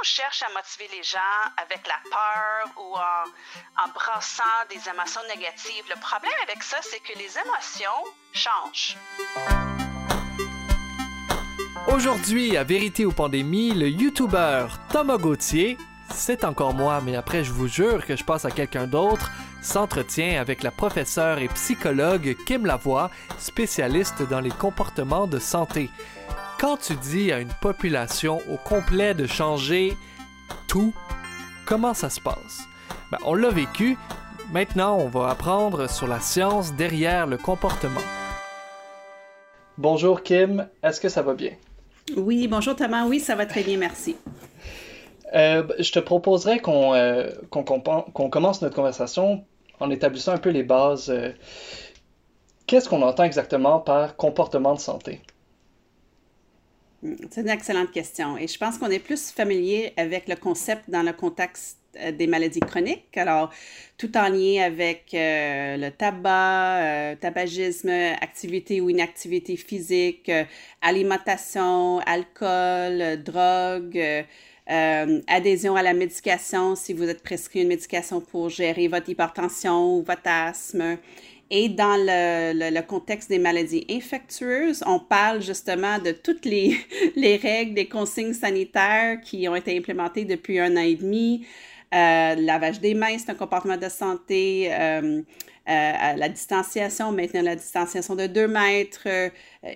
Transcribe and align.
on 0.00 0.04
cherche 0.04 0.42
à 0.42 0.52
motiver 0.54 0.88
les 0.96 1.02
gens 1.02 1.18
avec 1.56 1.86
la 1.86 1.98
peur 2.10 2.72
ou 2.78 2.96
en, 2.96 3.84
en 3.84 3.88
brassant 3.92 4.42
des 4.70 4.88
émotions 4.88 5.20
négatives, 5.28 5.84
le 5.88 6.00
problème 6.00 6.32
avec 6.42 6.62
ça, 6.62 6.78
c'est 6.82 7.00
que 7.00 7.18
les 7.18 7.30
émotions 7.38 8.04
changent. 8.32 8.96
Aujourd'hui, 11.88 12.56
à 12.56 12.64
Vérité 12.64 13.04
ou 13.04 13.12
Pandémie, 13.12 13.72
le 13.72 13.88
YouTuber 13.88 14.66
Thomas 14.90 15.18
Gauthier, 15.18 15.76
c'est 16.14 16.44
encore 16.44 16.72
moi, 16.72 17.00
mais 17.04 17.16
après 17.16 17.44
je 17.44 17.52
vous 17.52 17.68
jure 17.68 18.06
que 18.06 18.16
je 18.16 18.24
passe 18.24 18.44
à 18.44 18.50
quelqu'un 18.50 18.86
d'autre, 18.86 19.30
s'entretient 19.60 20.40
avec 20.40 20.62
la 20.62 20.70
professeure 20.70 21.38
et 21.38 21.48
psychologue 21.48 22.36
Kim 22.46 22.64
Lavoie, 22.64 23.10
spécialiste 23.38 24.22
dans 24.22 24.40
les 24.40 24.50
comportements 24.50 25.26
de 25.26 25.38
santé. 25.38 25.90
Quand 26.60 26.76
tu 26.76 26.92
dis 26.96 27.32
à 27.32 27.40
une 27.40 27.54
population 27.62 28.38
au 28.52 28.58
complet 28.58 29.14
de 29.14 29.26
changer 29.26 29.94
tout, 30.68 30.92
comment 31.64 31.94
ça 31.94 32.10
se 32.10 32.20
passe? 32.20 32.64
Ben, 33.10 33.16
on 33.24 33.32
l'a 33.32 33.48
vécu, 33.48 33.96
maintenant 34.52 34.98
on 34.98 35.08
va 35.08 35.30
apprendre 35.30 35.88
sur 35.88 36.06
la 36.06 36.20
science 36.20 36.74
derrière 36.74 37.26
le 37.26 37.38
comportement. 37.38 38.02
Bonjour 39.78 40.22
Kim, 40.22 40.68
est-ce 40.82 41.00
que 41.00 41.08
ça 41.08 41.22
va 41.22 41.32
bien? 41.32 41.52
Oui, 42.14 42.46
bonjour 42.46 42.76
Thomas, 42.76 43.06
oui, 43.06 43.20
ça 43.20 43.36
va 43.36 43.46
très 43.46 43.62
bien, 43.62 43.78
merci. 43.78 44.16
Euh, 45.34 45.62
je 45.78 45.92
te 45.92 45.98
proposerais 45.98 46.58
qu'on 46.58 46.92
euh, 46.92 47.30
commence 47.48 48.60
notre 48.60 48.76
conversation 48.76 49.46
en 49.78 49.90
établissant 49.90 50.32
un 50.32 50.38
peu 50.38 50.50
les 50.50 50.62
bases. 50.62 51.08
Euh, 51.08 51.32
qu'est-ce 52.66 52.86
qu'on 52.86 53.00
entend 53.00 53.24
exactement 53.24 53.78
par 53.78 54.14
comportement 54.16 54.74
de 54.74 54.80
santé? 54.80 55.22
C'est 57.02 57.40
une 57.40 57.48
excellente 57.48 57.92
question. 57.92 58.36
Et 58.36 58.46
je 58.46 58.58
pense 58.58 58.78
qu'on 58.78 58.90
est 58.90 58.98
plus 58.98 59.30
familier 59.30 59.92
avec 59.96 60.28
le 60.28 60.36
concept 60.36 60.88
dans 60.88 61.02
le 61.02 61.12
contexte 61.12 61.78
des 62.12 62.26
maladies 62.26 62.60
chroniques. 62.60 63.16
Alors, 63.16 63.50
tout 63.96 64.16
en 64.16 64.28
lien 64.28 64.62
avec 64.62 65.06
le 65.12 65.88
tabac, 65.90 67.16
tabagisme, 67.20 67.88
activité 67.88 68.80
ou 68.80 68.90
inactivité 68.90 69.56
physique, 69.56 70.30
alimentation, 70.82 72.00
alcool, 72.00 73.22
drogue, 73.22 74.24
euh, 74.70 75.20
adhésion 75.26 75.74
à 75.74 75.82
la 75.82 75.94
médication 75.94 76.76
si 76.76 76.92
vous 76.92 77.08
êtes 77.08 77.24
prescrit 77.24 77.62
une 77.62 77.68
médication 77.68 78.20
pour 78.20 78.50
gérer 78.50 78.86
votre 78.86 79.08
hypertension 79.08 79.96
ou 79.96 80.02
votre 80.02 80.26
asthme. 80.26 80.96
Et 81.52 81.68
dans 81.68 81.96
le, 81.96 82.70
le, 82.70 82.82
contexte 82.82 83.28
des 83.28 83.40
maladies 83.40 83.84
infectieuses, 83.90 84.84
on 84.86 85.00
parle 85.00 85.42
justement 85.42 85.98
de 85.98 86.12
toutes 86.12 86.44
les, 86.44 86.76
les 87.16 87.36
règles, 87.36 87.74
des 87.74 87.88
consignes 87.88 88.34
sanitaires 88.34 89.20
qui 89.20 89.48
ont 89.48 89.56
été 89.56 89.76
implémentées 89.76 90.24
depuis 90.24 90.60
un 90.60 90.76
an 90.76 90.82
et 90.82 90.94
demi. 90.94 91.44
Euh, 91.92 92.34
lavage 92.36 92.80
des 92.80 92.94
mains, 92.94 93.18
c'est 93.18 93.30
un 93.30 93.34
comportement 93.34 93.76
de 93.76 93.88
santé. 93.88 94.68
Euh, 94.72 95.22
euh, 95.68 96.12
la 96.16 96.28
distanciation, 96.28 97.12
maintenir 97.12 97.42
la 97.42 97.54
distanciation 97.54 98.16
de 98.16 98.26
2 98.26 98.48
mètres, 98.48 99.06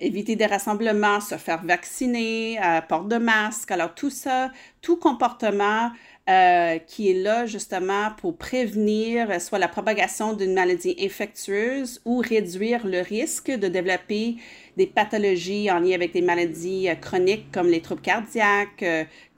éviter 0.00 0.34
des 0.34 0.46
rassemblements, 0.46 1.20
se 1.20 1.36
faire 1.36 1.64
vacciner, 1.64 2.58
port 2.88 3.04
de 3.04 3.16
masque. 3.16 3.70
Alors 3.70 3.94
tout 3.94 4.10
ça, 4.10 4.50
tout 4.80 4.96
comportement 4.96 5.90
qui 6.26 7.10
est 7.10 7.22
là 7.22 7.46
justement 7.46 8.10
pour 8.18 8.36
prévenir 8.36 9.40
soit 9.40 9.58
la 9.58 9.68
propagation 9.68 10.32
d'une 10.32 10.54
maladie 10.54 10.96
infectieuse 11.00 12.00
ou 12.04 12.18
réduire 12.18 12.86
le 12.86 13.00
risque 13.00 13.50
de 13.50 13.68
développer 13.68 14.36
des 14.76 14.86
pathologies 14.86 15.70
en 15.70 15.80
lien 15.80 15.94
avec 15.94 16.12
des 16.12 16.22
maladies 16.22 16.88
chroniques 17.00 17.52
comme 17.52 17.68
les 17.68 17.82
troubles 17.82 18.00
cardiaques, 18.00 18.84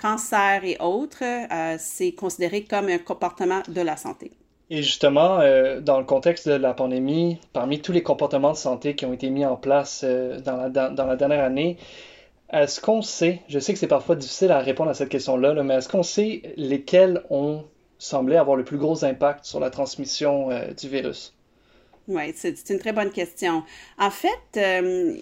cancer 0.00 0.64
et 0.64 0.76
autres, 0.78 1.24
c'est 1.78 2.12
considéré 2.12 2.62
comme 2.62 2.88
un 2.88 2.98
comportement 2.98 3.62
de 3.66 3.80
la 3.80 3.96
santé. 3.96 4.30
Et 4.68 4.82
justement, 4.82 5.38
euh, 5.40 5.80
dans 5.80 5.98
le 5.98 6.04
contexte 6.04 6.48
de 6.48 6.54
la 6.54 6.74
pandémie, 6.74 7.38
parmi 7.52 7.80
tous 7.80 7.92
les 7.92 8.02
comportements 8.02 8.50
de 8.50 8.56
santé 8.56 8.96
qui 8.96 9.06
ont 9.06 9.12
été 9.12 9.30
mis 9.30 9.44
en 9.44 9.56
place 9.56 10.02
euh, 10.04 10.40
dans, 10.40 10.56
la, 10.56 10.68
dans, 10.68 11.06
la, 11.06 11.14
dernière 11.14 11.44
année, 11.44 11.76
est-ce 12.52 12.80
qu'on 12.80 13.02
sait, 13.02 13.42
je 13.48 13.58
sais 13.58 13.72
que 13.72 13.78
c'est 13.78 13.88
parfois 13.88 14.16
difficile 14.16 14.52
à 14.52 14.60
répondre 14.60 14.90
à 14.90 14.94
cette 14.94 15.08
question-là, 15.08 15.62
mais 15.62 15.74
est-ce 15.74 15.88
qu'on 15.88 16.02
sait 16.02 16.54
lesquels 16.56 17.22
ont 17.30 17.64
semblé 17.98 18.36
avoir 18.36 18.56
le 18.56 18.64
plus 18.64 18.78
gros 18.78 19.04
impact 19.04 19.44
sur 19.44 19.58
la 19.60 19.70
transmission 19.70 20.50
euh, 20.50 20.72
du 20.72 20.88
virus? 20.88 21.34
Oui, 22.08 22.32
c'est 22.36 22.70
une 22.70 22.78
très 22.78 22.92
bonne 22.92 23.10
question. 23.10 23.64
En 23.98 24.10
fait, 24.10 24.30
euh, 24.56 25.16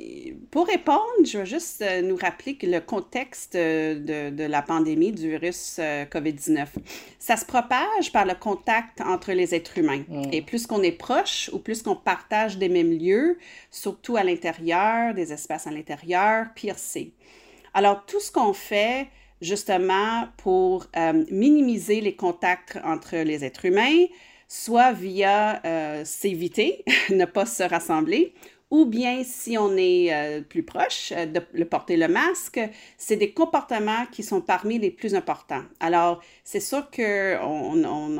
pour 0.51 0.67
répondre, 0.67 1.01
je 1.25 1.39
vais 1.39 1.47
juste 1.47 1.81
euh, 1.81 2.03
nous 2.03 2.17
rappeler 2.17 2.57
que 2.57 2.67
le 2.67 2.81
contexte 2.81 3.55
de, 3.55 4.29
de 4.29 4.45
la 4.45 4.61
pandémie 4.61 5.11
du 5.11 5.31
virus 5.31 5.77
euh, 5.79 6.05
COVID-19, 6.05 6.67
ça 7.19 7.39
se 7.39 7.47
propage 7.47 8.13
par 8.13 8.27
le 8.27 8.35
contact 8.35 9.01
entre 9.01 9.33
les 9.33 9.55
êtres 9.55 9.79
humains. 9.79 10.05
Mm. 10.09 10.25
Et 10.33 10.43
plus 10.43 10.67
qu'on 10.67 10.83
est 10.83 10.93
proche 10.93 11.49
ou 11.55 11.59
plus 11.59 11.83
qu'on 11.83 11.97
partage 11.97 12.59
des 12.59 12.69
mêmes 12.69 12.93
lieux, 12.93 13.39
surtout 13.71 14.19
à 14.19 14.23
l'intérieur, 14.23 15.15
des 15.15 15.33
espaces 15.33 15.67
à 15.67 15.71
l'intérieur, 15.71 16.49
pire 16.55 16.79
c'est. 16.79 17.13
Alors, 17.73 18.05
tout 18.05 18.21
ce 18.21 18.31
qu'on 18.31 18.53
fait, 18.53 19.09
justement, 19.41 20.29
pour 20.37 20.87
minimiser 21.29 22.01
les 22.01 22.15
contacts 22.15 22.79
entre 22.85 23.17
les 23.17 23.45
êtres 23.45 23.65
humains, 23.65 24.07
soit 24.49 24.93
via 24.93 25.61
euh, 25.65 26.05
s'éviter, 26.05 26.85
ne 27.11 27.25
pas 27.25 27.47
se 27.47 27.63
rassembler, 27.63 28.35
ou 28.71 28.87
bien 28.87 29.23
si 29.25 29.57
on 29.59 29.77
est 29.77 30.13
euh, 30.13 30.41
plus 30.41 30.63
proche, 30.63 31.13
euh, 31.13 31.27
de, 31.27 31.65
porter 31.65 31.97
le 31.97 32.09
masque, 32.09 32.61
c'est 32.99 33.17
des 33.17 33.33
comportements 33.33 34.07
qui 34.11 34.23
sont 34.23 34.41
parmi 34.41 34.79
les 34.79 34.91
plus 34.91 35.15
importants. 35.15 35.63
Alors, 35.81 36.23
c'est 36.43 36.61
sûr 36.61 36.91
qu'on 36.91 37.77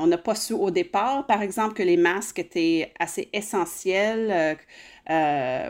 n'a 0.07 0.19
pas 0.19 0.35
su 0.35 0.53
au 0.53 0.71
départ, 0.71 1.27
par 1.27 1.43
exemple, 1.43 1.75
que 1.75 1.83
les 1.83 1.97
masques 1.97 2.39
étaient 2.39 2.93
assez 2.99 3.29
essentiels 3.33 4.57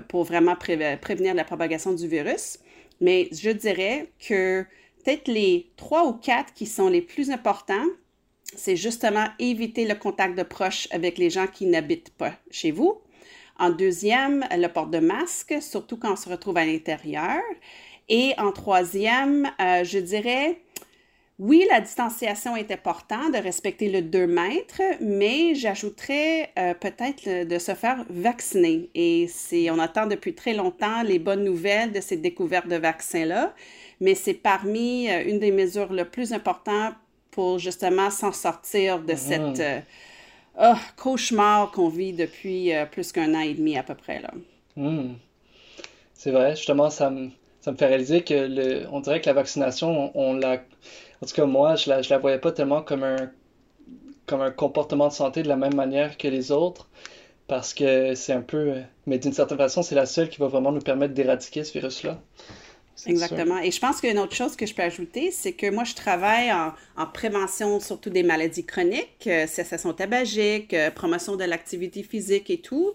pour 0.09 0.25
vraiment 0.25 0.55
prévenir 0.55 1.35
la 1.35 1.45
propagation 1.45 1.93
du 1.93 2.07
virus, 2.07 2.59
mais 3.01 3.29
je 3.33 3.51
dirais 3.51 4.09
que 4.29 4.65
peut-être 5.05 5.29
les 5.29 5.71
trois 5.77 6.07
ou 6.07 6.13
quatre 6.13 6.53
qui 6.55 6.67
sont 6.67 6.89
les 6.89 7.03
plus 7.03 7.31
importants, 7.31 7.87
c'est 8.57 8.77
justement 8.77 9.27
éviter 9.39 9.87
le 9.87 9.95
contact 9.95 10.37
de 10.37 10.43
proche 10.43 10.89
avec 10.91 11.19
les 11.19 11.31
gens 11.31 11.47
qui 11.47 11.67
n'habitent 11.67 12.15
pas 12.17 12.35
chez 12.51 12.71
vous. 12.71 13.01
En 13.59 13.71
deuxième, 13.71 14.45
le 14.51 14.67
port 14.67 14.89
de 14.89 14.99
masque, 14.99 15.55
surtout 15.61 15.97
quand 15.97 16.13
on 16.13 16.17
se 16.17 16.29
retrouve 16.29 16.57
à 16.57 16.65
l'intérieur. 16.65 17.41
Et 18.09 18.35
en 18.39 18.53
troisième, 18.53 19.51
euh, 19.61 19.85
je 19.85 19.99
dirais, 19.99 20.61
oui, 21.41 21.67
la 21.69 21.81
distanciation 21.81 22.55
est 22.55 22.71
importante, 22.71 23.33
de 23.33 23.39
respecter 23.39 23.91
le 23.91 24.03
2 24.03 24.27
mètres, 24.27 24.83
mais 25.01 25.55
j'ajouterais 25.57 26.53
euh, 26.57 26.75
peut-être 26.75 27.45
de 27.45 27.59
se 27.59 27.75
faire 27.75 28.05
vacciner. 28.09 28.89
Et 28.95 29.29
on 29.71 29.79
attend 29.81 30.07
depuis 30.07 30.35
très 30.35 30.55
longtemps 30.55 31.03
les 31.03 31.19
bonnes 31.19 31.43
nouvelles 31.43 31.91
de 31.91 32.01
cette 32.01 32.23
découverte 32.23 32.69
de 32.69 32.77
vaccins-là, 32.77 33.53
mais 34.01 34.15
c'est 34.15 34.35
parmi 34.35 35.11
euh, 35.11 35.25
une 35.27 35.41
des 35.41 35.51
mesures 35.51 35.93
les 35.93 36.05
plus 36.05 36.33
importantes 36.33 36.95
pour 37.35 37.59
justement 37.59 38.11
s'en 38.11 38.31
sortir 38.31 39.01
de 39.01 39.15
cette 39.17 39.59
mhm. 39.59 39.61
euh, 39.61 39.81
oh, 40.61 40.75
cauchemar 40.97 41.73
qu'on 41.73 41.89
vit 41.89 42.13
depuis 42.13 42.73
euh, 42.73 42.87
plus 42.87 43.11
qu'un 43.11 43.35
an 43.35 43.41
et 43.41 43.55
demi 43.55 43.77
à 43.77 43.83
peu 43.83 43.95
près. 43.95 44.21
Là. 44.21 44.31
Hmm. 44.77 45.15
C'est 46.15 46.31
vrai, 46.31 46.55
justement, 46.55 46.91
ça 46.91 47.11
me, 47.11 47.31
ça 47.61 47.73
me 47.73 47.77
fait 47.77 47.87
réaliser 47.87 48.23
que 48.23 48.35
le, 48.35 48.87
on 48.93 49.01
dirait 49.01 49.21
que 49.21 49.27
la 49.27 49.33
vaccination, 49.33 50.17
on, 50.17 50.35
l'a. 50.35 50.63
En 51.23 51.27
tout 51.27 51.35
cas, 51.35 51.45
moi, 51.45 51.75
je 51.75 51.91
la, 51.91 52.03
je 52.03 52.11
la 52.11 52.19
voyais 52.19 52.39
pas 52.39 52.53
tellement 52.53 52.83
comme 52.83 53.03
un, 53.03 53.31
comme 54.27 54.41
un 54.41 54.53
comportement 54.53 55.09
de 55.09 55.13
santé 55.13 55.43
de 55.43 55.49
la 55.49 55.57
même 55.57 55.75
manière 55.75 56.17
que 56.17 56.29
les 56.29 56.53
autres, 56.53 56.89
parce 57.49 57.75
que 57.75 58.15
c'est 58.15 58.33
un 58.33 58.43
peu. 58.43 58.75
Mais 59.07 59.19
d'une 59.19 59.33
certaine 59.33 59.59
façon, 59.59 59.83
c'est 59.83 59.97
la 59.97 60.07
seule 60.07 60.29
qui 60.29 60.39
va 60.39 60.47
vraiment 60.47 60.71
nous 60.71 60.81
permettre 60.81 61.15
d'éradiquer 61.15 61.65
ce 61.65 61.73
virus-là. 61.73 62.21
Exactement. 63.07 63.59
Et 63.59 63.71
je 63.71 63.81
pense 63.81 64.01
qu'une 64.01 64.19
autre 64.19 64.35
chose 64.35 64.57
que 64.57 64.67
je 64.67 64.75
peux 64.75 64.83
ajouter, 64.83 65.31
c'est 65.31 65.53
que 65.53 65.71
moi, 65.71 65.85
je 65.85 65.95
travaille 65.95 66.53
en, 66.53 67.07
prévention 67.13 67.81
surtout 67.81 68.11
des 68.11 68.23
maladies 68.23 68.65
chroniques, 68.65 69.27
euh, 69.27 69.47
cessation 69.47 69.93
tabagique, 69.93 70.73
euh, 70.75 70.91
promotion 70.91 71.37
de 71.37 71.45
l'activité 71.45 72.03
physique 72.03 72.51
et 72.51 72.59
tout. 72.59 72.95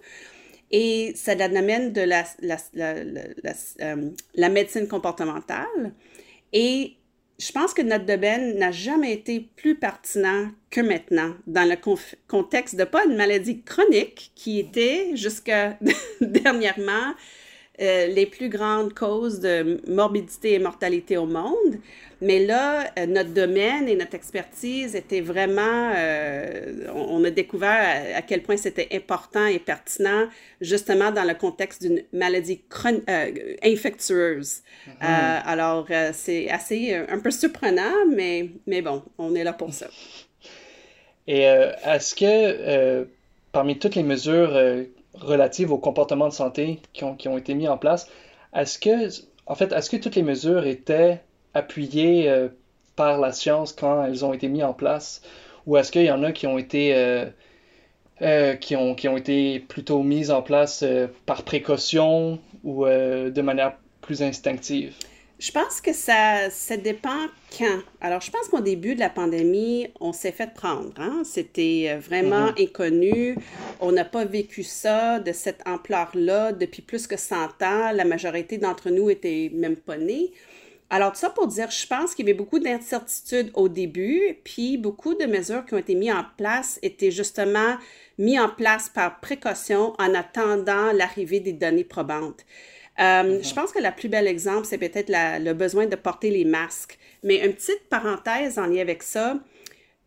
Et 0.72 1.14
ça 1.16 1.32
amène 1.32 1.94
de 1.94 2.02
la, 2.02 2.24
la, 2.42 2.58
la, 2.74 2.94
euh, 2.94 4.10
la, 4.36 4.50
médecine 4.50 4.88
comportementale. 4.88 5.94
Et 6.54 6.96
je 7.40 7.52
pense 7.52 7.74
que 7.74 7.82
notre 7.82 8.06
domaine 8.06 8.58
n'a 8.58 8.72
jamais 8.72 9.14
été 9.14 9.50
plus 9.56 9.76
pertinent 9.76 10.50
que 10.70 10.82
maintenant 10.82 11.34
dans 11.48 11.68
le 11.68 11.76
contexte 12.28 12.76
de 12.76 12.84
pas 12.84 13.06
une 13.06 13.16
maladie 13.16 13.62
chronique 13.62 14.32
qui 14.36 14.60
était 14.60 15.16
jusqu'à 15.16 15.78
dernièrement 16.22 17.14
euh, 17.82 18.08
les 18.08 18.26
plus 18.26 18.50
grandes 18.50 18.94
causes 18.94 19.40
de 19.40 19.82
morbidité 19.88 20.54
et 20.54 20.60
mortalité 20.60 21.18
au 21.18 21.26
monde, 21.26 21.80
Mais 22.22 22.46
là, 22.46 22.92
euh, 22.98 23.06
notre 23.06 23.30
domaine 23.30 23.88
et 23.88 23.96
notre 23.96 24.16
expertise 24.16 24.96
était 24.96 25.22
vraiment, 25.22 25.94
euh, 25.96 26.88
on, 26.94 27.24
a 27.24 27.30
découvert 27.30 28.18
à, 28.18 28.22
quel 28.22 28.44
point 28.44 28.58
c'était 28.58 28.90
important 28.92 29.46
et 29.46 29.60
pertinent, 29.60 30.28
justement 30.60 31.12
dans 31.12 31.24
le 31.24 31.34
contexte 31.34 31.82
d'une 31.82 32.04
maladie 32.12 32.62
euh, 32.86 33.56
infectieuse. 33.64 34.62
Mm-hmm. 34.88 35.42
alors, 35.46 35.88
c'est 36.12 36.50
assez 36.50 36.94
un 36.94 37.20
peu 37.20 37.32
surprenant, 37.32 38.06
mais, 38.14 38.50
mais 38.68 38.82
bon, 38.82 39.02
on 39.18 39.34
est 39.36 39.46
là 39.46 39.54
pour 39.54 39.74
ça. 39.74 39.88
Et 41.28 41.44
est-ce 41.44 42.16
que 42.16 43.08
parmi 43.54 43.80
toutes 43.80 43.96
les 43.96 44.04
mesures 44.04 44.52
relatives 45.14 45.72
au 45.72 45.78
comportement 45.78 46.28
de 46.28 46.34
santé 46.34 46.80
qui 46.94 47.04
ont, 47.04 47.16
qui 47.16 47.28
ont 47.28 47.38
été 47.38 47.54
mises 47.54 47.70
en 47.70 47.78
place, 47.78 48.10
est-ce 48.56 48.80
que, 48.80 49.10
en 49.48 49.56
fait, 49.56 49.72
est-ce 49.72 49.90
que 49.90 49.98
toutes 49.98 50.16
les 50.16 50.24
mesures 50.24 50.66
étaient 50.66 51.22
appuyées 51.54 52.30
euh, 52.30 52.50
par 52.96 53.20
la 53.20 53.32
science 53.32 53.74
quand 53.74 54.04
elles 54.06 54.26
ont 54.26 54.34
été 54.34 54.48
mises 54.48 54.64
en 54.64 54.74
place, 54.74 55.22
ou 55.66 55.78
est-ce 55.78 55.92
qu'il 55.92 56.04
y 56.04 56.12
en 56.12 56.24
a 56.24 56.32
qui 56.32 56.48
ont 56.48 56.58
été 56.58 56.96
euh, 56.96 57.26
euh, 58.22 58.56
qui, 58.56 58.76
ont, 58.76 58.96
qui 58.96 59.08
ont 59.08 59.18
été 59.18 59.60
plutôt 59.60 60.04
mises 60.04 60.32
en 60.32 60.42
place 60.42 60.84
par 61.26 61.44
précaution 61.44 62.40
ou 62.64 62.86
de 62.86 63.42
manière 63.42 63.78
plus 64.02 64.22
instinctive? 64.22 64.94
Je 65.40 65.54
pense 65.54 65.80
que 65.80 65.94
ça, 65.94 66.50
ça 66.50 66.76
dépend 66.76 67.28
quand. 67.58 67.80
Alors, 68.02 68.20
je 68.20 68.30
pense 68.30 68.50
qu'au 68.50 68.60
début 68.60 68.94
de 68.94 69.00
la 69.00 69.10
pandémie, 69.10 69.88
on 70.02 70.12
s'est 70.12 70.34
fait 70.34 70.54
prendre. 70.54 70.92
Hein? 70.98 71.22
C'était 71.24 71.98
vraiment 71.98 72.48
mm-hmm. 72.48 72.64
inconnu. 72.64 73.38
On 73.80 73.94
n'a 73.94 74.04
pas 74.04 74.26
vécu 74.26 74.64
ça 74.64 75.20
de 75.20 75.32
cette 75.32 75.62
ampleur-là 75.66 76.52
depuis 76.52 76.82
plus 76.82 77.08
que 77.08 77.16
100 77.16 77.36
ans. 77.64 77.92
La 77.94 78.04
majorité 78.04 78.58
d'entre 78.58 78.90
nous 78.90 79.10
étaient 79.10 79.50
même 79.54 79.78
pas 79.78 79.98
nés. 79.98 80.34
Alors, 80.90 81.14
tout 81.14 81.20
ça 81.20 81.30
pour 81.30 81.48
dire, 81.48 81.72
je 81.72 81.88
pense 81.88 82.16
qu'il 82.16 82.26
y 82.26 82.30
avait 82.30 82.38
beaucoup 82.38 82.60
d'incertitudes 82.60 83.52
au 83.54 83.70
début, 83.70 84.40
puis 84.44 84.78
beaucoup 84.78 85.14
de 85.14 85.26
mesures 85.26 85.66
qui 85.66 85.76
ont 85.76 85.78
été 85.78 85.96
mises 85.96 86.12
en 86.12 86.26
place 86.36 86.80
étaient 86.82 87.12
justement 87.12 87.78
mises 88.18 88.40
en 88.40 88.50
place 88.50 88.90
par 88.90 89.22
précaution 89.22 89.94
en 90.00 90.14
attendant 90.16 90.92
l'arrivée 90.92 91.40
des 91.40 91.54
données 91.54 91.86
probantes. 91.86 92.44
Euh, 93.00 93.40
je 93.42 93.54
pense 93.54 93.72
que 93.72 93.80
le 93.80 93.96
plus 93.96 94.10
bel 94.10 94.28
exemple, 94.28 94.66
c'est 94.66 94.78
peut-être 94.78 95.10
le 95.10 95.54
besoin 95.54 95.86
de 95.86 95.96
porter 95.96 96.32
les 96.32 96.46
masques. 96.46 96.98
Mais 97.24 97.46
une 97.46 97.54
petite 97.54 97.88
parenthèse 97.90 98.58
en 98.60 98.66
lien 98.66 98.82
avec 98.82 99.04
ça, 99.04 99.40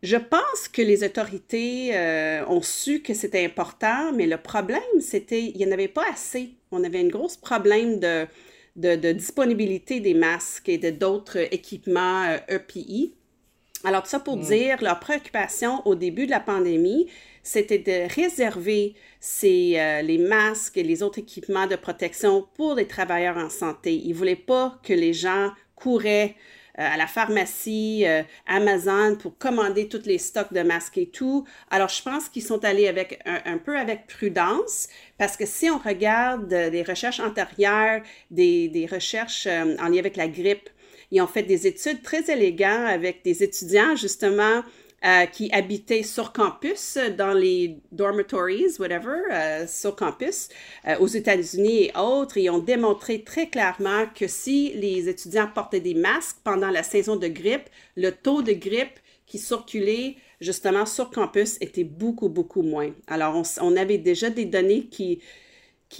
je 0.03 0.17
pense 0.17 0.67
que 0.71 0.81
les 0.81 1.03
autorités 1.03 1.95
euh, 1.95 2.45
ont 2.47 2.61
su 2.61 3.01
que 3.01 3.13
c'était 3.13 3.45
important, 3.45 4.11
mais 4.13 4.27
le 4.27 4.37
problème, 4.37 4.81
c'était 4.99 5.51
qu'il 5.51 5.57
n'y 5.57 5.65
en 5.65 5.71
avait 5.71 5.87
pas 5.87 6.03
assez. 6.11 6.51
On 6.71 6.83
avait 6.83 6.99
un 6.99 7.07
gros 7.07 7.31
problème 7.41 7.99
de, 7.99 8.27
de, 8.75 9.11
disponibilité 9.13 10.01
des 10.01 10.13
masques 10.13 10.67
et 10.67 10.77
de 10.77 10.89
d'autres 10.89 11.37
équipements 11.53 12.25
EPI. 12.49 13.13
Euh, 13.13 13.85
e 13.85 13.87
Alors, 13.87 14.03
tout 14.03 14.09
ça 14.09 14.19
pour 14.19 14.37
mm. 14.37 14.41
dire, 14.41 14.83
leur 14.83 14.99
préoccupation 14.99 15.81
au 15.87 15.95
début 15.95 16.25
de 16.25 16.31
la 16.31 16.41
pandémie, 16.41 17.07
c'était 17.43 17.77
de 17.77 18.13
réserver 18.13 18.95
euh, 19.43 20.01
les 20.01 20.17
masques 20.17 20.77
et 20.77 20.83
les 20.83 21.03
autres 21.03 21.19
équipements 21.19 21.67
de 21.67 21.75
protection 21.75 22.47
pour 22.55 22.75
les 22.75 22.87
travailleurs 22.87 23.37
en 23.37 23.49
santé. 23.49 23.93
Ils 23.93 24.09
ne 24.09 24.15
voulaient 24.15 24.35
pas 24.35 24.79
que 24.83 24.93
les 24.93 25.13
gens 25.13 25.51
couraient 25.75 26.35
euh, 26.79 26.87
à 26.93 26.97
la 26.97 27.05
pharmacie, 27.05 28.03
euh, 28.05 28.23
Amazon 28.47 29.17
pour 29.17 29.37
commander 29.37 29.87
tous 29.87 30.05
les 30.05 30.17
stocks 30.17 30.53
de 30.53 30.61
masques 30.61 30.97
et 30.97 31.07
tout. 31.07 31.45
Alors, 31.69 31.89
je 31.89 32.01
pense 32.01 32.29
qu'ils 32.29 32.43
sont 32.43 32.63
allés 32.63 32.87
avec 32.87 33.19
un, 33.25 33.57
peu 33.57 33.77
avec 33.77 34.07
prudence 34.07 34.87
parce 35.17 35.37
que 35.37 35.45
si 35.45 35.69
on 35.69 35.77
regarde 35.77 36.47
des 36.47 36.83
recherches 36.83 37.19
antérieures, 37.19 38.01
des, 38.31 38.69
des 38.69 38.85
recherches 38.85 39.47
en 39.47 39.89
lien 39.89 39.99
avec 39.99 40.15
la 40.15 40.27
grippe, 40.27 40.69
ils 41.11 41.21
ont 41.21 41.27
fait 41.27 41.43
des 41.43 41.67
études 41.67 42.01
très 42.01 42.31
élégantes 42.31 42.89
avec 42.89 43.23
des 43.23 43.43
étudiants 43.43 43.95
justement 43.95 44.63
euh, 45.05 45.25
qui 45.25 45.51
habitaient 45.51 46.03
sur 46.03 46.31
campus, 46.31 46.97
dans 47.17 47.33
les 47.33 47.77
dormitories, 47.91 48.77
whatever, 48.79 49.19
euh, 49.31 49.67
sur 49.67 49.95
campus, 49.97 50.47
euh, 50.87 50.97
aux 50.99 51.07
États-Unis 51.07 51.83
et 51.83 51.91
autres, 51.97 52.37
et 52.37 52.49
ont 52.49 52.59
démontré 52.59 53.21
très 53.23 53.49
clairement 53.49 54.05
que 54.15 54.27
si 54.27 54.71
les 54.75 55.09
étudiants 55.09 55.49
portaient 55.53 55.81
des 55.81 55.93
masques 55.93 56.37
pendant 56.45 56.69
la 56.69 56.83
saison 56.83 57.17
de 57.17 57.27
grippe, 57.27 57.69
le 57.97 58.11
taux 58.11 58.41
de 58.41 58.53
grippe 58.53 58.97
qui 59.25 59.39
circulait 59.39 60.15
justement 60.39 60.85
sur 60.85 61.09
campus 61.09 61.57
était 61.59 61.83
beaucoup, 61.83 62.29
beaucoup 62.29 62.61
moins. 62.61 62.91
Alors, 63.07 63.35
on, 63.35 63.43
on 63.61 63.75
avait 63.75 63.97
déjà 63.97 64.29
des 64.29 64.45
données 64.45 64.85
qui, 64.85 65.19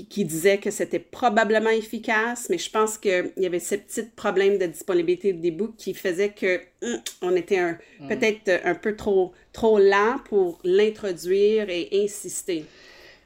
qui, 0.01 0.25
disait 0.25 0.57
que 0.57 0.71
c'était 0.71 0.99
probablement 0.99 1.69
efficace, 1.69 2.47
mais 2.49 2.57
je 2.57 2.69
pense 2.69 2.97
qu'il 2.97 3.31
y 3.37 3.45
avait 3.45 3.59
ce 3.59 3.75
petit 3.75 4.03
problème 4.15 4.57
de 4.57 4.65
disponibilité 4.65 5.33
des 5.33 5.51
bouts 5.51 5.73
qui 5.77 5.93
faisait 5.93 6.29
que 6.29 6.59
hum, 6.81 6.99
on 7.21 7.35
était 7.35 7.73
mm. 7.99 8.07
peut-être 8.07 8.61
un 8.65 8.75
peu 8.75 8.95
trop, 8.95 9.33
trop 9.51 9.77
lent 9.77 10.17
pour 10.25 10.59
l'introduire 10.63 11.69
et 11.69 11.89
insister. 11.93 12.65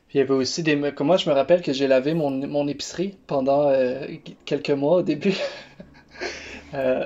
Puis 0.10 0.16
il 0.16 0.18
y 0.20 0.22
avait 0.22 0.34
aussi 0.34 0.64
des... 0.64 0.92
Comme 0.96 1.08
moi, 1.08 1.18
je 1.18 1.30
me 1.30 1.34
rappelle 1.34 1.62
que 1.62 1.74
j'ai 1.74 1.88
lavé 1.88 2.14
mon, 2.14 2.32
mon 2.32 2.68
épicerie 2.68 3.18
pendant 3.28 3.70
euh, 3.70 4.06
quelques 4.46 4.70
mois 4.72 4.98
au 4.98 5.04
début. 5.04 5.36
Euh, 6.74 7.06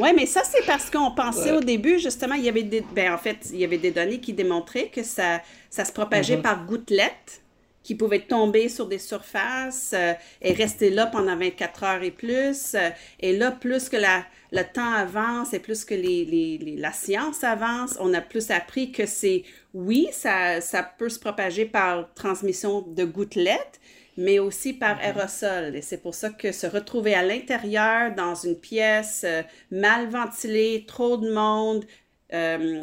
oui, 0.00 0.08
mais 0.16 0.24
ça, 0.24 0.40
c'est 0.42 0.64
parce 0.64 0.88
qu'on 0.88 1.10
pensait 1.10 1.52
au 1.52 1.60
début, 1.60 1.98
justement, 1.98 2.34
il 2.34 2.44
y 2.44 2.48
avait 2.48 2.62
des... 2.62 2.82
Ben, 2.94 3.12
en 3.12 3.18
fait, 3.18 3.50
il 3.52 3.58
y 3.58 3.64
avait 3.64 3.76
des 3.76 3.90
données 3.90 4.20
qui 4.20 4.32
démontraient 4.32 4.88
que 4.88 5.02
ça, 5.02 5.42
ça 5.68 5.84
se 5.84 5.92
propageait 5.92 6.38
mm-hmm. 6.38 6.40
par 6.40 6.64
gouttelettes 6.64 7.42
qui 7.86 7.94
pouvaient 7.94 8.18
tomber 8.18 8.68
sur 8.68 8.88
des 8.88 8.98
surfaces 8.98 9.92
euh, 9.94 10.12
et 10.42 10.52
rester 10.52 10.90
là 10.90 11.06
pendant 11.06 11.36
24 11.36 11.84
heures 11.84 12.02
et 12.02 12.10
plus. 12.10 12.74
Euh, 12.74 12.90
et 13.20 13.36
là, 13.36 13.52
plus 13.52 13.88
que 13.88 13.96
la, 13.96 14.24
le 14.50 14.62
temps 14.64 14.92
avance 14.92 15.54
et 15.54 15.60
plus 15.60 15.84
que 15.84 15.94
les, 15.94 16.24
les, 16.24 16.76
la 16.76 16.92
science 16.92 17.44
avance, 17.44 17.96
on 18.00 18.12
a 18.12 18.20
plus 18.20 18.50
appris 18.50 18.90
que 18.90 19.06
c'est, 19.06 19.44
oui, 19.72 20.08
ça, 20.10 20.60
ça 20.60 20.82
peut 20.82 21.08
se 21.08 21.20
propager 21.20 21.64
par 21.64 22.12
transmission 22.14 22.80
de 22.80 23.04
gouttelettes, 23.04 23.80
mais 24.16 24.40
aussi 24.40 24.72
par 24.72 24.96
mhm. 24.96 25.02
aérosol. 25.02 25.76
Et 25.76 25.82
c'est 25.82 26.02
pour 26.02 26.16
ça 26.16 26.30
que 26.30 26.50
se 26.50 26.66
retrouver 26.66 27.14
à 27.14 27.22
l'intérieur, 27.22 28.12
dans 28.16 28.34
une 28.34 28.56
pièce 28.56 29.22
euh, 29.24 29.42
mal 29.70 30.08
ventilée, 30.08 30.86
trop 30.88 31.16
de 31.18 31.32
monde, 31.32 31.84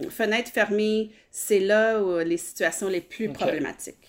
fenêtre 0.10 0.50
fermée, 0.50 1.12
c'est 1.30 1.60
là 1.60 2.02
où 2.02 2.18
les 2.20 2.38
situations 2.38 2.88
les 2.88 3.02
plus 3.02 3.28
problématiques. 3.28 4.03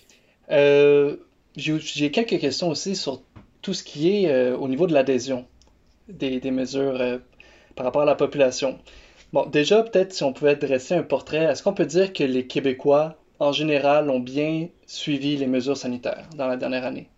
Euh, 0.51 1.17
j'ai 1.55 2.11
quelques 2.11 2.39
questions 2.39 2.69
aussi 2.69 2.95
sur 2.95 3.21
tout 3.61 3.73
ce 3.73 3.83
qui 3.83 4.09
est 4.09 4.29
euh, 4.29 4.57
au 4.57 4.67
niveau 4.67 4.87
de 4.87 4.93
l'adhésion 4.93 5.47
des, 6.07 6.39
des, 6.39 6.51
mesures 6.51 6.99
euh, 7.01 7.17
par 7.75 7.85
rapport 7.85 8.03
à 8.03 8.05
la 8.05 8.15
population. 8.15 8.77
Bon, 9.33 9.45
déjà, 9.45 9.81
peut-être 9.83 10.13
si 10.13 10.23
on 10.23 10.33
pouvait 10.33 10.55
dresser 10.55 10.93
un 10.93 11.03
portrait, 11.03 11.43
est-ce 11.43 11.63
qu'on 11.63 11.73
peut 11.73 11.85
dire 11.85 12.13
que 12.13 12.23
les 12.23 12.45
Québécois, 12.45 13.17
en 13.39 13.51
général, 13.51 14.09
ont 14.09 14.19
bien 14.19 14.67
suivi 14.85 15.35
les 15.37 15.47
mesures 15.47 15.77
sanitaires 15.77 16.29
dans 16.35 16.47
la 16.47 16.57
dernière 16.57 16.85
année? 16.85 17.09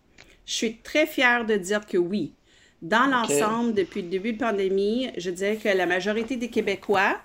Je 0.45 0.53
suis 0.53 0.77
très 0.77 1.05
fière 1.05 1.45
de 1.45 1.55
dire 1.55 1.85
que 1.85 1.97
oui. 1.97 2.33
Dans 2.81 3.07
l'ensemble, 3.07 3.73
depuis 3.73 4.03
le 4.03 4.07
début 4.07 4.33
de 4.33 4.41
la 4.41 4.51
pandémie, 4.51 5.09
je 5.17 5.31
dirais 5.31 5.57
que 5.57 5.67
la 5.67 5.85
majorité 5.85 6.37
des 6.37 6.49
Québécois 6.49 7.17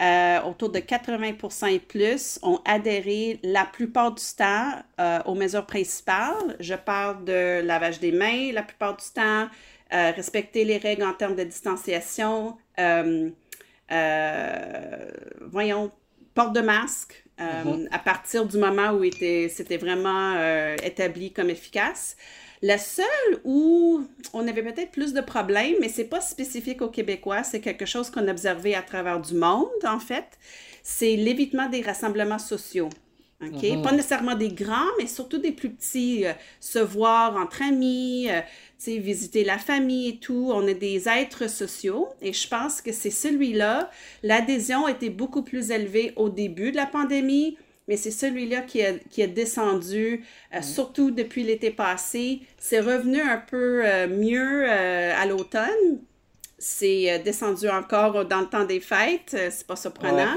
euh, 0.00 0.40
autour 0.42 0.70
de 0.70 0.78
80% 0.78 1.72
et 1.72 1.80
plus, 1.80 2.38
ont 2.42 2.60
adhéré 2.64 3.40
la 3.42 3.64
plupart 3.64 4.14
du 4.14 4.22
temps 4.36 4.72
euh, 5.00 5.18
aux 5.26 5.34
mesures 5.34 5.66
principales. 5.66 6.56
Je 6.60 6.74
parle 6.74 7.24
de 7.24 7.60
lavage 7.62 7.98
des 7.98 8.12
mains 8.12 8.52
la 8.52 8.62
plupart 8.62 8.96
du 8.96 9.04
temps, 9.12 9.48
euh, 9.92 10.12
respecter 10.12 10.64
les 10.64 10.76
règles 10.76 11.02
en 11.02 11.14
termes 11.14 11.34
de 11.34 11.42
distanciation, 11.42 12.56
voyons, 15.50 15.90
porte 16.34 16.52
de 16.52 16.60
masque. 16.60 17.24
Mm-hmm. 17.38 17.86
à 17.92 18.00
partir 18.00 18.46
du 18.46 18.58
moment 18.58 18.90
où 18.90 19.04
c'était 19.12 19.76
vraiment 19.76 20.34
établi 20.82 21.32
comme 21.32 21.50
efficace. 21.50 22.16
La 22.62 22.78
seule 22.78 23.04
où 23.44 24.02
on 24.32 24.46
avait 24.48 24.62
peut-être 24.62 24.90
plus 24.90 25.12
de 25.12 25.20
problèmes, 25.20 25.76
mais 25.80 25.88
c'est 25.88 26.04
pas 26.04 26.20
spécifique 26.20 26.82
aux 26.82 26.88
Québécois, 26.88 27.44
c'est 27.44 27.60
quelque 27.60 27.86
chose 27.86 28.10
qu'on 28.10 28.26
a 28.26 28.30
observé 28.30 28.74
à 28.74 28.82
travers 28.82 29.20
du 29.20 29.34
monde, 29.34 29.68
en 29.84 30.00
fait, 30.00 30.26
c'est 30.82 31.16
l'évitement 31.16 31.68
des 31.68 31.82
rassemblements 31.82 32.38
sociaux. 32.38 32.88
OK? 33.40 33.62
Mhm. 33.62 33.82
Pas 33.82 33.92
nécessairement 33.92 34.34
des 34.34 34.48
grands, 34.48 34.90
mais 34.98 35.06
surtout 35.06 35.38
des 35.38 35.52
plus 35.52 35.70
petits. 35.70 36.26
Euh, 36.26 36.32
se 36.58 36.80
voir 36.80 37.36
entre 37.36 37.62
amis, 37.62 38.28
euh, 38.30 38.40
visiter 38.98 39.44
la 39.44 39.58
famille 39.58 40.08
et 40.08 40.16
tout. 40.16 40.50
On 40.52 40.66
est 40.66 40.74
des 40.74 41.08
êtres 41.08 41.48
sociaux 41.48 42.08
et 42.20 42.32
je 42.32 42.48
pense 42.48 42.80
que 42.80 42.90
c'est 42.92 43.10
celui-là. 43.10 43.90
L'adhésion 44.22 44.88
était 44.88 45.10
beaucoup 45.10 45.42
plus 45.42 45.70
élevée 45.70 46.12
au 46.16 46.28
début 46.28 46.72
de 46.72 46.76
la 46.76 46.86
pandémie 46.86 47.56
mais 47.88 47.96
c'est 47.96 48.10
celui-là 48.10 48.60
qui 48.60 48.82
a 48.82 49.26
descendu, 49.26 50.22
euh, 50.54 50.62
surtout 50.62 51.10
depuis 51.10 51.42
l'été 51.42 51.70
passé. 51.70 52.42
C'est 52.58 52.80
revenu 52.80 53.20
un 53.20 53.38
peu 53.38 53.82
euh, 53.84 54.06
mieux 54.06 54.64
euh, 54.68 55.14
à 55.16 55.26
l'automne. 55.26 55.98
C'est 56.60 57.20
descendu 57.20 57.68
encore 57.68 58.24
dans 58.24 58.40
le 58.40 58.46
temps 58.48 58.64
des 58.64 58.80
fêtes, 58.80 59.36
c'est 59.50 59.64
pas 59.64 59.76
surprenant. 59.76 60.34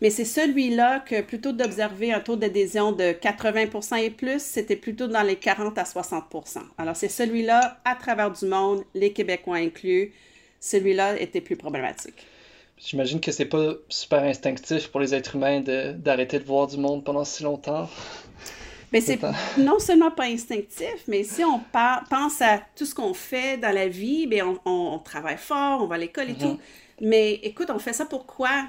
Mais 0.00 0.08
c'est 0.08 0.24
celui-là 0.24 1.00
que 1.00 1.20
plutôt 1.20 1.50
d'observer 1.50 2.12
un 2.12 2.20
taux 2.20 2.36
d'adhésion 2.36 2.92
de 2.92 3.12
80% 3.12 4.00
et 4.00 4.10
plus, 4.10 4.40
c'était 4.40 4.76
plutôt 4.76 5.08
dans 5.08 5.24
les 5.24 5.34
40 5.34 5.76
à 5.76 5.84
60 5.84 6.26
Alors 6.78 6.94
c'est 6.94 7.08
celui-là, 7.08 7.80
à 7.84 7.96
travers 7.96 8.30
du 8.30 8.46
monde, 8.46 8.84
les 8.94 9.12
Québécois 9.12 9.56
inclus, 9.56 10.12
celui-là 10.60 11.20
était 11.20 11.40
plus 11.40 11.56
problématique. 11.56 12.24
J'imagine 12.84 13.20
que 13.20 13.32
c'est 13.32 13.46
pas 13.46 13.74
super 13.88 14.22
instinctif 14.22 14.88
pour 14.88 15.00
les 15.00 15.14
êtres 15.14 15.36
humains 15.36 15.60
d'arrêter 15.60 16.38
de, 16.38 16.44
voir 16.44 16.66
du 16.66 16.76
monde 16.76 17.04
pendant 17.04 17.24
si 17.24 17.42
longtemps. 17.42 17.88
Mais 18.92 19.00
c'est 19.00 19.18
non 19.58 19.80
seulement 19.80 20.12
pas 20.12 20.26
instinctif, 20.26 21.02
mais 21.08 21.24
si 21.24 21.42
on 21.44 21.60
pense 22.08 22.40
à 22.40 22.60
tout 22.76 22.84
ce 22.84 22.94
qu'on 22.94 23.12
fait 23.12 23.56
dans 23.56 23.74
la 23.74 23.88
vie, 23.88 24.28
bien 24.28 24.56
on, 24.64 24.98
travaille 25.00 25.36
fort, 25.36 25.82
on 25.82 25.86
va 25.86 25.96
à 25.96 25.98
l'école 25.98 26.30
et 26.30 26.34
tout. 26.34 26.46
Mm-hmm. 26.46 26.58
Mais 27.00 27.34
écoute, 27.42 27.70
on 27.70 27.80
fait 27.80 27.92
ça 27.92 28.06
pour 28.06 28.24
quoi? 28.26 28.68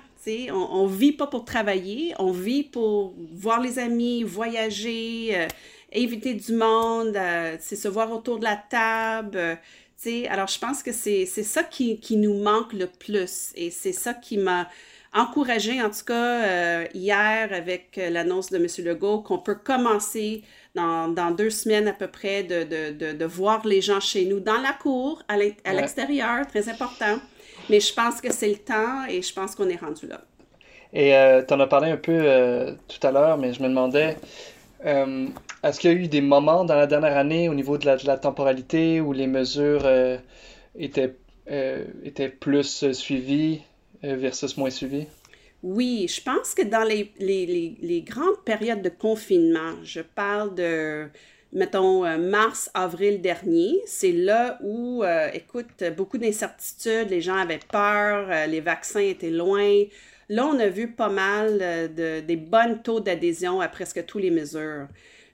On, 0.51 0.87
ne 0.87 0.91
vit 0.91 1.11
pas 1.11 1.27
pour 1.27 1.45
travailler, 1.45 2.15
on 2.17 2.31
vit 2.31 2.63
pour 2.63 3.13
voir 3.33 3.61
les 3.61 3.77
amis, 3.77 4.23
voyager, 4.23 5.29
euh, 5.35 5.47
éviter 5.91 6.33
du 6.33 6.53
monde, 6.53 7.15
euh, 7.15 7.57
se 7.59 7.87
voir 7.87 8.11
autour 8.11 8.39
de 8.39 8.43
la 8.43 8.55
table. 8.55 9.37
Euh, 9.37 9.55
alors, 10.29 10.47
je 10.47 10.59
pense 10.59 10.83
que 10.83 10.91
c'est 10.91 11.25
ça 11.25 11.63
qui, 11.63 11.99
nous 12.17 12.35
manque 12.35 12.73
le 12.73 12.87
plus. 12.87 13.51
Et 13.55 13.71
c'est 13.71 13.91
ça 13.91 14.13
qui 14.13 14.37
m'a 14.37 14.67
encouragé, 15.13 15.81
en 15.81 15.89
tout 15.89 16.03
cas, 16.05 16.43
euh, 16.43 16.85
hier 16.93 17.49
avec 17.51 17.99
l'annonce 18.11 18.51
de 18.51 18.57
M. 18.57 18.67
Legault, 18.85 19.19
qu'on 19.19 19.39
peut 19.39 19.55
commencer 19.55 20.43
dans, 20.75 21.31
deux 21.31 21.49
semaines 21.49 21.87
à 21.87 21.93
peu 21.93 22.07
près 22.07 22.43
de, 22.43 23.25
voir 23.25 23.65
les 23.65 23.81
gens 23.81 23.99
chez 23.99 24.25
nous 24.25 24.39
dans 24.39 24.61
la 24.61 24.73
cour, 24.73 25.23
à 25.27 25.37
l'extérieur, 25.37 26.45
très 26.47 26.69
important. 26.69 27.19
Mais 27.69 27.79
je 27.79 27.93
pense 27.93 28.21
que 28.21 28.31
c'est 28.31 28.49
le 28.49 28.57
temps 28.57 29.05
et 29.09 29.21
je 29.21 29.33
pense 29.33 29.55
qu'on 29.55 29.69
est 29.69 29.79
rendu 29.79 30.07
là. 30.07 30.21
Et 30.93 31.11
tu 31.47 31.53
en 31.53 31.59
as 31.59 31.67
parlé 31.67 31.89
un 31.89 31.97
peu 31.97 32.75
tout 32.87 33.07
à 33.07 33.11
l'heure, 33.11 33.37
mais 33.37 33.53
je 33.53 33.61
me 33.63 33.69
demandais, 33.69 34.17
euh, 34.85 35.27
est-ce 35.65 35.79
qu'il 35.79 35.91
y 35.91 35.93
a 35.93 35.97
eu 35.97 36.07
des 36.07 36.21
moments 36.21 36.63
dans 36.63 36.75
la 36.75 36.87
dernière 36.87 37.17
année 37.17 37.49
au 37.49 37.53
niveau 37.53 37.77
de 37.77 37.85
la, 37.85 38.17
temporalité 38.17 39.01
où 39.01 39.13
les 39.13 39.27
mesures 39.27 39.85
euh, 39.85 40.17
étaient, 40.77 41.15
euh, 41.49 41.85
étaient 42.03 42.29
plus 42.29 42.91
suivies 42.93 43.61
versus 44.01 44.57
moins 44.57 44.69
suivies? 44.69 45.07
Oui, 45.63 46.07
je 46.07 46.21
pense 46.21 46.53
que 46.53 46.61
dans 46.61 46.83
les, 46.83 47.11
les, 47.17 47.75
les, 47.81 48.01
grandes 48.01 48.43
périodes 48.45 48.83
de 48.83 48.89
confinement, 48.89 49.73
je 49.83 50.01
parle 50.01 50.53
de, 50.53 51.07
mettons, 51.53 52.01
mars, 52.19 52.69
avril 52.75 53.19
dernier, 53.19 53.81
c'est 53.87 54.11
là 54.11 54.59
où, 54.61 55.03
écoute, 55.33 55.83
beaucoup 55.97 56.19
d'incertitudes, 56.19 57.09
les 57.09 57.21
gens 57.21 57.37
avaient 57.37 57.59
peur, 57.71 58.47
les 58.47 58.61
vaccins 58.61 58.99
étaient 58.99 59.31
loin, 59.31 59.85
Là, 60.29 60.45
on 60.47 60.59
a 60.59 60.67
vu 60.67 60.91
pas 60.91 61.09
mal 61.09 61.59
euh, 61.61 61.87
de, 61.87 62.25
des 62.25 62.35
bons 62.35 62.79
taux 62.83 62.99
d'adhésion 62.99 63.61
à 63.61 63.67
presque 63.67 64.05
toutes 64.05 64.23
les 64.23 64.31
mesures. 64.31 64.87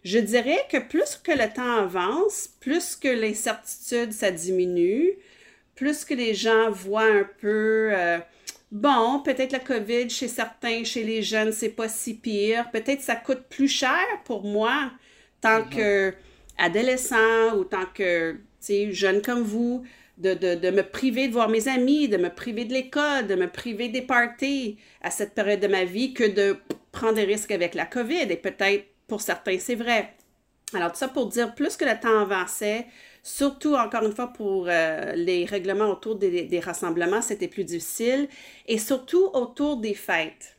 Je 0.04 0.20
dirais 0.20 0.66
que 0.70 0.78
plus 0.78 1.16
que 1.16 1.32
le 1.32 1.54
temps 1.54 1.78
avance, 1.78 2.50
plus 2.60 2.96
que 2.96 3.08
l'incertitude, 3.08 4.12
ça 4.14 4.32
diminue, 4.32 5.14
plus 5.76 6.06
que 6.06 6.14
les 6.14 6.34
gens 6.34 6.72
voient 6.72 7.04
un 7.04 7.28
peu, 7.40 7.90
euh, 7.94 8.18
bon, 8.72 9.22
peut-être 9.24 9.52
la 9.52 9.60
COVID 9.60 10.10
chez 10.10 10.28
certains, 10.28 10.84
chez 10.84 11.04
les 11.04 11.22
jeunes, 11.22 11.52
c'est 11.52 11.70
pas 11.70 11.90
si 11.90 12.16
pire. 12.16 12.70
Peut-être 12.72 13.02
ça 13.02 13.16
coûte 13.16 13.44
plus 13.50 13.68
cher 13.68 14.00
pour 14.26 14.44
moi, 14.44 14.92
tant 15.40 15.62
mm-hmm. 15.62 15.76
que 15.76 16.14
adolescent 16.58 17.56
ou 17.58 17.64
tant 17.64 17.86
que, 17.94 18.38
jeune 18.92 19.22
comme 19.22 19.42
vous 19.42 19.84
de, 20.18 20.70
me 20.70 20.84
priver 20.84 21.28
de 21.28 21.34
voir 21.34 21.50
mes 21.50 21.68
amis, 21.68 22.08
de 22.08 22.18
me 22.18 22.30
priver 22.30 22.66
de 22.66 22.74
l'école, 22.74 23.28
de 23.28 23.36
me 23.36 23.48
priver 23.48 23.90
des 23.90 24.02
parties 24.02 24.78
à 25.02 25.10
cette 25.10 25.34
période 25.34 25.60
de 25.60 25.68
ma 25.68 25.84
vie 25.84 26.14
que 26.14 26.24
de 26.24 26.58
prendre 26.92 27.16
des 27.16 27.24
risques 27.24 27.52
avec 27.52 27.74
la 27.74 27.86
COVID. 27.86 28.28
Et 28.30 28.36
peut-être 28.36 28.86
pour 29.12 29.20
certains, 29.20 29.60
c'est 29.60 29.76
vrai. 29.76 30.14
Alors, 30.74 30.90
tout 30.94 30.98
ça 30.98 31.10
pour 31.10 31.28
dire, 31.28 31.54
plus 31.54 31.76
que 31.76 31.84
le 31.84 32.00
temps 32.00 32.22
avançait, 32.22 32.86
surtout 33.22 33.76
encore 33.76 34.06
une 34.06 34.16
fois 34.16 34.28
pour 34.28 34.68
euh, 34.70 35.12
les 35.16 35.44
règlements 35.44 35.90
autour 35.90 36.16
des, 36.16 36.62
rassemblements, 36.64 37.22
c'était 37.22 37.50
plus 37.50 37.66
difficile. 37.66 38.30
Et 38.70 38.78
surtout 38.78 39.26
autour 39.34 39.76
des 39.82 39.96
fêtes. 39.96 40.56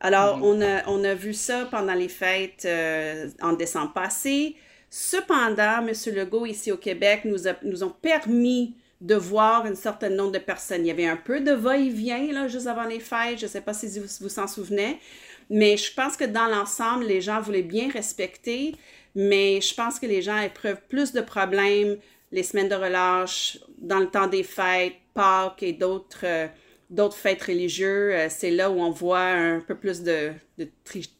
Alors, 0.00 0.38
mm-hmm. 0.38 0.82
on, 0.86 1.02
a, 1.02 1.14
vu 1.14 1.32
ça 1.32 1.66
pendant 1.70 1.94
les 1.94 2.10
fêtes 2.10 2.66
euh, 2.66 3.30
en 3.40 3.54
décembre 3.54 3.94
passé. 3.94 4.54
Cependant, 4.90 5.78
M. 5.78 5.92
Legault, 6.14 6.44
ici 6.44 6.70
au 6.70 6.76
Québec, 6.76 7.22
nous, 7.24 7.48
a, 7.48 7.54
nous 7.62 7.82
ont 7.84 7.94
permis 8.02 8.76
de 9.00 9.14
voir 9.14 9.64
un 9.64 9.74
certain 9.74 10.10
nombre 10.10 10.32
de 10.32 10.38
personnes. 10.40 10.84
Il 10.84 10.88
y 10.88 10.90
avait 10.90 11.06
un 11.06 11.16
peu 11.16 11.40
de 11.40 11.52
va-et-vient, 11.52 12.32
là, 12.32 12.48
juste 12.48 12.66
avant 12.66 12.84
les 12.84 13.00
fêtes. 13.00 13.38
Je 13.38 13.46
ne 13.46 13.50
sais 13.50 13.62
pas 13.62 13.72
si 13.72 13.98
vous 13.98 14.06
vous 14.20 14.28
s'en 14.28 14.46
souvenez. 14.46 15.00
Mais 15.50 15.76
je 15.76 15.92
pense 15.94 16.16
que 16.16 16.24
dans 16.24 16.46
l'ensemble, 16.46 17.04
les 17.04 17.20
gens 17.20 17.40
voulaient 17.40 17.62
bien 17.62 17.90
respecter. 17.90 18.74
Mais 19.14 19.60
je 19.60 19.74
pense 19.74 19.98
que 19.98 20.06
les 20.06 20.22
gens 20.22 20.38
éprouvent 20.38 20.80
plus 20.88 21.12
de 21.12 21.20
problèmes 21.20 21.96
les 22.30 22.42
semaines 22.42 22.68
de 22.68 22.74
relâche, 22.74 23.58
dans 23.78 23.98
le 24.00 24.08
temps 24.08 24.26
des 24.26 24.42
fêtes, 24.42 24.94
Pâques 25.14 25.62
et 25.62 25.72
d'autres 25.72 26.20
euh, 26.24 26.46
d'autres 26.90 27.16
fêtes 27.16 27.42
religieuses. 27.42 28.14
Euh, 28.14 28.26
c'est 28.28 28.50
là 28.50 28.70
où 28.70 28.80
on 28.80 28.90
voit 28.90 29.20
un 29.20 29.60
peu 29.60 29.74
plus 29.74 30.02
de, 30.02 30.32
de 30.58 30.68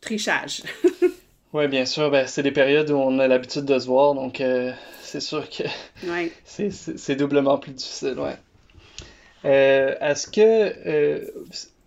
trichage. 0.01 0.63
oui, 1.53 1.69
bien 1.69 1.85
sûr. 1.85 2.11
Ben, 2.11 2.27
c'est 2.27 2.43
des 2.43 2.53
périodes 2.53 2.91
où 2.91 2.97
on 2.97 3.19
a 3.19 3.29
l'habitude 3.29 3.65
de 3.65 3.79
se 3.79 3.87
voir. 3.87 4.15
Donc, 4.15 4.41
euh, 4.41 4.73
c'est 5.03 5.21
sûr 5.21 5.49
que 5.51 5.65
c'est 6.45 7.17
doublement 7.17 7.59
plus 7.59 7.73
difficile, 7.73 8.19
ouais. 8.19 8.37
Euh, 9.45 9.95
est-ce 10.01 10.27
que 10.27 11.33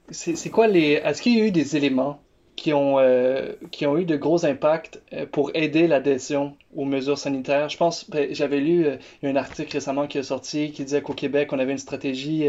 c'est 0.09 0.49
quoi 0.49 0.67
les 0.67 1.01
est-ce 1.03 1.21
qu'il 1.21 1.37
y 1.37 1.41
a 1.41 1.45
eu 1.45 1.51
des 1.51 1.75
éléments 1.75 2.21
qui 2.61 2.73
ont 2.73 2.99
euh, 2.99 3.53
qui 3.71 3.85
ont 3.85 3.97
eu 3.97 4.05
de 4.05 4.15
gros 4.15 4.45
impacts 4.45 5.01
pour 5.31 5.51
aider 5.55 5.87
l'adhésion 5.87 6.55
aux 6.75 6.85
mesures 6.85 7.17
sanitaires 7.17 7.69
Je 7.69 7.77
pense 7.77 8.09
ben, 8.09 8.33
j'avais 8.33 8.59
lu 8.59 8.87
a 8.87 8.97
un 9.23 9.35
article 9.35 9.71
récemment 9.73 10.07
qui 10.07 10.17
est 10.19 10.23
sorti 10.23 10.71
qui 10.71 10.83
disait 10.83 11.01
qu'au 11.01 11.13
Québec 11.13 11.51
on 11.53 11.59
avait 11.59 11.71
une 11.71 11.77
stratégie 11.77 12.47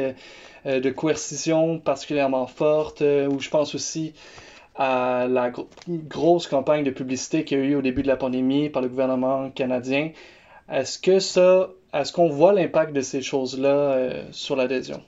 de 0.64 0.90
coercition 0.90 1.78
particulièrement 1.78 2.46
forte 2.46 3.00
ou 3.00 3.40
je 3.40 3.50
pense 3.50 3.74
aussi 3.74 4.14
à 4.74 5.26
la 5.28 5.52
grosse 5.88 6.46
campagne 6.46 6.84
de 6.84 6.90
publicité 6.90 7.44
qu'il 7.44 7.58
y 7.58 7.60
a 7.62 7.64
eu 7.64 7.74
au 7.74 7.82
début 7.82 8.02
de 8.02 8.08
la 8.08 8.16
pandémie 8.16 8.68
par 8.68 8.82
le 8.82 8.88
gouvernement 8.88 9.50
canadien 9.50 10.12
est-ce 10.68 10.98
que 10.98 11.18
ça, 11.18 11.70
est-ce 11.92 12.12
qu'on 12.12 12.28
voit 12.30 12.52
l'impact 12.52 12.92
de 12.94 13.02
ces 13.02 13.20
choses-là 13.20 13.68
euh, 13.68 14.24
sur 14.32 14.56
l'adhésion? 14.56 15.02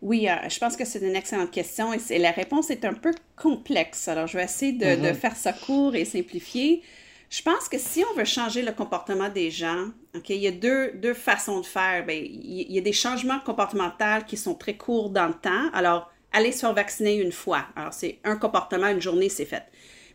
Oui, 0.00 0.28
euh, 0.28 0.48
je 0.48 0.58
pense 0.58 0.76
que 0.76 0.84
c'est 0.84 1.00
une 1.00 1.16
excellente 1.16 1.50
question 1.50 1.92
et 1.92 2.18
la 2.18 2.30
réponse 2.30 2.70
est 2.70 2.84
un 2.84 2.94
peu 2.94 3.12
complexe. 3.36 4.06
Alors, 4.08 4.26
je 4.26 4.36
vais 4.36 4.44
essayer 4.44 4.72
de, 4.72 4.84
mm-hmm. 4.84 5.14
faire 5.14 5.36
ça 5.36 5.52
court 5.52 5.94
et 5.94 6.04
simplifier. 6.04 6.82
Je 7.30 7.42
pense 7.42 7.68
que 7.68 7.78
si 7.78 8.04
on 8.10 8.16
veut 8.16 8.24
changer 8.24 8.62
le 8.62 8.72
comportement 8.72 9.28
des 9.28 9.50
gens, 9.50 9.88
il 10.28 10.36
y 10.36 10.46
a 10.46 10.52
deux, 10.52 10.92
deux 10.94 11.14
façons 11.14 11.60
de 11.60 11.66
faire. 11.66 12.06
Bien, 12.06 12.16
il 12.16 12.72
y 12.72 12.78
a 12.78 12.80
des 12.80 12.92
changements 12.92 13.40
comportementaux 13.40 14.24
qui 14.26 14.36
sont 14.36 14.54
très 14.54 14.76
courts 14.76 15.10
dans 15.10 15.26
le 15.26 15.34
temps. 15.34 15.68
Alors, 15.74 16.10
aller 16.32 16.52
se 16.52 16.60
faire 16.60 16.72
vacciner 16.72 17.16
une 17.16 17.32
fois. 17.32 17.66
Alors, 17.76 17.92
c'est 17.92 18.18
un 18.24 18.36
comportement, 18.36 18.88
une 18.88 19.02
journée, 19.02 19.28
c'est 19.28 19.44
fait. 19.44 19.64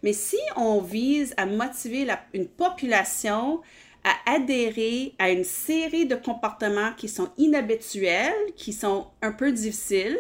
Mais 0.02 0.14
si 0.14 0.38
on 0.56 0.82
vise 0.82 1.34
à 1.38 1.46
motiver 1.46 2.08
une 2.34 2.48
population 2.48 3.62
à 4.04 4.34
adhérer 4.34 5.14
à 5.20 5.30
une 5.30 5.44
série 5.44 6.06
de 6.06 6.16
comportements 6.16 6.92
qui 6.98 7.08
sont 7.08 7.30
inhabituels, 7.38 8.54
qui 8.56 8.74
sont 8.74 9.08
un 9.22 9.32
peu 9.32 9.52
difficiles, 9.52 10.18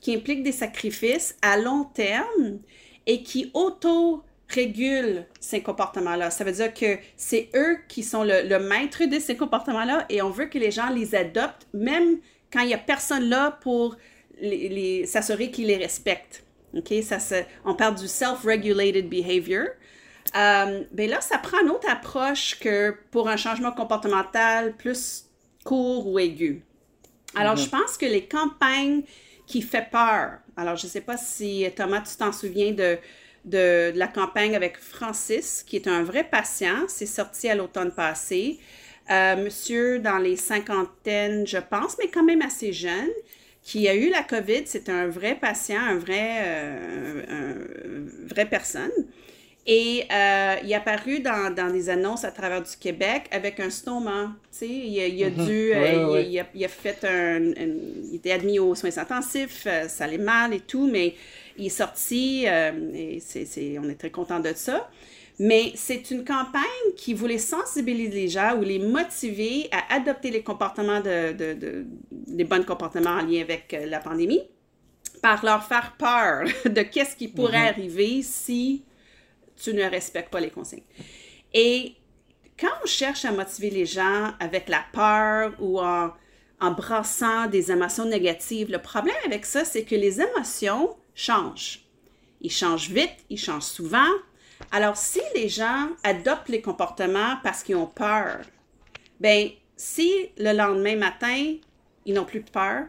qui 0.00 0.14
impliquent 0.14 0.42
des 0.42 0.52
sacrifices 0.52 1.36
à 1.42 1.56
long 1.56 1.84
terme 1.84 2.58
et 3.06 3.22
qui 3.22 3.50
auto-régulent 3.54 5.26
ces 5.40 5.62
comportements-là. 5.62 6.30
Ça 6.30 6.44
veut 6.44 6.52
dire 6.52 6.72
que 6.72 6.98
c'est 7.16 7.48
eux 7.54 7.78
qui 7.88 8.02
sont 8.02 8.22
le, 8.22 8.58
maître 8.58 9.04
de 9.04 9.18
ces 9.18 9.36
comportements-là 9.36 10.06
et 10.08 10.22
on 10.22 10.30
veut 10.30 10.46
que 10.46 10.58
les 10.58 10.70
gens 10.70 10.90
les 10.90 11.14
adoptent 11.14 11.66
même 11.72 12.18
quand 12.52 12.60
il 12.60 12.68
n'y 12.68 12.74
a 12.74 12.78
personne 12.78 13.28
là 13.28 13.50
pour 13.62 13.96
s'assurer 15.06 15.50
qu'ils 15.50 15.66
les 15.66 15.76
respectent. 15.76 16.44
OK? 16.76 16.92
Ça, 17.02 17.18
on 17.64 17.74
parle 17.74 17.94
du 17.96 18.08
self-regulated 18.08 19.08
behavior. 19.08 19.68
Euh, 20.36 20.82
ben 20.90 21.08
là, 21.08 21.20
ça 21.20 21.38
prend 21.38 21.60
une 21.60 21.70
autre 21.70 21.88
approche 21.88 22.58
que 22.58 22.96
pour 23.10 23.28
un 23.28 23.36
changement 23.36 23.72
comportemental 23.72 24.76
plus 24.76 25.26
court 25.64 26.06
ou 26.08 26.18
aigu. 26.18 26.62
Alors, 27.34 27.56
je 27.56 27.64
mhm. 27.64 27.70
pense 27.70 27.96
que 27.96 28.06
les 28.06 28.24
campagnes 28.24 29.02
qui 29.46 29.62
font 29.62 29.84
peur, 29.90 30.38
alors 30.56 30.76
je 30.76 30.86
ne 30.86 30.90
sais 30.90 31.00
pas 31.00 31.16
si 31.16 31.66
Thomas, 31.76 32.00
tu 32.00 32.16
t'en 32.16 32.32
souviens 32.32 32.72
de, 32.72 32.98
de, 33.44 33.92
la 33.94 34.08
campagne 34.08 34.56
avec 34.56 34.78
Francis, 34.78 35.62
qui 35.66 35.76
est 35.76 35.86
un 35.86 36.02
vrai 36.02 36.24
patient, 36.24 36.86
c'est 36.88 37.06
sorti 37.06 37.48
à 37.48 37.54
l'automne 37.54 37.92
passé. 37.92 38.58
Euh, 39.10 39.36
monsieur 39.36 39.98
dans 39.98 40.18
les 40.18 40.36
cinquantaines, 40.36 41.46
je 41.46 41.58
pense, 41.58 41.96
mais 41.98 42.08
quand 42.08 42.24
même 42.24 42.40
assez 42.40 42.72
jeune, 42.72 43.10
qui 43.62 43.88
a 43.88 43.94
eu 43.94 44.10
la 44.10 44.22
COVID, 44.22 44.62
c'est 44.66 44.88
un 44.88 45.08
vrai 45.08 45.34
patient, 45.34 45.80
un 45.80 45.96
vrai, 45.96 46.42
euh, 46.46 47.22
un, 47.28 48.28
vrai 48.28 48.46
personne. 48.46 48.92
Et 49.66 50.04
euh, 50.12 50.56
il 50.62 50.72
est 50.72 50.74
apparu 50.74 51.20
dans, 51.20 51.52
dans, 51.54 51.72
des 51.72 51.88
annonces 51.88 52.24
à 52.24 52.30
travers 52.30 52.62
du 52.62 52.76
Québec 52.78 53.24
avec 53.30 53.60
un 53.60 53.70
snowman. 53.70 54.34
Tu 54.52 54.58
sais, 54.58 54.68
il, 54.68 55.24
a 55.24 55.30
dû. 55.30 55.72
Euh, 55.72 56.22
il, 56.22 56.64
a, 56.64 56.68
fait 56.68 57.02
un, 57.04 57.40
Il 57.40 58.16
était 58.16 58.32
admis 58.32 58.58
aux 58.58 58.74
soins 58.74 58.96
intensifs, 58.98 59.64
euh, 59.66 59.88
ça 59.88 60.04
allait 60.04 60.18
mal 60.18 60.52
et 60.52 60.60
tout, 60.60 60.86
mais 60.86 61.14
il 61.56 61.66
est 61.66 61.70
sorti 61.70 62.44
et 62.44 63.20
c'est, 63.20 63.78
on 63.78 63.88
est 63.88 63.94
très 63.94 64.10
content 64.10 64.40
de 64.40 64.52
ça. 64.54 64.90
Mais 65.38 65.72
c'est 65.76 66.10
une 66.10 66.24
campagne 66.24 66.62
qui 66.96 67.14
voulait 67.14 67.38
sensibiliser 67.38 68.12
les 68.12 68.28
gens 68.28 68.56
ou 68.56 68.62
les 68.62 68.78
motiver 68.78 69.68
à 69.72 69.94
adopter 69.94 70.30
les 70.30 70.42
comportements 70.42 71.00
de, 71.00 71.32
de, 71.32 71.54
de, 71.54 71.86
des 72.10 72.44
bons 72.44 72.64
comportements 72.64 73.10
en 73.10 73.24
lien 73.24 73.40
avec 73.40 73.74
la 73.88 73.98
pandémie 73.98 74.42
par 75.22 75.44
leur 75.44 75.64
faire 75.64 75.94
peur 75.98 76.44
de 76.70 76.82
qu'est-ce 76.82 77.16
qui 77.16 77.28
pourrait 77.28 77.58
mm-hmm. 77.58 77.68
arriver 77.68 78.22
si 78.22 78.82
tu 79.64 79.74
ne 79.74 79.84
respectes 79.84 80.30
pas 80.30 80.40
les 80.40 80.50
consignes. 80.50 80.82
Et 81.52 81.94
quand 82.58 82.72
on 82.82 82.86
cherche 82.86 83.24
à 83.24 83.32
motiver 83.32 83.70
les 83.70 83.86
gens 83.86 84.32
avec 84.38 84.68
la 84.68 84.84
peur 84.92 85.54
ou 85.58 85.80
en, 85.80 86.12
brassant 86.60 87.46
des 87.46 87.70
émotions 87.70 88.06
négatives, 88.06 88.70
le 88.70 88.80
problème 88.80 89.16
avec 89.26 89.44
ça, 89.44 89.64
c'est 89.64 89.84
que 89.84 89.94
les 89.94 90.20
émotions 90.20 90.96
changent. 91.14 91.84
Ils 92.40 92.50
changent 92.50 92.88
vite, 92.88 93.16
ils 93.28 93.38
changent 93.38 93.64
souvent. 93.64 94.08
Alors, 94.70 94.96
si 94.96 95.20
les 95.34 95.48
gens 95.48 95.88
adoptent 96.02 96.48
les 96.48 96.62
comportements 96.62 97.36
parce 97.42 97.62
qu'ils 97.62 97.76
ont 97.76 97.86
peur, 97.86 98.40
ben 99.20 99.50
si 99.76 100.30
le 100.38 100.52
lendemain 100.52 100.96
matin, 100.96 101.56
ils 102.06 102.14
n'ont 102.14 102.24
plus 102.24 102.40
de 102.40 102.50
peur, 102.50 102.86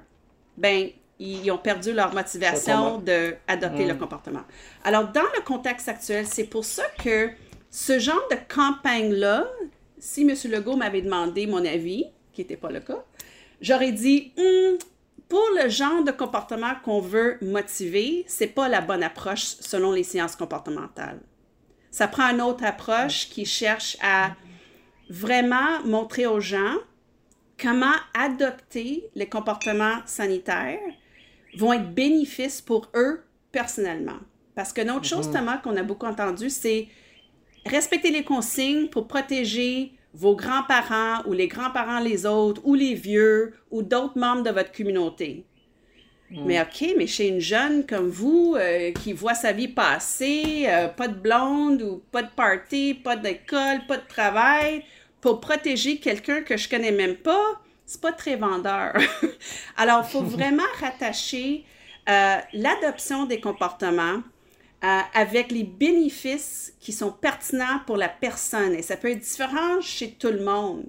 ben 0.58 0.90
ils 1.20 1.50
ont 1.52 1.58
perdu 1.58 1.94
leur 1.94 2.14
motivation 2.14 2.98
d'adopter 3.00 3.86
le 3.86 3.94
mm. 3.94 3.98
comportement. 3.98 4.44
Alors, 4.84 5.12
dans 5.12 5.22
le 5.36 5.42
contexte 5.44 5.88
actuel, 5.88 6.26
c'est 6.28 6.44
pour 6.46 6.66
ça 6.66 6.84
que 7.04 7.30
ce 7.70 8.00
genre 8.00 8.28
de 8.30 8.38
campagne-là, 8.54 9.48
si 9.98 10.22
M. 10.22 10.36
Legault 10.52 10.76
m'avait 10.76 11.02
demandé 11.02 11.48
mon 11.48 11.64
avis, 11.66 12.06
qui 12.34 12.42
n'était 12.42 12.58
pas 12.58 12.70
le 12.70 12.82
cas, 12.82 13.04
j'aurais 13.62 13.92
dit, 13.92 14.34
hum, 14.38 14.78
pour 15.30 15.46
le 15.62 15.70
genre 15.70 16.04
de 16.04 16.12
comportement 16.12 16.74
qu'on 16.84 17.00
veut 17.00 17.38
motiver, 17.42 18.26
c'est 18.28 18.48
pas 18.48 18.68
la 18.68 18.82
bonne 18.82 19.04
approche 19.04 19.56
selon 19.60 19.92
les 19.92 20.04
sciences 20.04 20.36
comportementales. 20.36 21.20
Ça 21.92 22.08
prend 22.08 22.30
une 22.30 22.42
autre 22.42 22.64
approche 22.66 23.30
qui 23.30 23.46
cherche 23.46 23.98
à 24.02 24.36
vraiment 25.10 25.82
montrer 25.86 26.26
aux 26.26 26.42
gens 26.42 26.76
comment 27.60 27.96
adopter 28.14 29.10
les 29.16 29.28
comportements 29.28 30.00
sanitaires 30.06 30.80
vont 31.58 31.74
être 31.74 31.94
bénéfices 31.94 32.62
pour 32.62 32.90
eux 32.96 33.24
personnellement. 33.52 34.20
Parce 34.56 34.72
que 34.72 34.82
autre 34.82 35.06
chose, 35.06 35.28
mhm. 35.28 35.34
Thomas, 35.34 35.58
qu'on 35.58 35.76
a 35.76 35.84
beaucoup 35.84 36.06
entendu, 36.06 36.50
c'est 36.50 36.88
respecter 37.66 38.12
les 38.12 38.24
consignes 38.24 38.88
pour 38.88 39.08
protéger 39.08 39.92
vos 40.14 40.36
grands-parents 40.36 41.24
ou 41.26 41.34
les 41.34 41.48
grands-parents 41.48 42.00
les 42.00 42.26
autres 42.26 42.62
ou 42.64 42.74
les 42.74 42.94
vieux 42.94 43.54
ou 43.70 43.82
d'autres 43.82 44.18
membres 44.18 44.44
de 44.44 44.50
votre 44.50 44.72
communauté. 44.72 45.46
Mhm. 46.32 46.44
Mais 46.46 46.62
OK, 46.62 46.94
mais 46.98 47.08
chez 47.08 47.28
une 47.28 47.42
jeune 47.42 47.86
comme 47.86 48.10
vous 48.10 48.56
euh, 48.58 48.92
qui 48.92 49.14
voit 49.14 49.36
sa 49.36 49.52
vie 49.52 49.68
passer, 49.68 50.66
euh, 50.68 50.88
pas 50.88 51.08
de 51.08 51.16
blonde 51.16 51.82
ou 51.82 52.02
pas 52.12 52.24
de 52.24 52.32
party, 52.36 52.94
pas 52.96 53.16
d'école, 53.16 53.86
pas 53.88 53.98
de 53.98 54.08
travail, 54.08 54.84
pour 55.22 55.40
protéger 55.40 55.98
quelqu'un 55.98 56.42
que 56.42 56.56
je 56.56 56.70
connais 56.70 56.92
même 56.92 57.16
pas, 57.16 57.62
c'est 57.86 58.02
pas 58.02 58.12
très 58.12 58.36
vendeur. 58.36 58.96
Alors, 59.78 60.04
il 60.06 60.12
faut 60.12 60.22
vraiment 60.38 60.64
rattacher 60.80 61.66
euh, 62.10 62.38
l'adoption 62.54 63.26
des 63.26 63.40
comportements 63.40 64.22
euh, 64.84 65.00
avec 65.14 65.52
les 65.52 65.64
bénéfices 65.64 66.74
qui 66.80 66.94
sont 66.94 67.12
pertinents 67.12 67.80
pour 67.86 67.98
la 67.98 68.10
personne. 68.10 68.74
Et 68.74 68.82
ça 68.82 68.98
peut 68.98 69.12
être 69.12 69.20
différent 69.20 69.82
chez 69.82 70.12
tout 70.12 70.32
le 70.32 70.44
monde. 70.44 70.88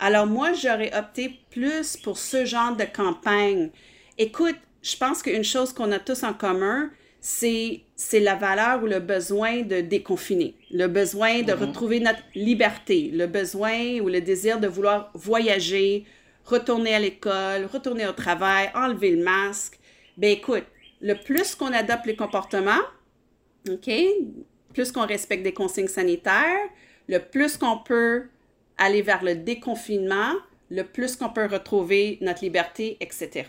Alors, 0.00 0.26
moi, 0.26 0.52
j'aurais 0.52 0.96
opté 0.96 1.40
plus 1.50 1.96
pour 1.96 2.18
ce 2.18 2.44
genre 2.44 2.76
de 2.76 2.84
campagne. 2.84 3.70
Écoute, 4.18 4.56
je 4.82 4.96
pense 4.96 5.22
qu'une 5.22 5.44
chose 5.44 5.72
qu'on 5.72 5.92
a 5.92 5.98
tous 5.98 6.24
en 6.24 6.34
commun, 6.34 6.90
c'est 7.26 8.20
la 8.20 8.34
valeur 8.34 8.82
ou 8.82 8.86
le 8.86 9.00
besoin 9.00 9.62
de 9.62 9.80
déconfiner, 9.80 10.54
le 10.70 10.88
besoin 10.88 11.40
de 11.40 11.52
mm-hmm. 11.52 11.58
retrouver 11.58 12.00
notre 12.00 12.22
liberté, 12.34 13.10
le 13.14 13.26
besoin 13.26 13.98
ou 14.00 14.10
le 14.10 14.20
désir 14.20 14.60
de 14.60 14.68
vouloir 14.68 15.10
voyager, 15.14 16.04
retourner 16.44 16.94
à 16.94 16.98
l'école, 16.98 17.64
retourner 17.64 18.06
au 18.06 18.12
travail, 18.12 18.70
enlever 18.74 19.12
le 19.12 19.24
masque. 19.24 19.78
Ben 20.18 20.32
écoute, 20.32 20.64
le 21.00 21.14
plus 21.14 21.54
qu'on 21.54 21.72
adopte 21.72 22.04
les 22.04 22.14
comportements, 22.14 22.82
OK, 23.70 23.90
plus 24.74 24.92
qu'on 24.92 25.06
respecte 25.06 25.42
des 25.42 25.54
consignes 25.54 25.88
sanitaires, 25.88 26.68
le 27.08 27.20
plus 27.20 27.56
qu'on 27.56 27.78
peut 27.78 28.24
aller 28.76 29.00
vers 29.00 29.24
le 29.24 29.34
déconfinement, 29.34 30.34
le 30.70 30.82
plus 30.82 31.16
qu'on 31.16 31.30
peut 31.30 31.46
retrouver 31.46 32.18
notre 32.20 32.44
liberté, 32.44 32.98
etc. 33.00 33.44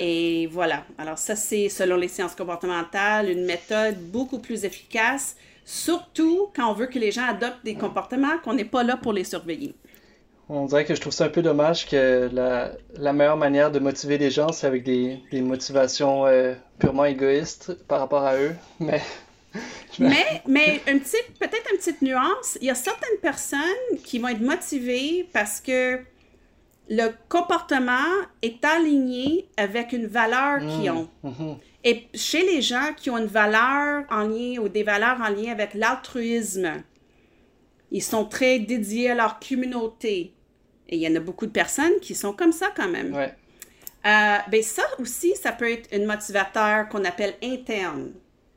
Et 0.00 0.46
voilà. 0.50 0.84
Alors 0.98 1.18
ça, 1.18 1.36
c'est 1.36 1.68
selon 1.68 1.96
les 1.96 2.08
sciences 2.08 2.34
comportementales, 2.34 3.30
une 3.30 3.44
méthode 3.44 3.96
beaucoup 4.10 4.38
plus 4.38 4.64
efficace, 4.64 5.36
surtout 5.64 6.50
quand 6.54 6.70
on 6.70 6.74
veut 6.74 6.86
que 6.86 6.98
les 6.98 7.12
gens 7.12 7.24
adoptent 7.28 7.64
des 7.64 7.74
comportements 7.74 8.38
qu'on 8.42 8.54
n'est 8.54 8.64
pas 8.64 8.82
là 8.82 8.96
pour 8.96 9.12
les 9.12 9.24
surveiller. 9.24 9.74
On 10.48 10.66
dirait 10.66 10.84
que 10.84 10.94
je 10.94 11.00
trouve 11.00 11.12
ça 11.12 11.24
un 11.24 11.30
peu 11.30 11.40
dommage 11.40 11.88
que 11.88 12.28
la, 12.32 12.72
la 12.96 13.12
meilleure 13.14 13.38
manière 13.38 13.70
de 13.70 13.78
motiver 13.78 14.18
les 14.18 14.30
gens, 14.30 14.52
c'est 14.52 14.66
avec 14.66 14.84
des, 14.84 15.18
des 15.30 15.40
motivations 15.40 16.26
euh, 16.26 16.54
purement 16.78 17.06
égoïstes 17.06 17.72
par 17.88 18.00
rapport 18.00 18.24
à 18.24 18.36
eux. 18.36 18.54
Mais, 18.78 19.00
mais, 19.98 20.42
mais 20.46 20.82
une 20.86 21.00
petite, 21.00 21.38
peut-être 21.38 21.70
une 21.72 21.78
petite 21.78 22.02
nuance, 22.02 22.58
il 22.60 22.66
y 22.66 22.70
a 22.70 22.74
certaines 22.74 23.18
personnes 23.22 23.60
qui 24.04 24.18
vont 24.18 24.28
être 24.28 24.40
motivées 24.40 25.28
parce 25.32 25.60
que 25.60 26.00
le 26.88 27.08
comportement 27.28 28.10
est 28.42 28.64
aligné 28.64 29.48
avec 29.56 29.92
une 29.92 30.06
valeur 30.06 30.60
qu'ils 30.60 30.90
mmh. 30.90 30.96
ont. 30.96 31.08
Mmh. 31.22 31.54
Et 31.84 32.08
chez 32.14 32.42
les 32.42 32.62
gens 32.62 32.92
qui 32.96 33.10
ont 33.10 33.18
une 33.18 33.26
valeur 33.26 34.04
en 34.10 34.22
lien 34.22 34.58
ou 34.60 34.68
des 34.68 34.82
valeurs 34.82 35.20
en 35.20 35.28
lien 35.28 35.52
avec 35.52 35.74
l'altruisme, 35.74 36.82
ils 37.90 38.02
sont 38.02 38.24
très 38.24 38.58
dédiés 38.58 39.10
à 39.10 39.14
leur 39.14 39.38
communauté. 39.38 40.34
Et 40.88 40.96
il 40.96 41.00
y 41.00 41.08
en 41.08 41.14
a 41.14 41.20
beaucoup 41.20 41.46
de 41.46 41.52
personnes 41.52 42.00
qui 42.00 42.14
sont 42.14 42.32
comme 42.32 42.52
ça 42.52 42.68
quand 42.74 42.88
même. 42.88 43.14
Ouais. 43.14 43.34
Euh, 44.06 44.36
ben 44.50 44.62
ça 44.62 44.82
aussi, 44.98 45.34
ça 45.34 45.52
peut 45.52 45.70
être 45.70 45.88
un 45.94 46.04
motivateur 46.04 46.88
qu'on 46.90 47.04
appelle 47.04 47.34
interne 47.42 48.12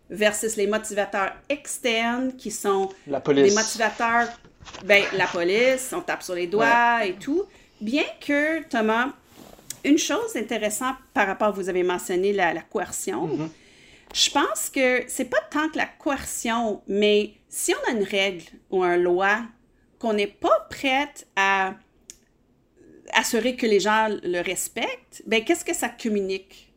versus 0.09 0.55
les 0.57 0.67
motivateurs 0.67 1.31
externes 1.47 2.35
qui 2.35 2.51
sont 2.51 2.89
la 3.07 3.21
police. 3.21 3.49
les 3.49 3.55
motivateurs, 3.55 4.27
ben, 4.85 5.03
la 5.13 5.27
police, 5.27 5.93
on 5.93 6.01
tape 6.01 6.23
sur 6.23 6.35
les 6.35 6.47
doigts 6.47 7.05
et 7.05 7.13
tout. 7.13 7.43
Bien 7.81 8.05
que, 8.25 8.63
Thomas, 8.63 9.13
une 9.83 9.97
chose 9.97 10.35
intéressante 10.35 10.95
par 11.13 11.27
rapport, 11.27 11.53
vous 11.53 11.69
avez 11.69 11.83
mentionné 11.83 12.33
la, 12.33 12.53
coercion, 12.61 13.27
mm-hmm. 13.27 13.49
je 14.13 14.29
pense 14.31 14.69
que 14.69 15.03
c'est 15.07 15.25
pas 15.25 15.41
tant 15.51 15.69
que 15.69 15.77
la 15.77 15.85
coercion, 15.85 16.81
mais 16.87 17.33
si 17.49 17.73
on 17.73 17.91
a 17.91 17.95
une 17.95 18.03
règle 18.03 18.45
ou 18.71 18.83
une 18.83 19.03
loi 19.03 19.39
qu'on 19.99 20.13
n'est 20.13 20.27
pas 20.27 20.67
prête 20.69 21.27
à 21.35 21.75
assurer 23.13 23.55
que 23.55 23.65
les 23.65 23.79
gens 23.79 24.09
le 24.23 24.41
respectent, 24.41 25.23
ben 25.25 25.43
qu'est-ce 25.43 25.65
que 25.65 25.73
ça 25.73 25.89
communique? 25.89 26.67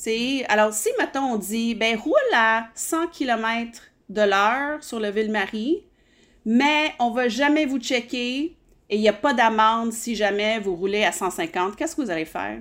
c'est 0.00 0.46
alors, 0.48 0.72
si, 0.72 0.88
mettons, 0.98 1.34
on 1.34 1.36
dit, 1.36 1.74
ben 1.74 1.94
roule 1.94 2.14
à 2.34 2.68
100 2.74 3.08
km 3.08 3.82
de 4.08 4.22
l'heure 4.22 4.82
sur 4.82 4.98
le 4.98 5.10
Ville-Marie, 5.10 5.84
mais 6.46 6.94
on 6.98 7.10
va 7.10 7.28
jamais 7.28 7.66
vous 7.66 7.78
checker 7.78 8.56
et 8.90 8.96
il 8.96 9.00
n'y 9.00 9.08
a 9.08 9.14
pas 9.14 9.32
d'amende 9.32 9.92
si 9.92 10.16
jamais 10.16 10.58
vous 10.58 10.74
roulez 10.74 11.04
à 11.04 11.12
150, 11.12 11.76
qu'est-ce 11.76 11.94
que 11.94 12.02
vous 12.02 12.10
allez 12.10 12.24
faire? 12.24 12.58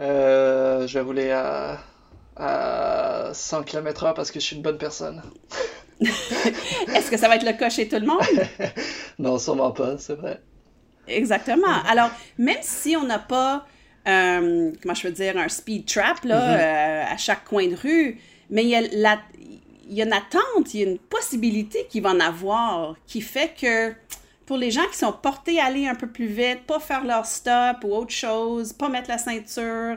Euh, 0.00 0.86
je 0.86 0.94
vais 0.94 1.00
rouler 1.04 1.30
à, 1.32 1.80
à 2.36 3.30
100 3.34 3.64
km/h 3.64 4.14
parce 4.14 4.30
que 4.30 4.38
je 4.38 4.44
suis 4.46 4.56
une 4.56 4.62
bonne 4.62 4.78
personne. 4.78 5.20
Est-ce 6.00 7.10
que 7.10 7.16
ça 7.16 7.26
va 7.26 7.36
être 7.36 7.44
le 7.44 7.54
cas 7.54 7.68
chez 7.68 7.88
tout 7.88 7.98
le 7.98 8.06
monde? 8.06 8.22
non, 9.18 9.36
sûrement 9.38 9.72
pas, 9.72 9.98
c'est 9.98 10.14
vrai. 10.14 10.40
Exactement. 11.08 11.82
Alors, 11.88 12.10
même 12.38 12.62
si 12.62 12.96
on 12.96 13.04
n'a 13.04 13.18
pas, 13.18 13.66
euh, 14.06 14.70
comment 14.80 14.94
je 14.94 15.08
veux 15.08 15.12
dire, 15.12 15.36
un 15.36 15.48
speed 15.48 15.86
trap 15.86 16.24
là, 16.24 16.40
mm-hmm. 16.40 16.60
euh, 16.60 17.14
à 17.14 17.16
chaque 17.16 17.44
coin 17.44 17.66
de 17.66 17.74
rue, 17.74 18.20
mais 18.48 18.62
il 18.62 18.68
y 18.68 18.76
a 18.76 18.82
la, 18.92 19.18
il 19.88 19.96
y 19.96 20.02
a 20.02 20.04
une 20.04 20.12
attente, 20.12 20.72
il 20.72 20.80
y 20.80 20.84
a 20.84 20.86
une 20.86 20.98
possibilité 20.98 21.88
qu'il 21.90 22.02
va 22.02 22.10
en 22.10 22.20
avoir 22.20 22.94
qui 23.08 23.20
fait 23.20 23.54
que 23.60 23.92
pour 24.50 24.58
les 24.58 24.72
gens 24.72 24.86
qui 24.90 24.98
sont 24.98 25.12
portés 25.12 25.60
à 25.60 25.66
aller 25.66 25.86
un 25.86 25.94
peu 25.94 26.08
plus 26.08 26.26
vite, 26.26 26.66
pas 26.66 26.80
faire 26.80 27.04
leur 27.04 27.24
stop 27.24 27.84
ou 27.84 27.94
autre 27.94 28.10
chose, 28.10 28.72
pas 28.72 28.88
mettre 28.88 29.08
la 29.08 29.16
ceinture, 29.16 29.96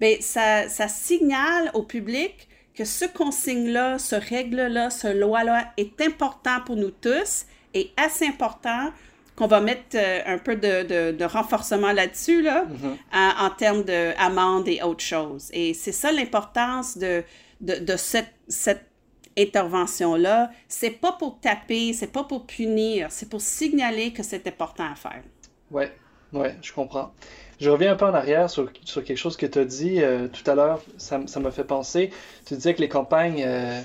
bien, 0.00 0.16
ça, 0.18 0.68
ça 0.68 0.88
signale 0.88 1.70
au 1.74 1.84
public 1.84 2.48
que 2.74 2.84
ce 2.84 3.04
consigne-là, 3.04 4.00
ce 4.00 4.16
règle-là, 4.16 4.90
ce 4.90 5.06
loi-là 5.06 5.72
est 5.76 6.00
important 6.00 6.60
pour 6.66 6.74
nous 6.74 6.90
tous 6.90 7.46
et 7.72 7.92
assez 7.96 8.26
important 8.26 8.90
qu'on 9.36 9.46
va 9.46 9.60
mettre 9.60 9.94
euh, 9.94 10.22
un 10.26 10.38
peu 10.38 10.56
de, 10.56 11.12
de, 11.12 11.24
renforcement 11.24 11.92
là-dessus, 11.92 12.42
là, 12.42 12.64
mm-hmm. 12.64 13.46
en, 13.46 13.50
termes 13.50 13.84
d'amende 13.84 14.66
et 14.66 14.82
autre 14.82 15.04
chose. 15.04 15.50
Et 15.52 15.72
c'est 15.72 15.92
ça 15.92 16.10
l'importance 16.10 16.98
de, 16.98 17.22
de, 17.60 17.76
de 17.76 17.96
cette, 17.96 18.34
cette 18.48 18.90
intervention-là, 19.38 20.50
c'est 20.68 20.90
pas 20.90 21.12
pour 21.12 21.40
taper, 21.40 21.92
c'est 21.92 22.12
pas 22.12 22.24
pour 22.24 22.46
punir, 22.46 23.08
c'est 23.10 23.28
pour 23.28 23.40
signaler 23.40 24.12
que 24.12 24.22
c'est 24.22 24.46
important 24.46 24.90
à 24.90 24.94
faire. 24.94 25.22
Ouais, 25.70 25.92
ouais, 26.32 26.56
je 26.62 26.72
comprends. 26.72 27.12
Je 27.60 27.70
reviens 27.70 27.92
un 27.92 27.96
peu 27.96 28.04
en 28.04 28.14
arrière 28.14 28.50
sur, 28.50 28.70
sur 28.84 29.04
quelque 29.04 29.16
chose 29.16 29.36
que 29.36 29.46
tu 29.46 29.58
as 29.58 29.64
dit 29.64 30.02
euh, 30.02 30.28
tout 30.28 30.48
à 30.50 30.54
l'heure, 30.54 30.82
ça 30.98 31.18
m'a 31.18 31.50
fait 31.50 31.64
penser. 31.64 32.10
Tu 32.46 32.54
disais 32.54 32.74
que 32.74 32.80
les 32.80 32.88
campagnes 32.88 33.44
euh, 33.46 33.80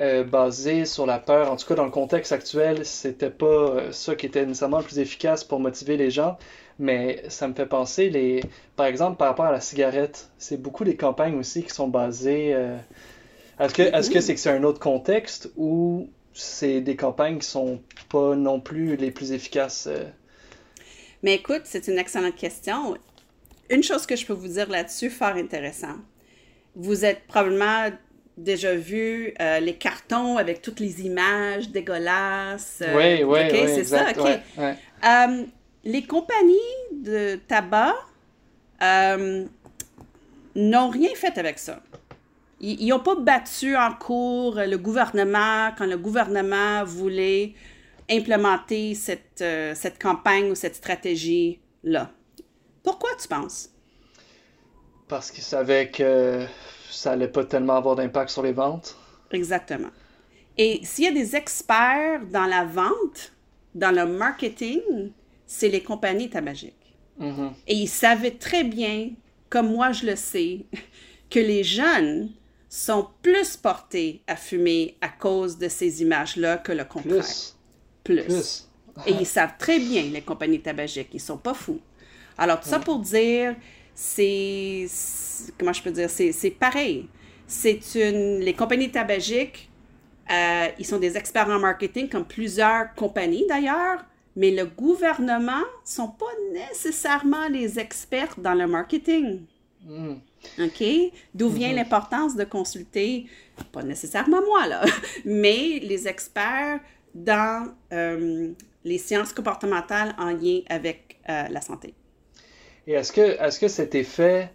euh, 0.00 0.24
basées 0.24 0.84
sur 0.84 1.06
la 1.06 1.18
peur, 1.18 1.50
en 1.50 1.56
tout 1.56 1.66
cas 1.66 1.74
dans 1.74 1.84
le 1.84 1.90
contexte 1.90 2.32
actuel, 2.32 2.84
c'était 2.84 3.30
pas 3.30 3.92
ça 3.92 4.14
qui 4.16 4.26
était 4.26 4.44
nécessairement 4.44 4.78
le 4.78 4.84
plus 4.84 4.98
efficace 4.98 5.44
pour 5.44 5.60
motiver 5.60 5.96
les 5.96 6.10
gens. 6.10 6.38
Mais 6.80 7.24
ça 7.28 7.48
me 7.48 7.54
fait 7.54 7.66
penser, 7.66 8.08
les... 8.08 8.40
par 8.76 8.86
exemple, 8.86 9.16
par 9.16 9.28
rapport 9.28 9.46
à 9.46 9.52
la 9.52 9.60
cigarette, 9.60 10.30
c'est 10.38 10.56
beaucoup 10.60 10.84
des 10.84 10.94
campagnes 10.94 11.36
aussi 11.36 11.64
qui 11.64 11.70
sont 11.70 11.88
basées. 11.88 12.54
Est-ce 13.60 14.10
que 14.10 14.20
c'est 14.20 14.34
que 14.34 14.40
c'est 14.40 14.50
un 14.50 14.62
autre 14.64 14.80
contexte 14.80 15.50
ou 15.56 16.08
c'est 16.32 16.80
des 16.80 16.96
campagnes 16.96 17.38
qui 17.38 17.46
sont 17.46 17.80
pas 18.08 18.36
non 18.36 18.60
plus 18.60 18.96
les 18.96 19.10
plus 19.10 19.32
efficaces? 19.32 19.88
euh? 19.90 20.04
Mais 21.22 21.34
écoute, 21.34 21.62
c'est 21.64 21.88
une 21.88 21.98
excellente 21.98 22.36
question. 22.36 22.96
Une 23.70 23.82
chose 23.82 24.06
que 24.06 24.14
je 24.16 24.24
peux 24.24 24.32
vous 24.32 24.48
dire 24.48 24.68
là-dessus, 24.68 25.10
fort 25.10 25.34
intéressant. 25.34 25.96
Vous 26.76 27.04
êtes 27.04 27.26
probablement 27.26 27.90
déjà 28.36 28.74
vu 28.76 29.34
euh, 29.40 29.58
les 29.58 29.74
cartons 29.74 30.36
avec 30.36 30.62
toutes 30.62 30.78
les 30.78 31.04
images 31.04 31.70
dégueulasses. 31.70 32.82
euh, 32.82 32.96
Oui, 32.96 33.24
oui, 33.24 33.40
ok, 33.46 33.52
oui, 33.52 33.72
c'est 33.74 33.84
ça, 33.84 34.06
ok. 34.10 34.24
ouais, 34.24 34.40
ouais. 34.56 34.74
Euh, 35.04 35.44
les 35.84 36.02
compagnies 36.02 36.54
de 36.92 37.40
tabac 37.48 37.94
euh, 38.82 39.44
n'ont 40.54 40.88
rien 40.88 41.10
fait 41.16 41.36
avec 41.36 41.58
ça. 41.58 41.82
Ils 42.60 42.88
n'ont 42.88 42.98
pas 42.98 43.14
battu 43.14 43.76
en 43.76 43.92
cours 43.92 44.56
le 44.56 44.76
gouvernement 44.76 45.70
quand 45.76 45.86
le 45.86 45.96
gouvernement 45.96 46.84
voulait 46.84 47.54
implémenter 48.10 48.94
cette, 48.94 49.42
euh, 49.42 49.74
cette 49.74 50.00
campagne 50.02 50.50
ou 50.50 50.54
cette 50.54 50.74
stratégie-là. 50.74 52.10
Pourquoi 52.82 53.10
tu 53.20 53.28
penses? 53.28 53.70
Parce 55.06 55.30
qu'ils 55.30 55.44
savaient 55.44 55.90
que 55.90 56.46
ça 56.90 57.12
allait 57.12 57.28
pas 57.28 57.44
tellement 57.44 57.76
avoir 57.76 57.96
d'impact 57.96 58.30
sur 58.30 58.42
les 58.42 58.52
ventes. 58.52 58.96
Exactement. 59.30 59.90
Et 60.56 60.80
s'il 60.82 61.04
y 61.04 61.08
a 61.08 61.12
des 61.12 61.36
experts 61.36 62.26
dans 62.30 62.46
la 62.46 62.64
vente, 62.64 63.32
dans 63.74 63.94
le 63.94 64.06
marketing, 64.06 65.12
c'est 65.46 65.68
les 65.68 65.82
compagnies 65.82 66.30
tabagiques. 66.30 66.74
Mhm. 67.18 67.52
Et 67.66 67.74
ils 67.74 67.88
savaient 67.88 68.32
très 68.32 68.64
bien, 68.64 69.10
comme 69.48 69.70
moi 69.72 69.92
je 69.92 70.06
le 70.06 70.16
sais, 70.16 70.66
que 71.30 71.38
les 71.38 71.62
jeunes 71.62 72.30
sont 72.68 73.08
plus 73.22 73.56
portés 73.56 74.22
à 74.26 74.36
fumer 74.36 74.96
à 75.00 75.08
cause 75.08 75.58
de 75.58 75.68
ces 75.68 76.02
images-là 76.02 76.58
que 76.58 76.72
le 76.72 76.84
contraire. 76.84 77.24
Plus, 77.24 77.56
Plus. 78.04 78.24
plus. 78.24 78.68
Et 79.06 79.12
ils 79.12 79.26
savent 79.26 79.54
très 79.58 79.78
bien, 79.78 80.02
les 80.02 80.22
compagnies 80.22 80.60
tabagiques, 80.60 81.10
ils 81.12 81.20
sont 81.20 81.38
pas 81.38 81.54
fous. 81.54 81.80
Alors, 82.36 82.60
tout 82.60 82.68
ça 82.68 82.78
pour 82.78 82.98
dire, 82.98 83.54
c'est... 83.94 84.86
Comment 85.58 85.72
je 85.72 85.82
peux 85.82 85.90
dire? 85.90 86.10
C'est 86.10 86.32
c'est 86.32 86.50
pareil. 86.50 87.08
C'est 87.46 87.80
une... 87.94 88.40
Les 88.40 88.54
compagnies 88.54 88.90
tabagiques, 88.90 89.70
euh, 90.30 90.68
ils 90.78 90.86
sont 90.86 90.98
des 90.98 91.16
experts 91.16 91.48
en 91.48 91.58
marketing, 91.58 92.08
comme 92.08 92.24
plusieurs 92.26 92.94
compagnies 92.94 93.46
d'ailleurs, 93.48 94.04
mais 94.36 94.50
le 94.50 94.66
gouvernement 94.66 95.64
sont 95.84 96.08
pas 96.08 96.26
nécessairement 96.52 97.48
les 97.48 97.78
experts 97.78 98.34
dans 98.38 98.54
le 98.54 98.66
marketing. 98.66 99.40
Mm. 99.84 100.14
OK? 100.58 100.84
D'où 101.34 101.48
vient 101.48 101.72
l'importance 101.72 102.36
de 102.36 102.44
consulter, 102.44 103.26
pas 103.72 103.82
nécessairement 103.82 104.40
moi, 104.42 104.66
là, 104.66 104.84
mais 105.24 105.80
les 105.82 106.08
experts 106.08 106.80
dans 107.14 107.68
euh, 107.92 108.52
les 108.84 108.98
sciences 108.98 109.32
comportementales 109.32 110.14
en 110.18 110.30
lien 110.30 110.60
avec 110.68 111.18
euh, 111.28 111.44
la 111.48 111.60
santé. 111.60 111.94
Et 112.86 112.92
est-ce 112.92 113.12
que, 113.12 113.20
est-ce 113.20 113.58
que 113.60 113.68
cet 113.68 113.94
effet 113.94 114.50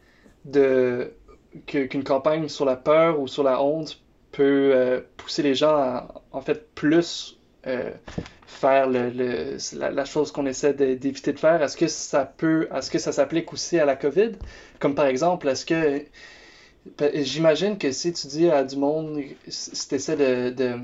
de, 0.46 1.14
qu'une 1.66 2.04
campagne 2.04 2.48
sur 2.48 2.66
la 2.66 2.76
peur 2.76 3.20
ou 3.20 3.28
sur 3.28 3.44
la 3.44 3.62
honte 3.62 4.02
peut 4.32 4.72
euh, 4.74 5.02
pousser 5.18 5.44
les 5.44 5.56
gens 5.56 5.76
à, 5.76 6.24
en 6.32 6.42
fait, 6.42 6.74
plus 6.74 7.40
faire 8.54 8.88
le, 8.90 9.10
le- 9.10 9.58
la, 9.78 9.92
la 9.92 10.06
chose 10.06 10.32
qu'on 10.32 10.46
essaie 10.46 10.74
d'éviter 10.74 11.34
de 11.34 11.40
faire, 11.40 11.62
est-ce 11.62 11.78
que 11.78 11.88
ça 11.88 12.26
peut, 12.26 12.68
est-ce 12.74 12.90
que 12.92 13.00
ça 13.00 13.12
s'applique 13.12 13.52
aussi 13.54 13.80
à 13.80 13.86
la 13.86 13.96
COVID? 13.96 14.32
Comme 14.80 14.96
par 14.96 15.06
exemple, 15.08 15.48
est-ce 15.48 15.66
que, 15.66 16.04
j'imagine 17.22 17.78
que 17.78 17.92
si 17.92 18.14
tu 18.14 18.28
dis 18.28 18.50
à 18.50 18.64
du 18.64 18.76
monde, 18.78 19.22
si 19.48 19.88
tu 19.88 19.96
essaies 19.96 20.16
de, 20.18 20.50
de, 20.52 20.76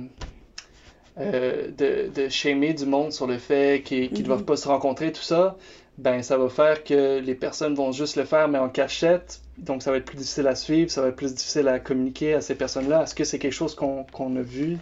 euh, 1.19 1.69
de, 1.77 2.09
de 2.13 2.29
shamer 2.29 2.73
du 2.73 2.85
monde 2.85 3.11
sur 3.11 3.27
le 3.27 3.37
fait 3.37 3.81
qu'ils 3.83 4.11
ne 4.13 4.21
doivent 4.23 4.45
pas 4.45 4.55
se 4.55 4.67
rencontrer, 4.67 5.11
tout 5.11 5.21
ça, 5.21 5.57
ben 5.97 6.23
ça 6.23 6.37
va 6.37 6.47
faire 6.47 6.83
que 6.85 7.19
les 7.19 7.35
personnes 7.35 7.75
vont 7.75 7.91
juste 7.91 8.15
le 8.15 8.23
faire, 8.23 8.47
mais 8.47 8.57
en 8.59 8.69
cachette. 8.69 9.41
Donc 9.57 9.83
ça 9.83 9.91
va 9.91 9.97
être 9.97 10.05
plus 10.05 10.17
difficile 10.17 10.47
à 10.47 10.55
suivre, 10.55 10.89
ça 10.89 11.01
va 11.01 11.09
être 11.09 11.17
plus 11.17 11.35
difficile 11.35 11.67
à 11.67 11.79
communiquer 11.79 12.35
à 12.35 12.41
ces 12.41 12.55
personnes-là. 12.55 13.03
Est-ce 13.03 13.15
que 13.15 13.25
c'est 13.25 13.39
quelque 13.39 13.51
chose 13.53 13.75
qu'on 13.75 14.05
qu'on 14.05 14.33
a 14.37 14.41
vu 14.41 14.77